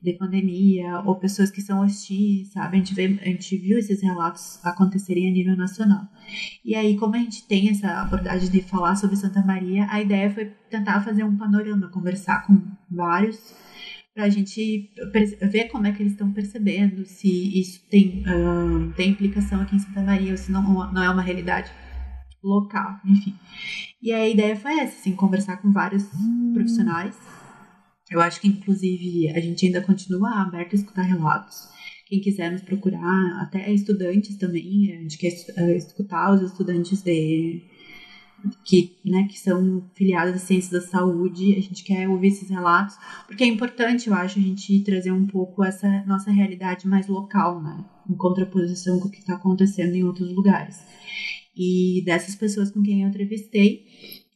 de 0.03 0.13
pandemia, 0.13 1.01
ou 1.01 1.17
pessoas 1.17 1.51
que 1.51 1.63
são 1.63 1.81
hostis, 1.81 2.53
sabe? 2.53 2.77
A 2.77 2.79
gente, 2.79 2.95
vê, 2.95 3.19
a 3.23 3.25
gente 3.25 3.57
viu 3.57 3.79
esses 3.79 4.03
relatos 4.03 4.59
acontecerem 4.65 5.29
a 5.29 5.33
nível 5.33 5.57
nacional. 5.57 6.07
E 6.65 6.75
aí, 6.75 6.97
como 6.97 7.15
a 7.15 7.19
gente 7.19 7.47
tem 7.47 7.71
essa 7.71 8.03
abordagem 8.03 8.51
de 8.51 8.61
falar 8.61 8.97
sobre 8.97 9.17
Santa 9.17 9.43
Maria, 9.43 9.87
a 9.89 10.01
ideia 10.01 10.31
foi 10.31 10.53
tentar 10.69 11.01
fazer 11.01 11.25
um 11.25 11.37
panorama, 11.37 11.89
conversar 11.89 12.47
com 12.47 12.61
vários 12.91 13.55
para 14.15 14.25
a 14.25 14.31
gente 14.31 14.91
ver 15.43 15.65
como 15.69 15.87
é 15.87 15.93
que 15.93 16.03
eles 16.03 16.13
estão 16.13 16.33
percebendo, 16.33 17.05
se 17.05 17.61
isso 17.61 17.83
tem, 17.91 18.23
uh, 18.23 18.91
tem 18.97 19.11
implicação 19.11 19.61
aqui 19.61 19.77
em 19.77 19.79
Santa 19.79 20.01
Maria 20.01 20.31
ou 20.31 20.39
se 20.39 20.51
não, 20.51 20.91
não 20.91 21.03
é 21.03 21.11
uma 21.11 21.21
realidade 21.21 21.71
local, 22.47 23.01
enfim. 23.05 23.35
E 24.03 24.13
a 24.13 24.29
ideia 24.29 24.57
foi 24.57 24.79
essa, 24.79 24.99
assim, 24.99 25.15
conversar 25.15 25.57
com 25.59 25.73
vários 25.73 26.05
hum. 26.15 26.53
profissionais. 26.55 27.17
Eu 28.11 28.21
acho 28.21 28.41
que, 28.41 28.49
inclusive, 28.49 29.31
a 29.31 29.41
gente 29.41 29.67
ainda 29.67 29.81
continua 29.81 30.43
aberto 30.43 30.73
a 30.73 30.77
escutar 30.77 31.03
relatos. 31.03 31.69
Quem 32.07 32.21
quiser 32.21 32.53
nos 32.53 32.63
procurar, 32.63 33.43
até 33.43 33.73
estudantes 33.73 34.37
também, 34.37 34.93
a 34.97 35.03
gente 35.03 35.19
quer 35.19 35.33
eh, 35.57 35.77
escutar 35.77 36.33
os 36.33 36.41
estudantes 36.41 37.03
de 37.03 37.65
que, 38.65 38.97
né, 39.05 39.25
que 39.25 39.39
são 39.39 39.91
filiadas 39.95 40.35
às 40.35 40.43
ciências 40.43 40.83
da 40.83 40.89
saúde, 40.89 41.57
a 41.57 41.61
gente 41.61 41.83
quer 41.83 42.09
ouvir 42.09 42.29
esses 42.29 42.49
relatos, 42.49 42.97
porque 43.27 43.45
é 43.45 43.47
importante, 43.47 44.09
eu 44.09 44.15
acho, 44.15 44.39
a 44.39 44.43
gente 44.43 44.81
trazer 44.85 45.11
um 45.11 45.27
pouco 45.27 45.65
essa 45.65 45.89
nossa 46.07 46.31
realidade 46.31 46.87
mais 46.87 47.07
local, 47.07 47.63
né, 47.63 47.85
em 48.09 48.15
contraposição 48.15 49.01
com 49.01 49.09
o 49.09 49.11
que 49.11 49.19
está 49.19 49.35
acontecendo 49.35 49.95
em 49.95 50.05
outros 50.05 50.33
lugares. 50.33 50.79
E 51.57 52.03
dessas 52.05 52.35
pessoas 52.35 52.71
com 52.71 52.83
quem 52.83 53.03
eu 53.03 53.09
entrevistei, 53.09 53.85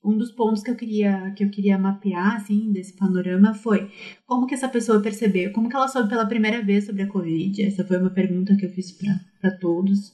um 0.03 0.17
dos 0.17 0.33
pontos 0.33 0.63
que 0.63 0.71
eu 0.71 0.77
queria 0.77 1.31
que 1.37 1.45
eu 1.45 1.51
queria 1.51 1.79
mapear 1.79 2.37
assim 2.37 2.73
desse 2.73 2.95
panorama 2.95 3.53
foi 3.53 3.91
como 4.27 4.47
que 4.47 4.55
essa 4.55 4.69
pessoa 4.69 5.03
percebeu, 5.03 5.53
como 5.53 5.69
que 5.69 5.77
ela 5.77 5.89
soube 5.89 6.09
pela 6.09 6.27
primeira 6.27 6.63
vez 6.63 6.87
sobre 6.87 7.03
a 7.03 7.07
covid. 7.07 7.63
Essa 7.63 7.85
foi 7.85 7.99
uma 7.99 8.11
pergunta 8.11 8.57
que 8.57 8.65
eu 8.65 8.71
fiz 8.71 8.97
para 9.41 9.51
todos 9.59 10.13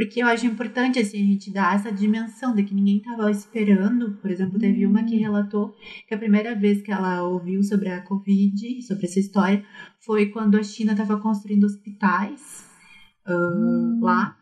porque 0.00 0.22
eu 0.22 0.26
acho 0.28 0.46
importante 0.46 0.98
assim, 0.98 1.22
a 1.22 1.26
gente 1.26 1.52
dar 1.52 1.74
essa 1.74 1.92
dimensão 1.92 2.54
de 2.54 2.62
que 2.62 2.74
ninguém 2.74 2.96
estava 2.96 3.30
esperando. 3.30 4.16
Por 4.16 4.30
exemplo, 4.30 4.58
teve 4.58 4.86
uma 4.86 5.04
que 5.04 5.16
relatou 5.16 5.74
que 6.08 6.14
a 6.14 6.18
primeira 6.18 6.54
vez 6.54 6.80
que 6.80 6.90
ela 6.90 7.22
ouviu 7.24 7.62
sobre 7.62 7.90
a 7.90 8.00
Covid, 8.00 8.80
sobre 8.80 9.04
essa 9.04 9.20
história, 9.20 9.62
foi 9.98 10.30
quando 10.30 10.56
a 10.56 10.62
China 10.62 10.92
estava 10.92 11.20
construindo 11.20 11.64
hospitais 11.64 12.66
uh, 13.28 13.32
hum. 13.32 14.00
lá. 14.00 14.38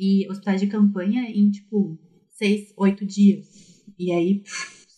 E 0.00 0.26
hospitais 0.30 0.60
de 0.60 0.66
campanha 0.66 1.24
em, 1.28 1.50
tipo, 1.50 1.98
seis, 2.30 2.72
oito 2.78 3.04
dias. 3.04 3.46
E 3.98 4.10
aí, 4.10 4.42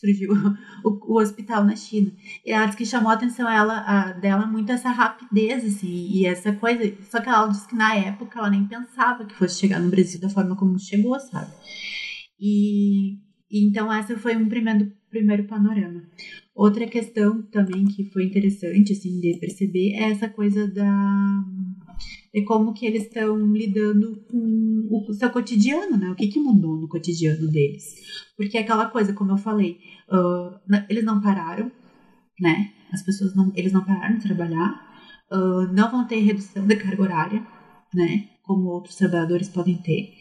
surgiu 0.03 0.32
o, 0.84 1.12
o, 1.12 1.20
hospital 1.20 1.64
na 1.64 1.76
China. 1.76 2.12
E 2.44 2.50
ela 2.50 2.66
disse 2.66 2.78
que 2.78 2.86
chamou 2.86 3.11
a 3.11 3.14
atenção 3.14 3.48
ela, 3.48 3.78
a, 3.80 4.12
dela 4.12 4.46
muito 4.46 4.70
essa 4.72 4.90
rapidez, 4.90 5.64
assim, 5.64 6.09
e 6.11 6.26
essa 6.26 6.53
coisa. 6.53 6.92
Só 7.11 7.20
que 7.20 7.28
ela 7.28 7.46
disse 7.46 7.68
que 7.68 7.76
na 7.76 7.94
época 7.94 8.38
ela 8.38 8.50
nem 8.50 8.66
pensava 8.66 9.24
que 9.24 9.34
fosse 9.34 9.61
chegar 9.61 9.80
no 9.80 9.90
Brasil 9.90 10.20
da 10.20 10.28
forma 10.28 10.57
como 10.57 10.78
chegou, 10.78 11.18
sabe? 11.18 11.53
E, 12.38 13.14
e 13.50 13.64
então 13.64 13.92
essa 13.92 14.18
foi 14.18 14.36
um 14.36 14.48
primeiro, 14.48 14.92
primeiro 15.09 15.44
panorama. 15.44 16.03
Outra 16.55 16.86
questão 16.86 17.42
também 17.42 17.86
que 17.86 18.05
foi 18.11 18.24
interessante, 18.24 18.92
assim, 18.92 19.20
de 19.20 19.38
perceber 19.38 19.94
é 19.94 20.11
essa 20.11 20.28
coisa 20.28 20.68
da 20.68 21.44
de 22.32 22.42
como 22.44 22.72
que 22.72 22.86
eles 22.86 23.05
estão 23.05 23.36
lidando 23.53 24.24
com 24.30 24.88
o 24.90 25.12
seu 25.12 25.30
cotidiano, 25.30 25.96
né? 25.96 26.11
O 26.11 26.14
que, 26.14 26.28
que 26.28 26.40
mudou 26.40 26.76
no 26.76 26.88
cotidiano 26.88 27.50
deles. 27.50 27.94
Porque 28.36 28.57
é 28.57 28.61
aquela 28.62 28.86
coisa, 28.86 29.12
como 29.12 29.32
eu 29.32 29.36
falei, 29.36 29.78
uh, 30.11 30.82
eles 30.88 31.05
não 31.05 31.20
pararam, 31.20 31.70
né? 32.40 32.72
As 32.92 33.03
pessoas 33.03 33.34
não, 33.34 33.53
eles 33.55 33.72
não 33.72 33.84
pararam 33.84 34.16
de 34.16 34.22
trabalhar, 34.22 34.70
uh, 35.30 35.72
não 35.72 35.90
vão 35.90 36.07
ter 36.07 36.20
redução 36.20 36.66
de 36.66 36.76
carga 36.76 37.03
horária, 37.03 37.46
né? 37.94 38.28
Como 38.42 38.68
outros 38.68 38.96
trabalhadores 38.96 39.48
podem 39.48 39.76
ter. 39.76 40.14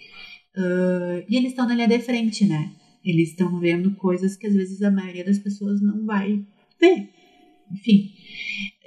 Uh, 0.57 1.23
e 1.29 1.37
eles 1.37 1.51
estão 1.51 1.65
na 1.65 1.75
linha 1.75 1.87
de 1.87 1.99
frente, 1.99 2.45
né? 2.45 2.71
Eles 3.03 3.29
estão 3.29 3.57
vendo 3.57 3.95
coisas 3.95 4.35
que 4.35 4.47
às 4.47 4.53
vezes 4.53 4.81
a 4.81 4.91
maioria 4.91 5.23
das 5.23 5.39
pessoas 5.39 5.81
não 5.81 6.05
vai 6.05 6.45
ver. 6.79 7.09
Enfim. 7.73 8.13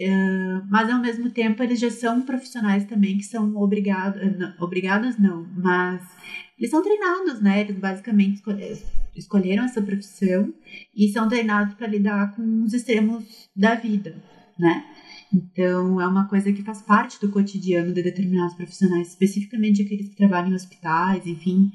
Uh, 0.01 0.67
mas 0.69 0.91
ao 0.91 1.01
mesmo 1.01 1.31
tempo 1.31 1.63
eles 1.63 1.79
já 1.79 1.91
são 1.91 2.23
profissionais 2.23 2.85
também 2.85 3.17
que 3.17 3.25
são 3.25 3.57
obrigados, 3.57 4.21
não, 4.37 4.55
obrigados 4.61 5.19
não, 5.19 5.47
mas 5.57 6.03
eles 6.59 6.71
são 6.71 6.83
treinados, 6.83 7.41
né? 7.41 7.61
Eles 7.61 7.79
basicamente 7.79 8.43
escolheram 9.17 9.65
essa 9.65 9.83
profissão 9.83 10.53
e 10.95 11.09
são 11.09 11.29
treinados 11.29 11.75
para 11.75 11.87
lidar 11.87 12.35
com 12.35 12.63
os 12.63 12.73
extremos 12.73 13.49
da 13.57 13.75
vida, 13.75 14.23
né? 14.59 14.85
Então, 15.33 16.01
é 16.01 16.07
uma 16.07 16.29
coisa 16.29 16.53
que 16.53 16.63
faz 16.63 16.81
parte 16.81 17.21
do 17.21 17.31
cotidiano 17.31 17.93
de 17.93 18.03
determinados 18.03 18.55
profissionais, 18.55 19.09
especificamente 19.09 19.83
aqueles 19.83 20.09
que 20.09 20.17
trabalham 20.17 20.51
em 20.51 20.55
hospitais, 20.55 21.27
enfim, 21.27 21.73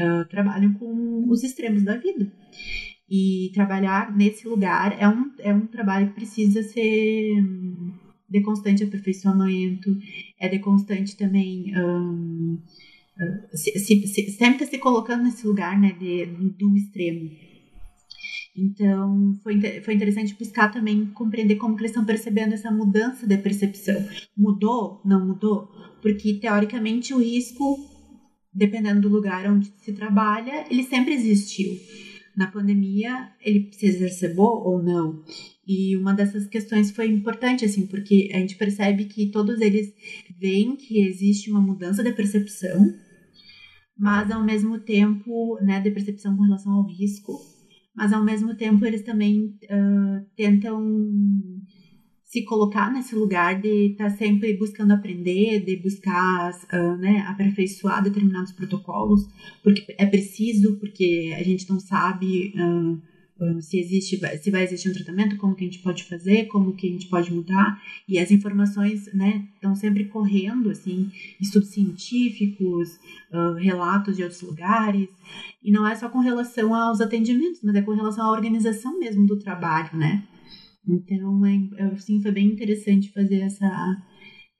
uh, 0.00 0.28
trabalham 0.28 0.72
com 0.74 1.24
os 1.28 1.44
extremos 1.44 1.84
da 1.84 1.96
vida. 1.96 2.32
E 3.10 3.50
trabalhar 3.52 4.16
nesse 4.16 4.46
lugar 4.46 4.96
é 5.00 5.08
um, 5.08 5.32
é 5.40 5.52
um 5.52 5.66
trabalho 5.66 6.08
que 6.08 6.14
precisa 6.14 6.62
ser 6.62 7.42
de 8.28 8.40
constante 8.42 8.84
aperfeiçoamento, 8.84 9.90
é 10.38 10.48
de 10.48 10.60
constante 10.60 11.16
também. 11.16 11.72
Um, 11.76 12.58
se, 13.52 13.78
se, 13.78 14.06
se, 14.06 14.30
sempre 14.30 14.66
se 14.66 14.78
colocando 14.78 15.24
nesse 15.24 15.46
lugar 15.46 15.78
né, 15.78 15.92
de, 15.92 16.26
do 16.26 16.76
extremo. 16.76 17.30
Então, 18.56 19.32
foi, 19.42 19.60
foi 19.82 19.94
interessante 19.94 20.34
buscar 20.34 20.70
também 20.70 21.06
compreender 21.06 21.56
como 21.56 21.78
eles 21.78 21.90
estão 21.90 22.04
percebendo 22.04 22.54
essa 22.54 22.70
mudança 22.70 23.26
de 23.26 23.36
percepção. 23.38 24.06
Mudou? 24.36 25.00
Não 25.04 25.26
mudou? 25.26 25.68
Porque, 26.02 26.34
teoricamente, 26.34 27.14
o 27.14 27.18
risco, 27.18 27.78
dependendo 28.52 29.02
do 29.02 29.08
lugar 29.08 29.46
onde 29.50 29.72
se 29.78 29.92
trabalha, 29.92 30.66
ele 30.70 30.82
sempre 30.82 31.14
existiu. 31.14 31.72
Na 32.40 32.46
pandemia, 32.46 33.28
ele 33.42 33.68
se 33.70 33.84
exacerbou 33.84 34.66
ou 34.66 34.82
não? 34.82 35.22
E 35.68 35.94
uma 35.94 36.14
dessas 36.14 36.46
questões 36.46 36.90
foi 36.90 37.06
importante, 37.06 37.66
assim, 37.66 37.86
porque 37.86 38.30
a 38.32 38.38
gente 38.38 38.56
percebe 38.56 39.04
que 39.04 39.30
todos 39.30 39.60
eles 39.60 39.92
veem 40.38 40.74
que 40.74 41.06
existe 41.06 41.50
uma 41.50 41.60
mudança 41.60 42.02
de 42.02 42.10
percepção, 42.14 42.94
mas 43.94 44.30
ao 44.30 44.42
mesmo 44.42 44.80
tempo, 44.80 45.58
né, 45.60 45.80
de 45.80 45.90
percepção 45.90 46.34
com 46.34 46.44
relação 46.44 46.72
ao 46.72 46.86
risco, 46.86 47.38
mas 47.94 48.10
ao 48.10 48.24
mesmo 48.24 48.54
tempo 48.56 48.86
eles 48.86 49.02
também 49.02 49.54
uh, 49.64 50.24
tentam 50.34 50.80
se 52.30 52.44
colocar 52.44 52.92
nesse 52.92 53.12
lugar 53.16 53.60
de 53.60 53.90
estar 53.90 54.08
tá 54.08 54.16
sempre 54.16 54.56
buscando 54.56 54.92
aprender, 54.92 55.64
de 55.64 55.74
buscar 55.76 56.52
uh, 56.72 56.96
né, 56.96 57.24
aperfeiçoar 57.26 58.04
determinados 58.04 58.52
protocolos, 58.52 59.28
porque 59.64 59.84
é 59.98 60.06
preciso, 60.06 60.78
porque 60.78 61.34
a 61.36 61.42
gente 61.42 61.68
não 61.68 61.80
sabe 61.80 62.54
uh, 62.56 63.60
se 63.60 63.80
existe, 63.80 64.20
se 64.40 64.50
vai 64.50 64.62
existir 64.62 64.90
um 64.90 64.92
tratamento, 64.92 65.38
como 65.38 65.56
que 65.56 65.64
a 65.64 65.66
gente 65.66 65.80
pode 65.80 66.04
fazer, 66.04 66.46
como 66.46 66.76
que 66.76 66.86
a 66.86 66.92
gente 66.92 67.08
pode 67.08 67.32
mudar, 67.32 67.82
e 68.08 68.16
as 68.16 68.30
informações, 68.30 69.12
né, 69.12 69.48
estão 69.54 69.74
sempre 69.74 70.04
correndo, 70.04 70.70
assim, 70.70 71.10
estudos 71.40 71.70
científicos, 71.70 73.00
uh, 73.32 73.54
relatos 73.54 74.16
de 74.16 74.22
outros 74.22 74.42
lugares, 74.42 75.08
e 75.64 75.72
não 75.72 75.84
é 75.84 75.96
só 75.96 76.08
com 76.08 76.20
relação 76.20 76.72
aos 76.72 77.00
atendimentos, 77.00 77.60
mas 77.64 77.74
é 77.74 77.82
com 77.82 77.92
relação 77.92 78.24
à 78.24 78.30
organização 78.30 79.00
mesmo 79.00 79.26
do 79.26 79.36
trabalho, 79.36 79.98
né, 79.98 80.22
Então, 80.86 81.44
é, 81.46 81.84
assim, 81.92 82.20
foi 82.22 82.32
bem 82.32 82.46
interessante 82.46 83.12
fazer 83.12 83.40
essa, 83.40 83.68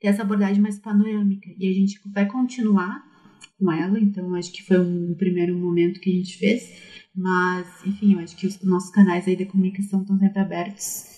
ter 0.01 0.09
essa 0.09 0.23
abordagem 0.23 0.62
mais 0.62 0.79
panorâmica. 0.79 1.49
E 1.59 1.68
a 1.68 1.73
gente 1.73 2.01
vai 2.12 2.27
continuar 2.27 3.03
com 3.59 3.71
ela, 3.71 3.99
então 3.99 4.35
acho 4.35 4.53
que 4.53 4.62
foi 4.62 4.79
um 4.79 5.14
primeiro 5.14 5.57
momento 5.57 6.01
que 6.01 6.11
a 6.11 6.14
gente 6.14 6.39
fez. 6.39 6.91
Mas, 7.14 7.66
enfim, 7.85 8.14
eu 8.14 8.21
acho 8.21 8.37
que 8.37 8.47
os 8.47 8.62
nossos 8.62 8.91
canais 8.91 9.27
aí 9.27 9.37
de 9.37 9.45
comunicação 9.45 10.03
estão 10.03 10.18
sempre 10.18 10.41
abertos. 10.41 11.11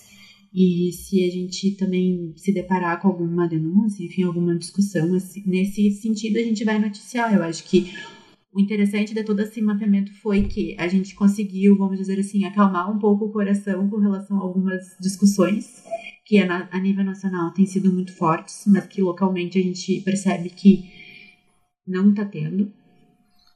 E 0.53 0.91
se 0.91 1.23
a 1.23 1.31
gente 1.31 1.71
também 1.77 2.33
se 2.37 2.53
deparar 2.53 3.01
com 3.01 3.07
alguma 3.07 3.47
denúncia, 3.47 4.03
enfim, 4.03 4.23
alguma 4.23 4.55
discussão, 4.55 5.13
assim, 5.15 5.43
nesse 5.47 5.89
sentido 5.91 6.37
a 6.37 6.43
gente 6.43 6.63
vai 6.63 6.77
noticiar. 6.79 7.33
Eu 7.33 7.41
acho 7.43 7.63
que 7.63 7.91
o 8.53 8.59
interessante 8.59 9.15
de 9.15 9.23
todo 9.23 9.39
esse 9.39 9.59
mapeamento 9.61 10.13
foi 10.21 10.43
que 10.43 10.75
a 10.77 10.87
gente 10.87 11.15
conseguiu, 11.15 11.75
vamos 11.75 11.97
dizer 11.97 12.19
assim, 12.19 12.45
acalmar 12.45 12.89
um 12.91 12.99
pouco 12.99 13.25
o 13.25 13.31
coração 13.31 13.89
com 13.89 13.97
relação 13.97 14.37
a 14.37 14.43
algumas 14.43 14.95
discussões 15.01 15.83
que 16.23 16.37
a 16.37 16.79
nível 16.79 17.03
nacional 17.03 17.51
têm 17.51 17.65
sido 17.65 17.91
muito 17.91 18.15
fortes, 18.15 18.63
mas 18.67 18.85
que 18.85 19.01
localmente 19.01 19.57
a 19.57 19.61
gente 19.61 20.01
percebe 20.01 20.49
que 20.49 20.85
não 21.85 22.11
está 22.11 22.23
tendo. 22.25 22.71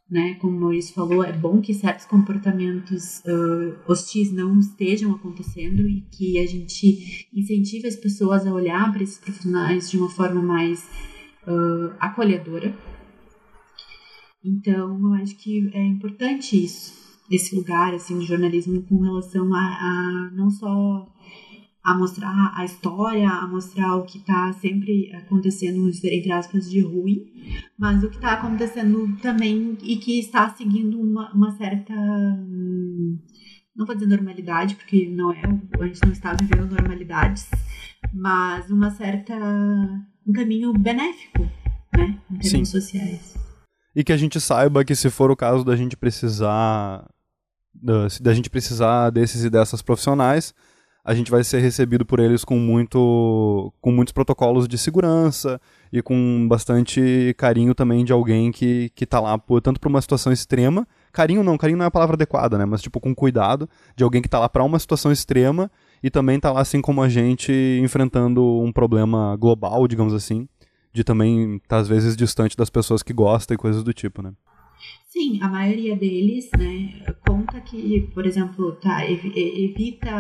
Né? 0.10 0.36
Como 0.36 0.58
o 0.58 0.60
Maurício 0.60 0.95
falou, 0.95 1.24
é 1.24 1.32
bom 1.32 1.62
que 1.62 1.74
certos 1.74 2.06
comportamentos 2.06 3.20
uh, 3.20 3.78
hostis 3.88 4.32
não 4.32 4.58
estejam 4.58 5.14
acontecendo 5.14 5.88
e 5.88 6.02
que 6.12 6.39
a 6.39 6.45
gente 6.45 7.28
incentive 7.34 7.88
as 7.88 7.95
pessoas 7.95 8.48
a 8.48 8.54
olhar 8.54 8.91
para 8.91 9.04
esses 9.04 9.18
profissionais 9.18 9.91
de 9.91 9.98
uma 9.98 10.10
forma 10.10 10.41
mais 10.41 10.84
uh, 11.45 11.93
acolhedora 12.00 12.74
então, 14.48 14.98
eu 15.00 15.14
acho 15.22 15.36
que 15.36 15.70
é 15.74 15.84
importante 15.84 16.64
isso, 16.64 16.93
esse 17.30 17.54
lugar 17.54 17.93
assim, 17.93 18.18
de 18.20 18.26
jornalismo 18.26 18.82
com 18.84 19.02
relação 19.02 19.54
a, 19.54 19.60
a 19.60 20.32
não 20.34 20.50
só 20.50 21.06
a 21.84 21.98
mostrar 21.98 22.54
a 22.54 22.66
história, 22.66 23.30
a 23.30 23.48
mostrar 23.48 23.95
o 23.95 24.04
que 24.04 24.18
está 24.18 24.52
sempre 24.54 25.14
acontecendo, 25.14 25.89
entre 25.89 26.32
aspas, 26.32 26.70
de 26.70 26.82
ruim, 26.82 27.26
mas 27.78 28.04
o 28.04 28.10
que 28.10 28.18
está 28.18 28.34
acontecendo 28.34 29.16
também 29.22 29.78
e 29.82 29.95
que 29.98 30.20
está 30.20 30.50
seguindo 30.50 31.00
uma, 31.00 31.32
uma 31.34 31.52
certa. 31.52 31.93
Não 33.76 33.86
vou 33.86 33.95
dizer 33.95 34.08
normalidade, 34.08 34.76
porque 34.76 35.08
não 35.08 35.32
é, 35.32 35.41
a 35.80 35.86
gente 35.86 36.04
não 36.04 36.12
está 36.12 36.34
vivendo 36.34 36.70
normalidades, 36.70 37.50
mas 38.14 38.70
uma 38.70 38.91
certa. 38.91 39.34
um 40.26 40.34
caminho 40.34 40.74
benéfico, 40.74 41.43
né, 41.95 42.20
em 42.30 42.38
termos 42.38 42.50
Sim. 42.50 42.66
sociais 42.66 43.47
e 43.98 44.04
que 44.04 44.14
a 44.14 44.18
gente 44.18 44.39
saiba 44.39 44.86
que 44.86 44.95
se 44.95 45.10
for 45.10 45.32
o 45.32 45.36
caso 45.36 45.66
da 45.66 45.76
gente 45.76 45.98
precisar 45.98 47.04
da, 47.74 48.08
da 48.22 48.32
gente 48.32 48.48
precisar 48.48 49.10
desses 49.10 49.43
e 49.43 49.50
dessas 49.50 49.82
profissionais, 49.82 50.54
a 51.04 51.16
gente 51.16 51.32
vai 51.32 51.43
ser 51.43 51.62
recebido 51.62 52.06
por 52.06 52.20
eles 52.20 52.45
com 52.45 52.60
muito 52.60 53.74
com 53.82 53.91
muitos 53.91 54.12
protocolos 54.12 54.68
de 54.68 54.78
segurança 54.78 55.60
e 55.91 56.00
com 56.04 56.48
bastante 56.48 57.34
carinho 57.39 57.74
também 57.74 58.06
de 58.06 58.14
alguém 58.14 58.52
que 58.52 58.91
que 58.93 59.04
tá 59.04 59.20
lá 59.20 59.36
por, 59.36 59.62
tanto 59.62 59.80
para 59.80 59.89
uma 59.89 60.02
situação 60.02 60.32
extrema, 60.32 60.88
carinho 61.12 61.41
não, 61.43 61.58
carinho 61.58 61.80
não 61.80 61.86
é 61.86 61.88
a 61.88 61.91
palavra 61.91 62.16
adequada, 62.16 62.56
né, 62.56 62.66
mas 62.66 62.84
tipo 62.84 63.00
com 63.00 63.16
cuidado 63.16 63.68
de 63.95 64.04
alguém 64.04 64.22
que 64.22 64.30
tá 64.30 64.38
lá 64.38 64.48
para 64.48 64.64
uma 64.64 64.78
situação 64.78 65.12
extrema 65.12 65.72
e 66.04 66.12
também 66.12 66.39
tá 66.39 66.52
lá 66.52 66.62
assim 66.62 66.82
como 66.82 67.02
a 67.02 67.10
gente 67.10 67.52
enfrentando 67.82 68.43
um 68.60 68.72
problema 68.72 69.36
global, 69.38 69.88
digamos 69.88 70.14
assim 70.14 70.48
de 70.94 71.04
também 71.04 71.56
estar 71.56 71.68
tá, 71.68 71.78
às 71.78 71.88
vezes 71.88 72.16
distante 72.16 72.58
das 72.58 72.70
pessoas 72.70 73.04
que 73.04 73.14
gostam 73.14 73.56
e 73.56 73.58
coisas 73.58 73.84
do 73.84 73.94
tipo, 73.94 74.22
né? 74.22 74.34
Sim, 75.10 75.39
a 75.41 75.47
maioria 75.47 75.95
deles, 75.95 76.49
né, 76.58 77.01
conta 77.26 77.62
que, 77.62 78.01
por 78.14 78.26
exemplo, 78.26 78.74
tá, 78.74 79.10
evita 79.10 80.12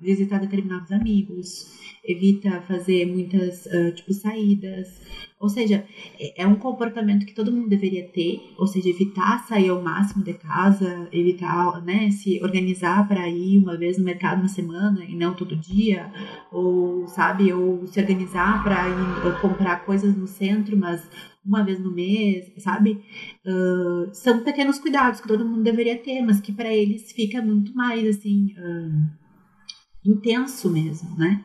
visitar 0.00 0.38
determinados 0.40 0.90
amigos, 0.90 1.66
evita 2.02 2.62
fazer 2.62 3.04
muitas, 3.04 3.68
tipo, 3.94 4.14
saídas, 4.14 5.02
ou 5.38 5.50
seja, 5.50 5.84
é, 6.18 6.44
é 6.44 6.46
um 6.46 6.54
comportamento 6.56 7.26
que 7.26 7.34
todo 7.34 7.52
mundo 7.52 7.68
deveria 7.68 8.08
ter, 8.08 8.40
ou 8.58 8.66
seja, 8.66 8.88
evitar 8.88 9.46
sair 9.46 9.68
ao 9.68 9.82
máximo 9.82 10.24
de 10.24 10.32
casa, 10.32 11.08
evitar, 11.12 11.84
né, 11.84 12.10
se 12.10 12.42
organizar 12.42 13.06
para 13.06 13.28
ir 13.28 13.58
uma 13.58 13.76
vez 13.76 13.98
no 13.98 14.04
mercado 14.04 14.40
na 14.40 14.48
semana 14.48 15.04
e 15.04 15.14
não 15.14 15.34
todo 15.34 15.54
dia, 15.54 16.10
ou, 16.50 17.06
sabe, 17.06 17.52
ou 17.52 17.86
se 17.86 18.00
organizar 18.00 18.64
para 18.64 18.88
ir 18.88 19.40
comprar 19.42 19.84
coisas 19.84 20.16
no 20.16 20.26
centro, 20.26 20.74
mas 20.74 21.06
uma 21.46 21.62
vez 21.62 21.78
no 21.78 21.94
mês, 21.94 22.52
sabe? 22.58 23.00
Uh, 23.44 24.12
são 24.12 24.42
pequenos 24.42 24.78
cuidados 24.78 25.20
que 25.20 25.28
todo 25.28 25.44
mundo 25.44 25.62
deveria 25.62 25.96
ter, 25.96 26.20
mas 26.22 26.40
que 26.40 26.52
para 26.52 26.74
eles 26.74 27.12
fica 27.12 27.40
muito 27.40 27.74
mais, 27.74 28.06
assim, 28.16 28.54
uh, 28.58 30.10
intenso 30.10 30.70
mesmo, 30.70 31.16
né? 31.16 31.44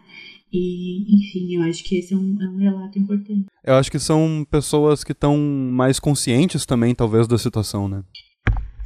E, 0.52 1.16
enfim, 1.16 1.56
eu 1.56 1.64
acho 1.64 1.84
que 1.84 1.97
esse 1.97 2.14
é 2.14 2.18
um, 2.18 2.38
é 2.41 2.49
um 2.49 2.58
relato 2.58 2.99
importante. 2.99 3.45
Eu 3.64 3.76
acho 3.76 3.89
que 3.89 3.99
são 3.99 4.45
pessoas 4.49 5.04
que 5.04 5.14
estão 5.14 5.38
mais 5.38 5.99
conscientes 5.99 6.66
também, 6.66 6.93
talvez, 6.93 7.28
da 7.28 7.38
situação, 7.38 7.88
né? 7.88 8.04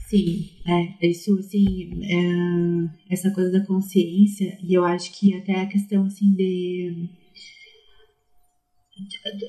Sim, 0.08 0.52
é, 0.68 1.08
isso, 1.10 1.36
assim, 1.40 1.90
é, 2.04 3.14
essa 3.14 3.32
coisa 3.32 3.52
da 3.52 3.66
consciência, 3.66 4.56
e 4.64 4.76
eu 4.76 4.86
acho 4.86 5.12
que 5.18 5.34
até 5.34 5.62
a 5.62 5.66
questão, 5.66 6.06
assim, 6.06 6.32
de... 6.36 7.10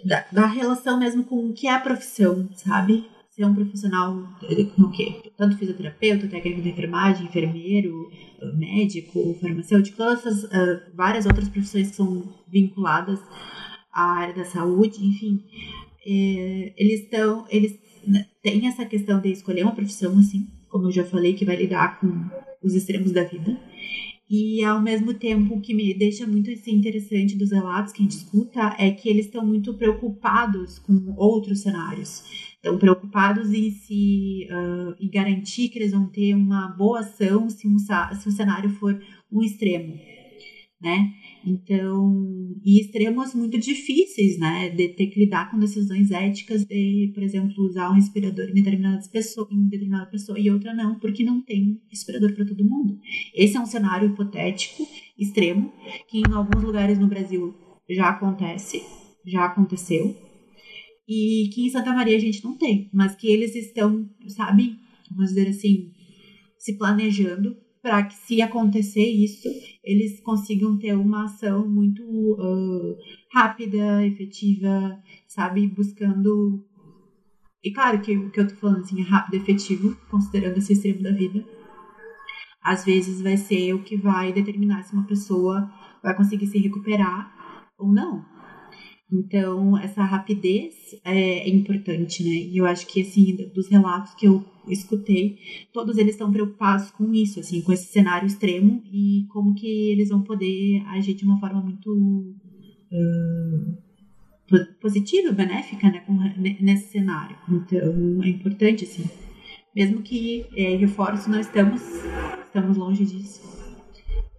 Da, 0.05 0.27
da 0.33 0.47
relação 0.47 0.99
mesmo 0.99 1.25
com 1.25 1.49
o 1.49 1.53
que 1.53 1.67
é 1.67 1.75
a 1.75 1.81
profissão, 1.81 2.49
sabe? 2.55 3.09
ser 3.37 3.45
um 3.45 3.55
profissional 3.55 4.15
no 4.79 4.91
quê? 4.91 5.31
Tanto 5.37 5.59
fisioterapeuta, 5.59 6.27
técnico 6.27 6.63
de 6.63 6.71
enfermagem, 6.71 7.27
enfermeiro, 7.27 8.11
médico, 8.55 9.37
farmacêutico, 9.39 9.99
todas 9.99 10.21
essas 10.21 10.45
uh, 10.45 10.81
várias 10.95 11.27
outras 11.27 11.47
profissões 11.47 11.91
que 11.91 11.97
são 11.97 12.35
vinculadas 12.49 13.21
à 13.93 14.21
área 14.21 14.35
da 14.35 14.45
saúde, 14.47 15.05
enfim, 15.05 15.45
é, 16.07 16.73
eles 16.79 17.03
estão, 17.03 17.45
eles 17.51 17.79
né, 18.07 18.27
têm 18.43 18.67
essa 18.69 18.87
questão 18.87 19.21
de 19.21 19.31
escolher 19.31 19.65
uma 19.65 19.75
profissão 19.75 20.19
assim, 20.19 20.47
como 20.71 20.87
eu 20.87 20.93
já 20.93 21.05
falei, 21.05 21.35
que 21.35 21.45
vai 21.45 21.57
lidar 21.57 22.01
com 22.01 22.31
os 22.63 22.75
extremos 22.75 23.13
da 23.13 23.25
vida. 23.25 23.59
E 24.29 24.65
ao 24.65 24.83
mesmo 24.83 25.15
tempo, 25.15 25.55
o 25.55 25.61
que 25.61 25.73
me 25.73 25.95
deixa 25.95 26.27
muito 26.27 26.51
assim, 26.51 26.73
interessante 26.73 27.37
dos 27.37 27.53
relatos 27.53 27.93
que 27.93 28.01
a 28.01 28.03
gente 28.03 28.17
escuta 28.17 28.75
é 28.77 28.91
que 28.91 29.09
eles 29.09 29.27
estão 29.27 29.47
muito 29.47 29.73
preocupados 29.75 30.81
com 30.81 31.15
outros 31.17 31.61
cenários 31.61 32.25
estão 32.67 32.79
preocupados 32.79 33.53
em 33.53 33.71
se 33.71 34.49
uh, 34.51 34.95
em 35.01 35.09
garantir 35.09 35.69
que 35.69 35.79
eles 35.79 35.93
vão 35.93 36.07
ter 36.09 36.35
uma 36.35 36.69
boa 36.69 37.01
ação 37.01 37.49
se, 37.49 37.69
um, 37.69 37.79
se 37.79 38.29
o 38.29 38.33
cenário 38.33 38.71
for 38.71 39.01
um 39.31 39.43
extremo, 39.43 39.95
né? 40.81 41.15
Então, 41.47 42.57
e 42.65 42.81
extremos 42.81 43.33
muito 43.33 43.57
difíceis, 43.57 44.37
né? 44.37 44.69
De 44.71 44.89
ter 44.89 45.07
que 45.07 45.21
lidar 45.21 45.49
com 45.49 45.59
decisões 45.59 46.11
éticas 46.11 46.65
de, 46.65 47.13
por 47.15 47.23
exemplo, 47.23 47.65
usar 47.65 47.89
um 47.89 47.95
respirador 47.95 48.49
em 48.51 48.55
determinadas 48.55 49.07
pessoas, 49.07 49.53
em 49.53 49.69
determinada 49.69 50.11
pessoa 50.11 50.41
e 50.41 50.51
outra 50.51 50.75
não, 50.75 50.99
porque 50.99 51.23
não 51.23 51.41
tem 51.41 51.81
respirador 51.89 52.35
para 52.35 52.45
todo 52.45 52.69
mundo. 52.69 52.99
Esse 53.33 53.57
é 53.57 53.61
um 53.61 53.67
cenário 53.67 54.11
hipotético, 54.11 54.85
extremo, 55.17 55.73
que 56.09 56.19
em 56.19 56.33
alguns 56.35 56.65
lugares 56.65 56.99
no 56.99 57.07
Brasil 57.07 57.55
já 57.89 58.09
acontece, 58.09 58.83
já 59.25 59.45
aconteceu, 59.45 60.17
e 61.09 61.49
que 61.55 61.67
em 61.67 61.71
Santa 61.71 61.95
Maria 61.95 62.17
a 62.17 62.21
gente 62.21 62.43
não 62.45 62.59
tem, 62.59 62.91
mas 62.93 63.15
que 63.15 63.29
eles 63.29 63.55
estão, 63.55 64.11
sabe, 64.27 64.77
vamos 65.11 65.29
dizer 65.29 65.49
assim, 65.49 65.93
se 66.59 66.77
planejando 66.77 67.57
para 67.87 68.03
que 68.03 68.17
se 68.17 68.43
acontecer 68.43 69.07
isso, 69.07 69.49
eles 69.85 70.21
consigam 70.21 70.77
ter 70.77 70.97
uma 70.97 71.27
ação 71.27 71.69
muito 71.69 72.03
uh, 72.03 72.97
rápida, 73.33 74.05
efetiva, 74.05 75.01
sabe, 75.29 75.69
buscando 75.69 76.67
e 77.63 77.71
claro 77.73 78.01
que 78.01 78.19
o 78.19 78.29
que 78.33 78.41
eu 78.41 78.49
tô 78.49 78.57
falando 78.57 78.81
assim 78.81 79.01
é 79.01 79.05
rápido 79.05 79.35
e 79.35 79.37
efetivo, 79.37 79.97
considerando 80.11 80.59
esse 80.59 80.73
extremo 80.73 81.01
da 81.01 81.13
vida. 81.13 81.45
Às 82.61 82.85
vezes 82.85 83.23
vai 83.23 83.37
ser 83.37 83.73
o 83.73 83.85
que 83.85 83.97
vai 83.97 84.33
determinar 84.33 84.83
se 84.83 84.93
uma 84.93 85.07
pessoa 85.07 85.71
vai 86.03 86.13
conseguir 86.17 86.49
se 86.49 86.59
recuperar 86.59 87.71
ou 87.79 87.93
não. 87.93 88.25
Então, 89.13 89.79
essa 89.79 90.03
rapidez 90.03 90.75
é, 91.05 91.49
é, 91.49 91.49
importante, 91.49 92.25
né? 92.25 92.31
E 92.31 92.57
eu 92.57 92.67
acho 92.67 92.87
que, 92.89 93.01
assim, 93.03 93.37
dos 93.55 93.69
relatos 93.69 94.15
que 94.15 94.27
eu 94.27 94.45
escutei, 94.67 95.39
todos 95.73 95.97
eles 95.97 96.15
estão 96.15 96.33
preocupados 96.33 96.91
com 96.91 97.15
isso, 97.15 97.39
assim, 97.39 97.63
com 97.63 97.73
esse 97.73 97.87
cenário 97.87 98.27
extremo 98.27 98.83
e 98.93 99.25
como 99.29 99.55
que 99.55 99.91
eles 99.93 100.09
vão 100.09 100.23
poder 100.23 100.83
agir 100.89 101.15
de 101.15 101.25
uma 101.25 101.39
forma 101.39 101.61
muito 101.63 101.89
uh, 102.91 103.77
positiva, 104.81 105.31
benéfica, 105.31 105.89
né, 105.89 106.01
com, 106.01 106.15
nesse 106.61 106.91
cenário. 106.91 107.37
Então, 107.49 108.25
é 108.25 108.29
importante, 108.29 108.85
assim. 108.85 109.05
Mesmo 109.75 110.03
que 110.03 110.47
é, 110.57 110.75
reforço, 110.77 111.31
nós 111.31 111.47
estamos, 111.47 111.81
estamos 112.45 112.77
longe 112.77 113.05
disso. 113.05 113.41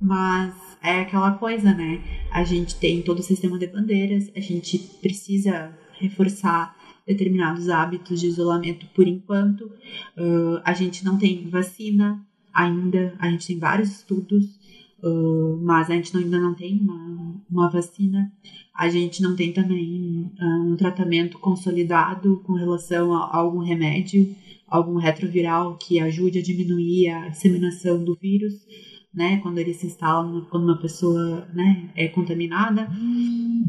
Mas 0.02 0.67
é 0.82 1.02
aquela 1.02 1.32
coisa, 1.32 1.74
né? 1.74 2.02
A 2.32 2.44
gente 2.44 2.76
tem 2.76 3.02
todo 3.02 3.20
o 3.20 3.24
sistema 3.24 3.58
de 3.58 3.68
bandeiras, 3.68 4.32
a 4.36 4.40
gente 4.40 4.78
precisa 5.02 5.72
reforçar 6.00 6.76
determinados 7.06 7.70
hábitos 7.70 8.20
de 8.20 8.28
isolamento 8.28 8.86
por 8.94 9.08
enquanto. 9.08 9.66
Uh, 10.18 10.62
a 10.64 10.74
gente 10.74 11.04
não 11.06 11.18
tem 11.18 11.50
vacina 11.50 12.26
ainda, 12.54 13.16
a 13.20 13.30
gente 13.30 13.48
tem 13.48 13.58
vários 13.58 13.92
estudos, 13.92 14.58
Uh, 15.02 15.60
mas 15.62 15.92
a 15.92 15.94
gente 15.94 16.12
não, 16.12 16.22
ainda 16.22 16.40
não 16.40 16.56
tem 16.56 16.80
uma, 16.80 17.36
uma 17.52 17.70
vacina, 17.70 18.32
a 18.74 18.90
gente 18.90 19.22
não 19.22 19.36
tem 19.36 19.54
também 19.54 20.32
uh, 20.42 20.72
um 20.72 20.76
tratamento 20.76 21.38
consolidado 21.38 22.42
com 22.44 22.54
relação 22.54 23.14
a, 23.14 23.26
a, 23.26 23.38
algum 23.38 23.60
remédio, 23.60 24.36
algum 24.68 24.96
retroviral 24.96 25.78
que 25.78 26.00
ajude 26.00 26.40
a 26.40 26.42
diminuir 26.42 27.10
a 27.10 27.30
disseminação 27.30 28.04
do 28.04 28.18
vírus, 28.20 28.56
né, 29.18 29.40
quando 29.42 29.58
ele 29.58 29.74
se 29.74 29.88
instala 29.88 30.46
quando 30.52 30.66
uma 30.66 30.80
pessoa 30.80 31.48
né, 31.54 31.92
é 31.96 32.08
contaminada. 32.08 32.88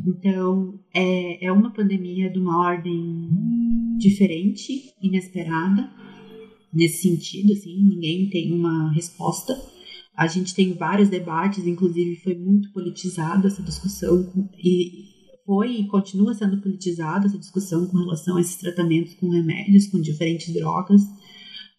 Então, 0.07 0.79
é, 0.95 1.47
é 1.47 1.51
uma 1.51 1.73
pandemia 1.73 2.31
de 2.31 2.39
uma 2.39 2.59
ordem 2.59 3.31
diferente, 3.99 4.95
inesperada, 5.03 5.91
nesse 6.73 7.09
sentido, 7.09 7.53
assim, 7.55 7.83
ninguém 7.83 8.29
tem 8.29 8.53
uma 8.53 8.93
resposta 8.93 9.57
a 10.19 10.27
gente 10.27 10.53
tem 10.53 10.75
vários 10.75 11.09
debates, 11.09 11.65
inclusive 11.65 12.17
foi 12.17 12.35
muito 12.35 12.73
politizado 12.73 13.47
essa 13.47 13.63
discussão 13.63 14.29
e 14.59 15.05
foi 15.47 15.77
e 15.77 15.87
continua 15.87 16.35
sendo 16.35 16.61
politizada 16.61 17.27
essa 17.27 17.39
discussão 17.39 17.87
com 17.87 17.99
relação 17.99 18.37
a 18.37 18.41
esses 18.41 18.57
tratamentos 18.57 19.15
com 19.15 19.29
remédios, 19.31 19.87
com 19.87 20.01
diferentes 20.01 20.53
drogas. 20.53 21.03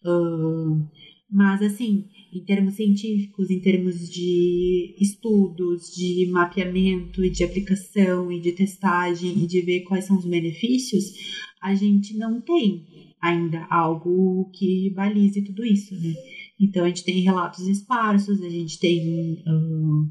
Uh, 0.06 0.88
mas, 1.30 1.60
assim, 1.60 2.06
em 2.32 2.44
termos 2.44 2.74
científicos, 2.74 3.50
em 3.50 3.60
termos 3.60 4.08
de 4.08 4.94
estudos, 5.00 5.94
de 5.94 6.26
mapeamento 6.30 7.24
e 7.24 7.30
de 7.30 7.42
aplicação 7.42 8.30
e 8.30 8.40
de 8.40 8.52
testagem 8.52 9.42
e 9.42 9.46
de 9.46 9.60
ver 9.60 9.80
quais 9.80 10.04
são 10.04 10.16
os 10.16 10.24
benefícios, 10.24 11.12
a 11.60 11.74
gente 11.74 12.16
não 12.16 12.40
tem 12.40 12.86
ainda 13.20 13.66
algo 13.70 14.50
que 14.54 14.90
balize 14.90 15.42
tudo 15.42 15.64
isso, 15.64 15.94
né? 15.94 16.14
Então, 16.58 16.84
a 16.84 16.88
gente 16.88 17.04
tem 17.04 17.20
relatos 17.20 17.66
esparsos, 17.66 18.42
a 18.42 18.48
gente 18.48 18.78
tem 18.78 19.42
um, 19.46 20.10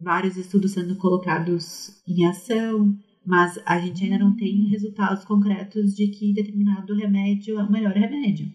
vários 0.00 0.36
estudos 0.36 0.72
sendo 0.72 0.96
colocados 0.96 2.02
em 2.06 2.24
ação, 2.26 2.96
mas 3.24 3.58
a 3.66 3.78
gente 3.80 4.04
ainda 4.04 4.18
não 4.18 4.36
tem 4.36 4.68
resultados 4.68 5.24
concretos 5.24 5.94
de 5.94 6.08
que 6.08 6.32
determinado 6.32 6.94
remédio 6.94 7.58
é 7.58 7.62
o 7.62 7.70
melhor 7.70 7.92
remédio. 7.92 8.50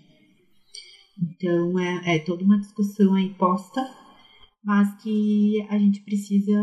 Então, 1.22 1.78
é, 1.80 2.16
é 2.16 2.20
toda 2.20 2.44
uma 2.44 2.60
discussão 2.60 3.14
aí 3.14 3.30
posta, 3.36 3.88
mas 4.64 4.94
que 5.02 5.66
a 5.70 5.78
gente 5.78 6.02
precisa 6.02 6.60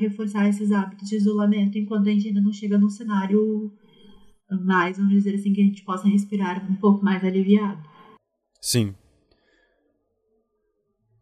reforçar 0.00 0.48
esses 0.48 0.72
hábitos 0.72 1.08
de 1.08 1.16
isolamento 1.16 1.76
enquanto 1.78 2.08
a 2.08 2.12
gente 2.12 2.28
ainda 2.28 2.40
não 2.40 2.52
chega 2.52 2.78
num 2.78 2.90
cenário 2.90 3.72
mais, 4.64 4.96
vamos 4.96 5.12
dizer 5.12 5.34
assim, 5.34 5.52
que 5.52 5.60
a 5.60 5.64
gente 5.64 5.84
possa 5.84 6.08
respirar 6.08 6.64
um 6.70 6.76
pouco 6.76 7.04
mais 7.04 7.22
aliviado. 7.22 7.82
Sim, 8.60 8.94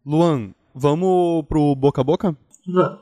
Luan, 0.06 0.54
vamos 0.72 1.44
pro 1.48 1.74
boca 1.74 2.00
a 2.00 2.04
boca? 2.04 2.38
Vamos. 2.64 3.00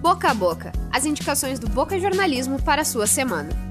Boca 0.00 0.30
a 0.30 0.34
boca. 0.34 0.72
As 0.90 1.04
indicações 1.04 1.58
do 1.58 1.68
Boca 1.68 2.00
Jornalismo 2.00 2.60
para 2.62 2.80
a 2.80 2.84
sua 2.86 3.06
semana. 3.06 3.69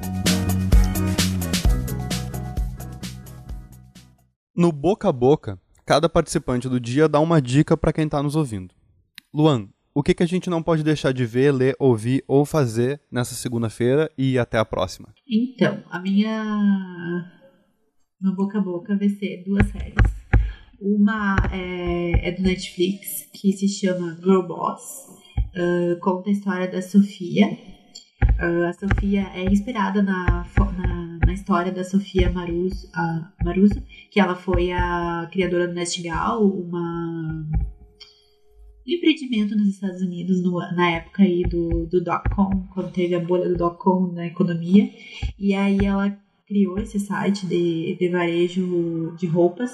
No 4.59 4.73
boca 4.73 5.07
a 5.07 5.11
boca, 5.13 5.57
cada 5.85 6.09
participante 6.09 6.67
do 6.67 6.81
dia 6.81 7.07
dá 7.07 7.17
uma 7.21 7.41
dica 7.41 7.77
para 7.77 7.93
quem 7.93 8.03
está 8.03 8.21
nos 8.21 8.35
ouvindo. 8.35 8.75
Luan, 9.33 9.69
o 9.95 10.03
que, 10.03 10.13
que 10.13 10.21
a 10.21 10.25
gente 10.25 10.49
não 10.49 10.61
pode 10.61 10.83
deixar 10.83 11.13
de 11.13 11.25
ver, 11.25 11.53
ler, 11.53 11.77
ouvir 11.79 12.25
ou 12.27 12.43
fazer 12.43 12.99
nessa 13.09 13.35
segunda-feira 13.35 14.11
e 14.17 14.37
até 14.37 14.57
a 14.57 14.65
próxima? 14.65 15.15
Então, 15.25 15.81
a 15.89 15.97
minha 16.01 16.43
no 18.19 18.35
boca 18.35 18.57
a 18.57 18.61
boca 18.61 18.97
vai 18.97 19.07
ser 19.07 19.45
duas 19.45 19.65
séries. 19.69 19.95
Uma 20.81 21.37
é, 21.53 22.27
é 22.27 22.31
do 22.33 22.43
Netflix, 22.43 23.29
que 23.31 23.53
se 23.53 23.69
chama 23.69 24.19
Girl 24.21 24.41
Boss. 24.41 24.81
Uh, 25.55 25.97
conta 26.01 26.29
a 26.29 26.33
história 26.33 26.67
da 26.69 26.81
Sofia. 26.81 27.47
Uh, 27.47 28.65
a 28.67 28.73
Sofia 28.73 29.21
é 29.33 29.45
inspirada 29.45 30.03
na, 30.03 30.45
na, 30.77 31.08
história 31.39 31.71
da 31.71 31.83
Sofia 31.83 32.29
Maruso, 32.29 32.89
Maruso, 33.43 33.81
que 34.11 34.19
ela 34.19 34.35
foi 34.35 34.71
a 34.71 35.27
criadora 35.31 35.67
do 35.67 35.73
Nestgal, 35.73 36.45
uma 36.45 37.47
um 38.87 38.91
empreendimento 38.91 39.55
nos 39.55 39.67
Estados 39.67 40.01
Unidos 40.01 40.41
no, 40.41 40.57
na 40.75 40.91
época 40.91 41.21
aí 41.21 41.43
do, 41.43 41.85
do 41.85 42.03
dot-com, 42.03 42.67
quando 42.73 42.91
teve 42.91 43.13
a 43.13 43.19
bolha 43.19 43.47
do 43.47 43.55
dot-com 43.55 44.11
na 44.13 44.25
economia. 44.25 44.89
E 45.37 45.53
aí 45.53 45.85
ela 45.85 46.17
criou 46.49 46.79
esse 46.79 46.99
site 46.99 47.45
de, 47.45 47.95
de 47.95 48.09
varejo 48.09 49.15
de 49.15 49.27
roupas. 49.27 49.71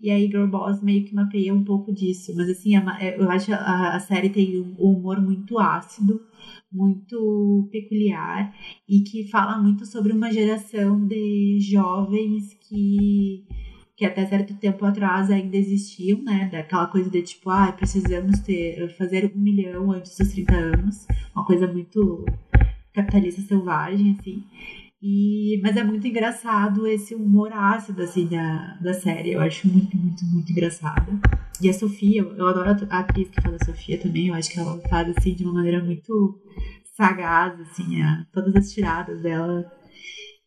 E 0.00 0.10
aí 0.10 0.26
Girl 0.26 0.48
Boss 0.48 0.82
meio 0.82 1.04
que 1.04 1.14
mapeia 1.14 1.54
um 1.54 1.62
pouco 1.62 1.94
disso. 1.94 2.34
Mas 2.34 2.50
assim, 2.50 2.74
a, 2.74 2.98
é, 3.00 3.16
eu 3.16 3.30
acho 3.30 3.54
a, 3.54 3.94
a 3.94 4.00
série 4.00 4.28
tem 4.28 4.58
um 4.60 4.74
humor 4.76 5.22
muito 5.22 5.56
ácido, 5.60 6.20
muito 6.70 7.68
peculiar 7.70 8.52
e 8.88 9.00
que 9.00 9.28
fala 9.28 9.56
muito 9.56 9.86
sobre 9.86 10.12
uma 10.12 10.32
geração 10.32 11.06
de 11.06 11.58
jovens 11.60 12.54
que 12.68 13.46
que 13.96 14.04
até 14.04 14.26
certo 14.26 14.52
tempo 14.56 14.84
atrás 14.84 15.30
ainda 15.30 15.56
existiam, 15.56 16.22
né? 16.22 16.50
Daquela 16.52 16.86
coisa 16.86 17.08
de 17.08 17.22
tipo, 17.22 17.48
ah, 17.48 17.72
precisamos 17.72 18.40
ter, 18.40 18.94
fazer 18.98 19.32
um 19.34 19.40
milhão 19.40 19.90
antes 19.90 20.18
dos 20.18 20.28
30 20.28 20.54
anos, 20.54 21.06
uma 21.34 21.46
coisa 21.46 21.66
muito 21.66 22.26
capitalista 22.92 23.40
selvagem, 23.40 24.14
assim. 24.18 24.44
E, 25.08 25.60
mas 25.62 25.76
é 25.76 25.84
muito 25.84 26.04
engraçado 26.04 26.84
esse 26.84 27.14
humor 27.14 27.52
ácido, 27.52 28.02
assim, 28.02 28.26
da, 28.26 28.76
da 28.80 28.92
série. 28.92 29.34
Eu 29.34 29.40
acho 29.40 29.68
muito, 29.68 29.96
muito, 29.96 30.24
muito 30.24 30.50
engraçado. 30.50 31.20
E 31.62 31.68
a 31.68 31.72
Sofia, 31.72 32.22
eu 32.22 32.48
adoro 32.48 32.70
a 32.90 32.98
atriz 32.98 33.28
que 33.30 33.40
faz 33.40 33.54
a 33.54 33.64
Sofia 33.64 33.98
também. 33.98 34.26
Eu 34.26 34.34
acho 34.34 34.50
que 34.50 34.58
ela 34.58 34.80
faz, 34.88 35.16
assim, 35.16 35.32
de 35.32 35.44
uma 35.44 35.52
maneira 35.52 35.80
muito 35.80 36.42
sagaz, 36.96 37.60
assim, 37.60 38.02
a, 38.02 38.26
todas 38.32 38.56
as 38.56 38.72
tiradas 38.72 39.22
dela. 39.22 39.70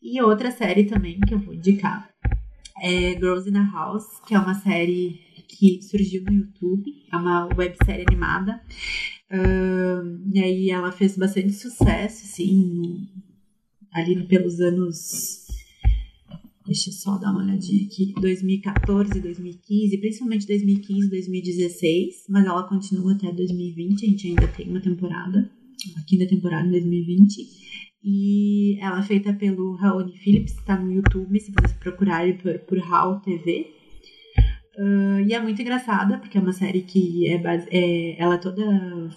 E 0.01 0.21
outra 0.21 0.51
série 0.51 0.83
também 0.83 1.21
que 1.21 1.33
eu 1.33 1.39
vou 1.39 1.53
indicar 1.53 2.09
é 2.81 3.11
Girls 3.11 3.49
in 3.49 3.55
a 3.55 3.71
House, 3.71 4.19
que 4.27 4.35
é 4.35 4.39
uma 4.39 4.55
série 4.55 5.21
que 5.47 5.81
surgiu 5.83 6.21
no 6.25 6.33
YouTube. 6.33 6.91
É 7.09 7.15
uma 7.15 7.47
websérie 7.55 8.05
animada. 8.05 8.61
Uh, 9.31 10.19
e 10.33 10.43
aí 10.43 10.69
ela 10.69 10.91
fez 10.91 11.17
bastante 11.17 11.53
sucesso, 11.53 12.25
assim, 12.25 13.07
ali 13.93 14.27
pelos 14.27 14.59
anos. 14.59 15.47
Deixa 16.65 16.89
eu 16.89 16.93
só 16.93 17.17
dar 17.17 17.31
uma 17.31 17.43
olhadinha 17.43 17.85
aqui. 17.85 18.13
2014, 18.19 19.19
2015, 19.19 19.97
principalmente 19.97 20.45
2015, 20.45 21.09
2016, 21.09 22.25
mas 22.29 22.45
ela 22.45 22.63
continua 22.63 23.13
até 23.13 23.31
2020. 23.31 24.05
A 24.05 24.09
gente 24.09 24.27
ainda 24.27 24.47
tem 24.49 24.69
uma 24.69 24.79
temporada, 24.79 25.49
a 25.97 26.01
quinta 26.03 26.27
temporada 26.27 26.67
em 26.67 26.71
2020. 26.71 27.69
E 28.03 28.77
ela 28.79 28.99
é 28.99 29.03
feita 29.03 29.33
pelo 29.33 29.75
Raoni 29.75 30.17
Phillips, 30.17 30.53
está 30.53 30.79
no 30.79 30.91
YouTube, 30.91 31.39
se 31.39 31.51
vocês 31.51 31.73
procurarem 31.79 32.37
por, 32.37 32.57
por 32.59 32.77
How 32.77 33.19
TV. 33.19 33.78
Uh, 34.79 35.19
e 35.27 35.33
é 35.33 35.41
muito 35.41 35.61
engraçada, 35.61 36.17
porque 36.19 36.37
é 36.37 36.41
uma 36.41 36.53
série 36.53 36.81
que 36.81 37.27
é, 37.27 37.37
base, 37.37 37.67
é, 37.69 38.15
ela 38.17 38.35
é 38.35 38.37
toda 38.37 38.63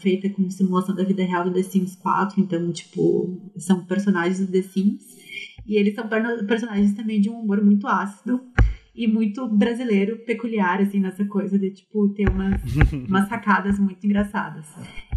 feita 0.01 0.29
com 0.29 0.51
simulação 0.51 0.93
da 0.93 1.05
vida 1.05 1.23
real 1.23 1.45
do 1.45 1.53
The 1.53 1.63
Sims 1.63 1.95
4, 1.95 2.41
então, 2.41 2.73
tipo, 2.73 3.41
são 3.57 3.85
personagens 3.85 4.41
do 4.41 4.51
The 4.51 4.63
Sims. 4.63 5.23
E 5.65 5.77
eles 5.77 5.95
são 5.95 6.09
personagens 6.49 6.95
também 6.95 7.21
de 7.21 7.31
um 7.31 7.39
humor 7.39 7.65
muito 7.65 7.87
ácido 7.87 8.41
e 8.93 9.07
muito 9.07 9.47
brasileiro, 9.47 10.19
peculiar, 10.27 10.81
assim, 10.81 10.99
nessa 10.99 11.25
coisa 11.25 11.57
de, 11.57 11.71
tipo, 11.71 12.09
ter 12.09 12.29
umas, 12.29 12.61
umas 13.09 13.29
sacadas 13.29 13.79
muito 13.79 14.05
engraçadas. 14.05 14.67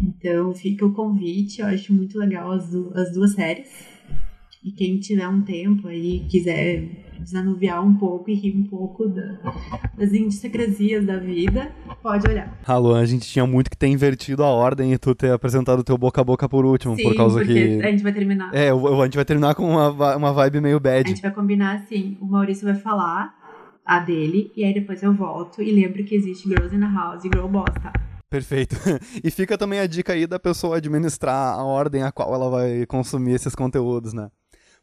Então, 0.00 0.54
fica 0.54 0.86
o 0.86 0.92
convite, 0.92 1.60
eu 1.60 1.66
acho 1.66 1.92
muito 1.92 2.16
legal 2.16 2.52
as, 2.52 2.72
as 2.94 3.12
duas 3.12 3.32
séries. 3.32 3.68
E 4.62 4.70
quem 4.70 5.00
tiver 5.00 5.26
um 5.26 5.42
tempo 5.42 5.88
aí, 5.88 6.24
quiser 6.30 7.05
desanuviar 7.20 7.84
um 7.84 7.94
pouco 7.94 8.30
e 8.30 8.34
rir 8.34 8.56
um 8.56 8.64
pouco 8.64 9.08
da, 9.08 9.38
das 9.96 10.12
idiosincrasias 10.12 11.04
da 11.04 11.16
vida, 11.18 11.72
pode 12.02 12.28
olhar. 12.28 12.58
Alô, 12.66 12.94
a 12.94 13.04
gente 13.04 13.28
tinha 13.28 13.46
muito 13.46 13.70
que 13.70 13.76
ter 13.76 13.88
invertido 13.88 14.42
a 14.42 14.48
ordem 14.48 14.92
e 14.92 14.98
tu 14.98 15.14
ter 15.14 15.32
apresentado 15.32 15.80
o 15.80 15.84
teu 15.84 15.96
boca 15.96 16.20
a 16.20 16.24
boca 16.24 16.48
por 16.48 16.64
último, 16.64 16.96
Sim, 16.96 17.02
por 17.02 17.16
causa 17.16 17.44
que... 17.44 17.80
a 17.82 17.90
gente 17.90 18.02
vai 18.02 18.12
terminar. 18.12 18.54
É, 18.54 18.70
a 18.70 19.04
gente 19.04 19.16
vai 19.16 19.24
terminar 19.24 19.54
com 19.54 19.68
uma, 19.68 20.16
uma 20.16 20.32
vibe 20.32 20.60
meio 20.60 20.76
A 20.76 20.80
bad. 20.80 21.08
gente 21.08 21.22
vai 21.22 21.30
combinar 21.30 21.76
assim, 21.76 22.16
o 22.20 22.26
Maurício 22.26 22.64
vai 22.64 22.74
falar 22.74 23.34
a 23.84 24.00
dele, 24.00 24.50
e 24.56 24.64
aí 24.64 24.74
depois 24.74 25.02
eu 25.02 25.12
volto 25.12 25.62
e 25.62 25.70
lembro 25.70 26.04
que 26.04 26.14
existe 26.14 26.48
Girls 26.48 26.74
in 26.74 26.80
the 26.80 26.86
House 26.86 27.24
e 27.24 27.28
Girl 27.28 27.46
Boss, 27.46 27.72
tá? 27.82 27.92
Perfeito. 28.28 28.76
E 29.22 29.30
fica 29.30 29.56
também 29.56 29.78
a 29.80 29.86
dica 29.86 30.12
aí 30.12 30.26
da 30.26 30.38
pessoa 30.38 30.76
administrar 30.76 31.54
a 31.58 31.64
ordem 31.64 32.02
a 32.02 32.12
qual 32.12 32.34
ela 32.34 32.50
vai 32.50 32.84
consumir 32.86 33.32
esses 33.34 33.54
conteúdos, 33.54 34.12
né? 34.12 34.28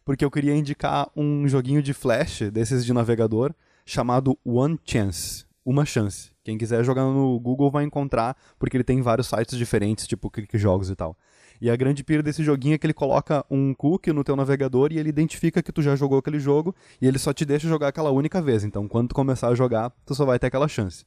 Porque 0.05 0.25
eu 0.25 0.31
queria 0.31 0.55
indicar 0.55 1.09
um 1.15 1.47
joguinho 1.47 1.81
de 1.81 1.93
flash, 1.93 2.41
desses 2.51 2.85
de 2.85 2.93
navegador, 2.93 3.53
chamado 3.85 4.37
One 4.45 4.79
Chance. 4.85 5.45
uma 5.65 5.85
chance. 5.85 6.31
Quem 6.43 6.57
quiser 6.57 6.83
jogar 6.83 7.05
no 7.05 7.39
Google 7.39 7.71
vai 7.71 7.85
encontrar, 7.85 8.35
porque 8.59 8.75
ele 8.75 8.83
tem 8.83 9.01
vários 9.01 9.27
sites 9.27 9.57
diferentes, 9.57 10.05
tipo 10.05 10.29
Clique 10.29 10.57
Jogos 10.57 10.89
e 10.89 10.95
tal. 10.95 11.17
E 11.61 11.69
a 11.69 11.75
grande 11.77 12.03
pira 12.03 12.21
desse 12.21 12.43
joguinho 12.43 12.75
é 12.75 12.77
que 12.77 12.85
ele 12.85 12.93
coloca 12.93 13.45
um 13.49 13.73
cookie 13.73 14.11
no 14.11 14.25
teu 14.25 14.35
navegador 14.35 14.91
e 14.91 14.99
ele 14.99 15.07
identifica 15.07 15.63
que 15.63 15.71
tu 15.71 15.81
já 15.81 15.95
jogou 15.95 16.17
aquele 16.17 16.37
jogo 16.37 16.75
e 17.01 17.07
ele 17.07 17.17
só 17.17 17.31
te 17.31 17.45
deixa 17.45 17.69
jogar 17.69 17.87
aquela 17.87 18.11
única 18.11 18.41
vez. 18.41 18.65
Então, 18.65 18.89
quando 18.89 19.09
tu 19.09 19.15
começar 19.15 19.47
a 19.47 19.55
jogar, 19.55 19.89
tu 20.05 20.13
só 20.13 20.25
vai 20.25 20.37
ter 20.37 20.47
aquela 20.47 20.67
chance. 20.67 21.05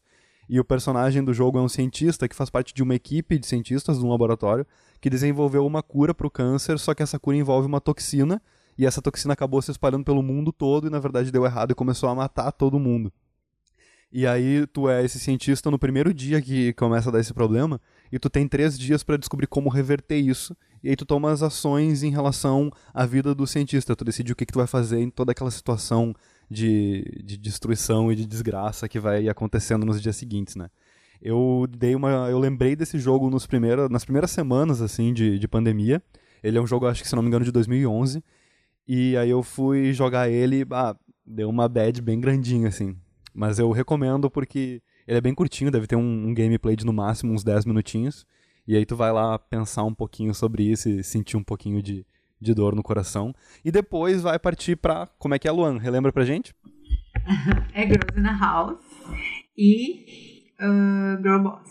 E 0.49 0.59
o 0.59 0.65
personagem 0.65 1.23
do 1.23 1.35
jogo 1.35 1.59
é 1.59 1.61
um 1.61 1.69
cientista 1.69 2.27
que 2.27 2.35
faz 2.35 2.49
parte 2.49 2.73
de 2.73 2.83
uma 2.83 2.95
equipe 2.95 3.39
de 3.39 3.47
cientistas 3.47 3.99
de 3.99 4.05
um 4.07 4.09
laboratório 4.09 4.67
que 5.01 5.11
desenvolveu 5.11 5.67
uma 5.67 5.83
cura 5.83 6.15
para 6.15 6.27
o 6.27 6.31
câncer, 6.31 6.79
só 6.79 6.95
que 6.95 7.03
essa 7.03 7.19
cura 7.19 7.37
envolve 7.37 7.67
uma 7.67 7.81
toxina 7.81 8.41
e 8.79 8.87
essa 8.87 9.03
toxina 9.03 9.33
acabou 9.33 9.61
se 9.63 9.71
espalhando 9.71 10.05
pelo 10.05 10.23
mundo 10.23 10.53
todo 10.53 10.87
e 10.87 10.91
na 10.91 10.99
verdade 10.99 11.31
deu 11.31 11.45
errado 11.45 11.73
e 11.73 11.75
começou 11.75 12.09
a 12.09 12.15
matar 12.15 12.53
todo 12.53 12.79
mundo. 12.79 13.13
E 14.13 14.27
aí 14.27 14.67
tu 14.69 14.89
é 14.89 15.05
esse 15.05 15.19
cientista 15.19 15.71
no 15.71 15.79
primeiro 15.79 16.15
dia 16.15 16.41
que 16.41 16.73
começa 16.75 17.09
a 17.09 17.13
dar 17.13 17.21
esse 17.21 17.35
problema, 17.35 17.81
e 18.11 18.19
tu 18.19 18.31
tem 18.31 18.47
três 18.47 18.79
dias 18.79 19.03
para 19.03 19.17
descobrir 19.17 19.47
como 19.47 19.69
reverter 19.69 20.17
isso, 20.17 20.57
e 20.83 20.89
aí 20.89 20.97
tu 20.97 21.05
toma 21.05 21.33
as 21.33 21.43
ações 21.43 22.03
em 22.03 22.11
relação 22.11 22.71
à 22.95 23.05
vida 23.05 23.35
do 23.35 23.47
cientista, 23.47 23.97
tu 23.97 24.05
decide 24.05 24.33
o 24.33 24.37
que, 24.37 24.47
que 24.47 24.53
tu 24.53 24.59
vai 24.59 24.67
fazer 24.67 25.01
em 25.01 25.11
toda 25.11 25.33
aquela 25.33 25.51
situação 25.51 26.15
de, 26.49 27.03
de 27.25 27.37
destruição 27.37 28.11
e 28.13 28.17
de 28.17 28.25
desgraça 28.25 28.89
que 28.89 29.01
vai 29.01 29.29
acontecendo 29.29 29.85
nos 29.85 30.01
dias 30.01 30.17
seguintes, 30.17 30.55
né? 30.55 30.71
Eu 31.21 31.67
dei 31.69 31.95
uma, 31.95 32.29
eu 32.31 32.39
lembrei 32.39 32.77
desse 32.77 32.99
jogo 32.99 33.29
nos 33.31 33.47
primeiros, 33.47 33.91
nas 33.91 34.05
primeiras 34.05 34.31
semanas 34.31 34.81
assim 34.81 35.13
de, 35.13 35.39
de 35.39 35.49
pandemia. 35.49 36.03
Ele 36.43 36.59
é 36.59 36.61
um 36.61 36.67
jogo, 36.67 36.87
acho 36.87 37.03
que 37.03 37.09
se 37.09 37.17
não 37.17 37.23
me 37.23 37.29
engano, 37.29 37.45
de 37.45 37.51
2011. 37.51 38.23
E 38.87 39.17
aí 39.17 39.31
eu 39.31 39.43
fui 39.43 39.93
jogar 39.93 40.29
ele, 40.29 40.65
ah, 40.71 40.97
deu 41.27 41.49
uma 41.49 41.69
bad 41.69 42.01
bem 42.01 42.21
grandinha 42.21 42.69
assim. 42.69 42.97
Mas 43.35 43.59
eu 43.59 43.71
recomendo 43.71 44.31
porque 44.31 44.81
ele 45.07 45.19
é 45.19 45.21
bem 45.21 45.35
curtinho, 45.35 45.71
deve 45.71 45.87
ter 45.87 45.97
um, 45.97 46.29
um, 46.29 46.35
gameplay 46.35 46.77
de 46.77 46.87
no 46.87 46.93
máximo 46.93 47.33
uns 47.33 47.45
10 47.45 47.65
minutinhos. 47.65 48.25
E 48.67 48.77
aí 48.77 48.87
tu 48.87 48.97
vai 48.97 49.13
lá 49.13 49.39
pensar 49.39 49.85
um 49.85 49.95
pouquinho 49.95 50.35
sobre 50.35 50.65
isso 50.65 50.89
e 50.89 51.05
sentir 51.05 51.37
um 51.37 51.43
pouquinho 51.43 51.83
de, 51.83 52.07
de 52.41 52.55
dor 52.55 52.75
no 52.75 52.83
coração. 52.83 53.35
E 53.65 53.71
depois 53.71 54.23
vai 54.23 54.39
partir 54.39 54.77
pra. 54.77 55.07
Como 55.19 55.35
é 55.35 55.39
que 55.39 55.47
é, 55.47 55.53
Luan? 55.53 55.79
Relembra 55.79 56.13
pra 56.13 56.25
gente? 56.25 56.55
é 57.75 57.83
Girls 57.83 58.19
in 58.19 58.23
the 58.23 58.39
House 58.39 58.81
e 59.57 60.47
uh, 60.61 61.23
Girl 61.23 61.43
Boss. 61.43 61.71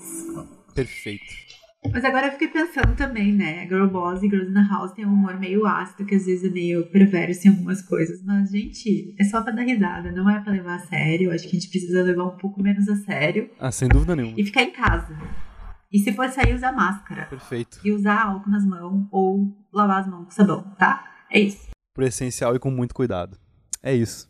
Perfeito. 0.73 1.44
Mas 1.91 2.03
agora 2.03 2.27
eu 2.27 2.31
fiquei 2.33 2.47
pensando 2.47 2.95
também, 2.95 3.33
né? 3.33 3.65
Girl 3.67 3.87
Boss 3.87 4.21
e 4.21 4.29
Girls 4.29 4.49
in 4.49 4.53
the 4.53 4.67
House 4.69 4.91
tem 4.91 5.05
um 5.05 5.13
humor 5.13 5.39
meio 5.39 5.65
ácido, 5.65 6.05
que 6.05 6.15
às 6.15 6.25
vezes 6.25 6.49
é 6.49 6.53
meio 6.53 6.89
perverso 6.89 7.47
em 7.47 7.51
algumas 7.51 7.81
coisas. 7.81 8.23
Mas, 8.23 8.51
gente, 8.51 9.15
é 9.19 9.23
só 9.23 9.41
pra 9.41 9.53
dar 9.53 9.63
risada, 9.63 10.11
não 10.11 10.29
é 10.29 10.39
pra 10.39 10.51
levar 10.51 10.75
a 10.75 10.79
sério. 10.79 11.31
Acho 11.31 11.43
que 11.43 11.55
a 11.55 11.59
gente 11.59 11.69
precisa 11.69 12.03
levar 12.03 12.25
um 12.25 12.37
pouco 12.37 12.61
menos 12.61 12.87
a 12.89 12.95
sério. 12.95 13.49
Ah, 13.59 13.71
sem 13.71 13.87
dúvida 13.87 14.15
nenhuma. 14.15 14.35
E 14.37 14.43
ficar 14.43 14.63
em 14.63 14.71
casa. 14.71 15.17
E 15.91 15.99
se 15.99 16.11
for 16.11 16.27
sair, 16.29 16.53
usar 16.53 16.73
máscara. 16.73 17.25
Perfeito. 17.27 17.79
E 17.83 17.91
usar 17.91 18.23
álcool 18.23 18.49
nas 18.49 18.65
mãos 18.65 19.07
ou 19.11 19.55
lavar 19.71 20.01
as 20.01 20.07
mãos 20.07 20.25
com 20.25 20.31
sabão, 20.31 20.75
tá? 20.77 21.05
É 21.31 21.39
isso. 21.39 21.69
Pro 21.93 22.05
essencial 22.05 22.55
e 22.55 22.59
com 22.59 22.69
muito 22.69 22.93
cuidado. 22.93 23.37
É 23.81 23.93
isso. 23.93 24.27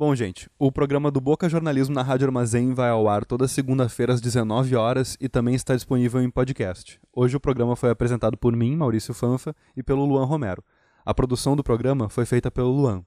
Bom, 0.00 0.14
gente, 0.14 0.48
o 0.58 0.72
programa 0.72 1.10
do 1.10 1.20
Boca 1.20 1.46
Jornalismo 1.46 1.94
na 1.94 2.00
Rádio 2.00 2.26
Armazém 2.26 2.72
vai 2.72 2.88
ao 2.88 3.06
ar 3.06 3.22
toda 3.22 3.46
segunda-feira 3.46 4.14
às 4.14 4.20
19 4.22 4.74
horas 4.74 5.14
e 5.20 5.28
também 5.28 5.54
está 5.54 5.74
disponível 5.74 6.22
em 6.22 6.30
podcast. 6.30 6.98
Hoje 7.12 7.36
o 7.36 7.40
programa 7.40 7.76
foi 7.76 7.90
apresentado 7.90 8.38
por 8.38 8.56
mim, 8.56 8.74
Maurício 8.74 9.12
Fanfa, 9.12 9.54
e 9.76 9.82
pelo 9.82 10.06
Luan 10.06 10.24
Romero. 10.24 10.64
A 11.04 11.12
produção 11.12 11.54
do 11.54 11.62
programa 11.62 12.08
foi 12.08 12.24
feita 12.24 12.50
pelo 12.50 12.70
Luan. 12.70 13.04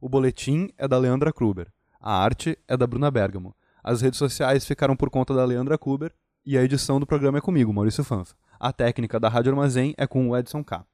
O 0.00 0.08
boletim 0.08 0.68
é 0.78 0.86
da 0.86 0.96
Leandra 0.96 1.32
Kruber. 1.32 1.66
A 2.00 2.16
arte 2.16 2.56
é 2.68 2.76
da 2.76 2.86
Bruna 2.86 3.10
Bergamo. 3.10 3.52
As 3.82 4.00
redes 4.00 4.20
sociais 4.20 4.64
ficaram 4.64 4.94
por 4.94 5.10
conta 5.10 5.34
da 5.34 5.44
Leandra 5.44 5.76
Kruber 5.76 6.12
e 6.44 6.56
a 6.56 6.62
edição 6.62 7.00
do 7.00 7.06
programa 7.08 7.38
é 7.38 7.40
comigo, 7.40 7.72
Maurício 7.72 8.04
Fanfa. 8.04 8.36
A 8.60 8.72
técnica 8.72 9.18
da 9.18 9.28
Rádio 9.28 9.50
Armazém 9.50 9.96
é 9.98 10.06
com 10.06 10.28
o 10.28 10.36
Edson 10.36 10.62
K. 10.62 10.86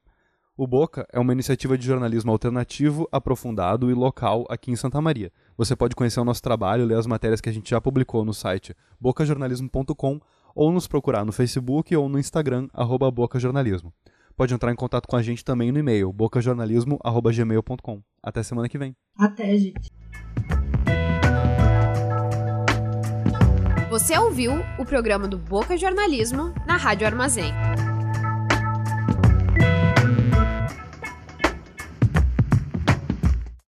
O 0.54 0.66
Boca 0.66 1.06
é 1.10 1.18
uma 1.18 1.32
iniciativa 1.32 1.78
de 1.78 1.86
jornalismo 1.86 2.30
alternativo, 2.30 3.08
aprofundado 3.10 3.90
e 3.90 3.94
local 3.94 4.46
aqui 4.50 4.70
em 4.70 4.76
Santa 4.76 5.00
Maria. 5.00 5.32
Você 5.56 5.76
pode 5.76 5.94
conhecer 5.94 6.20
o 6.20 6.24
nosso 6.24 6.42
trabalho, 6.42 6.84
ler 6.84 6.98
as 6.98 7.06
matérias 7.06 7.40
que 7.40 7.48
a 7.48 7.52
gente 7.52 7.70
já 7.70 7.80
publicou 7.80 8.24
no 8.24 8.32
site 8.32 8.74
bocajornalismo.com 9.00 10.20
ou 10.54 10.72
nos 10.72 10.86
procurar 10.86 11.24
no 11.24 11.32
Facebook 11.32 11.94
ou 11.96 12.08
no 12.08 12.18
Instagram, 12.18 12.68
arroba 12.72 13.10
bocajornalismo. 13.10 13.92
Pode 14.36 14.54
entrar 14.54 14.72
em 14.72 14.76
contato 14.76 15.06
com 15.06 15.16
a 15.16 15.22
gente 15.22 15.44
também 15.44 15.70
no 15.70 15.78
e-mail 15.78 16.12
bocajornalismo.gmail.com. 16.12 18.02
Até 18.22 18.42
semana 18.42 18.68
que 18.68 18.78
vem. 18.78 18.96
Até, 19.16 19.56
gente. 19.56 19.90
Você 23.90 24.18
ouviu 24.18 24.52
o 24.78 24.86
programa 24.86 25.28
do 25.28 25.36
Boca 25.36 25.76
Jornalismo 25.76 26.54
na 26.66 26.78
Rádio 26.78 27.06
Armazém. 27.06 27.52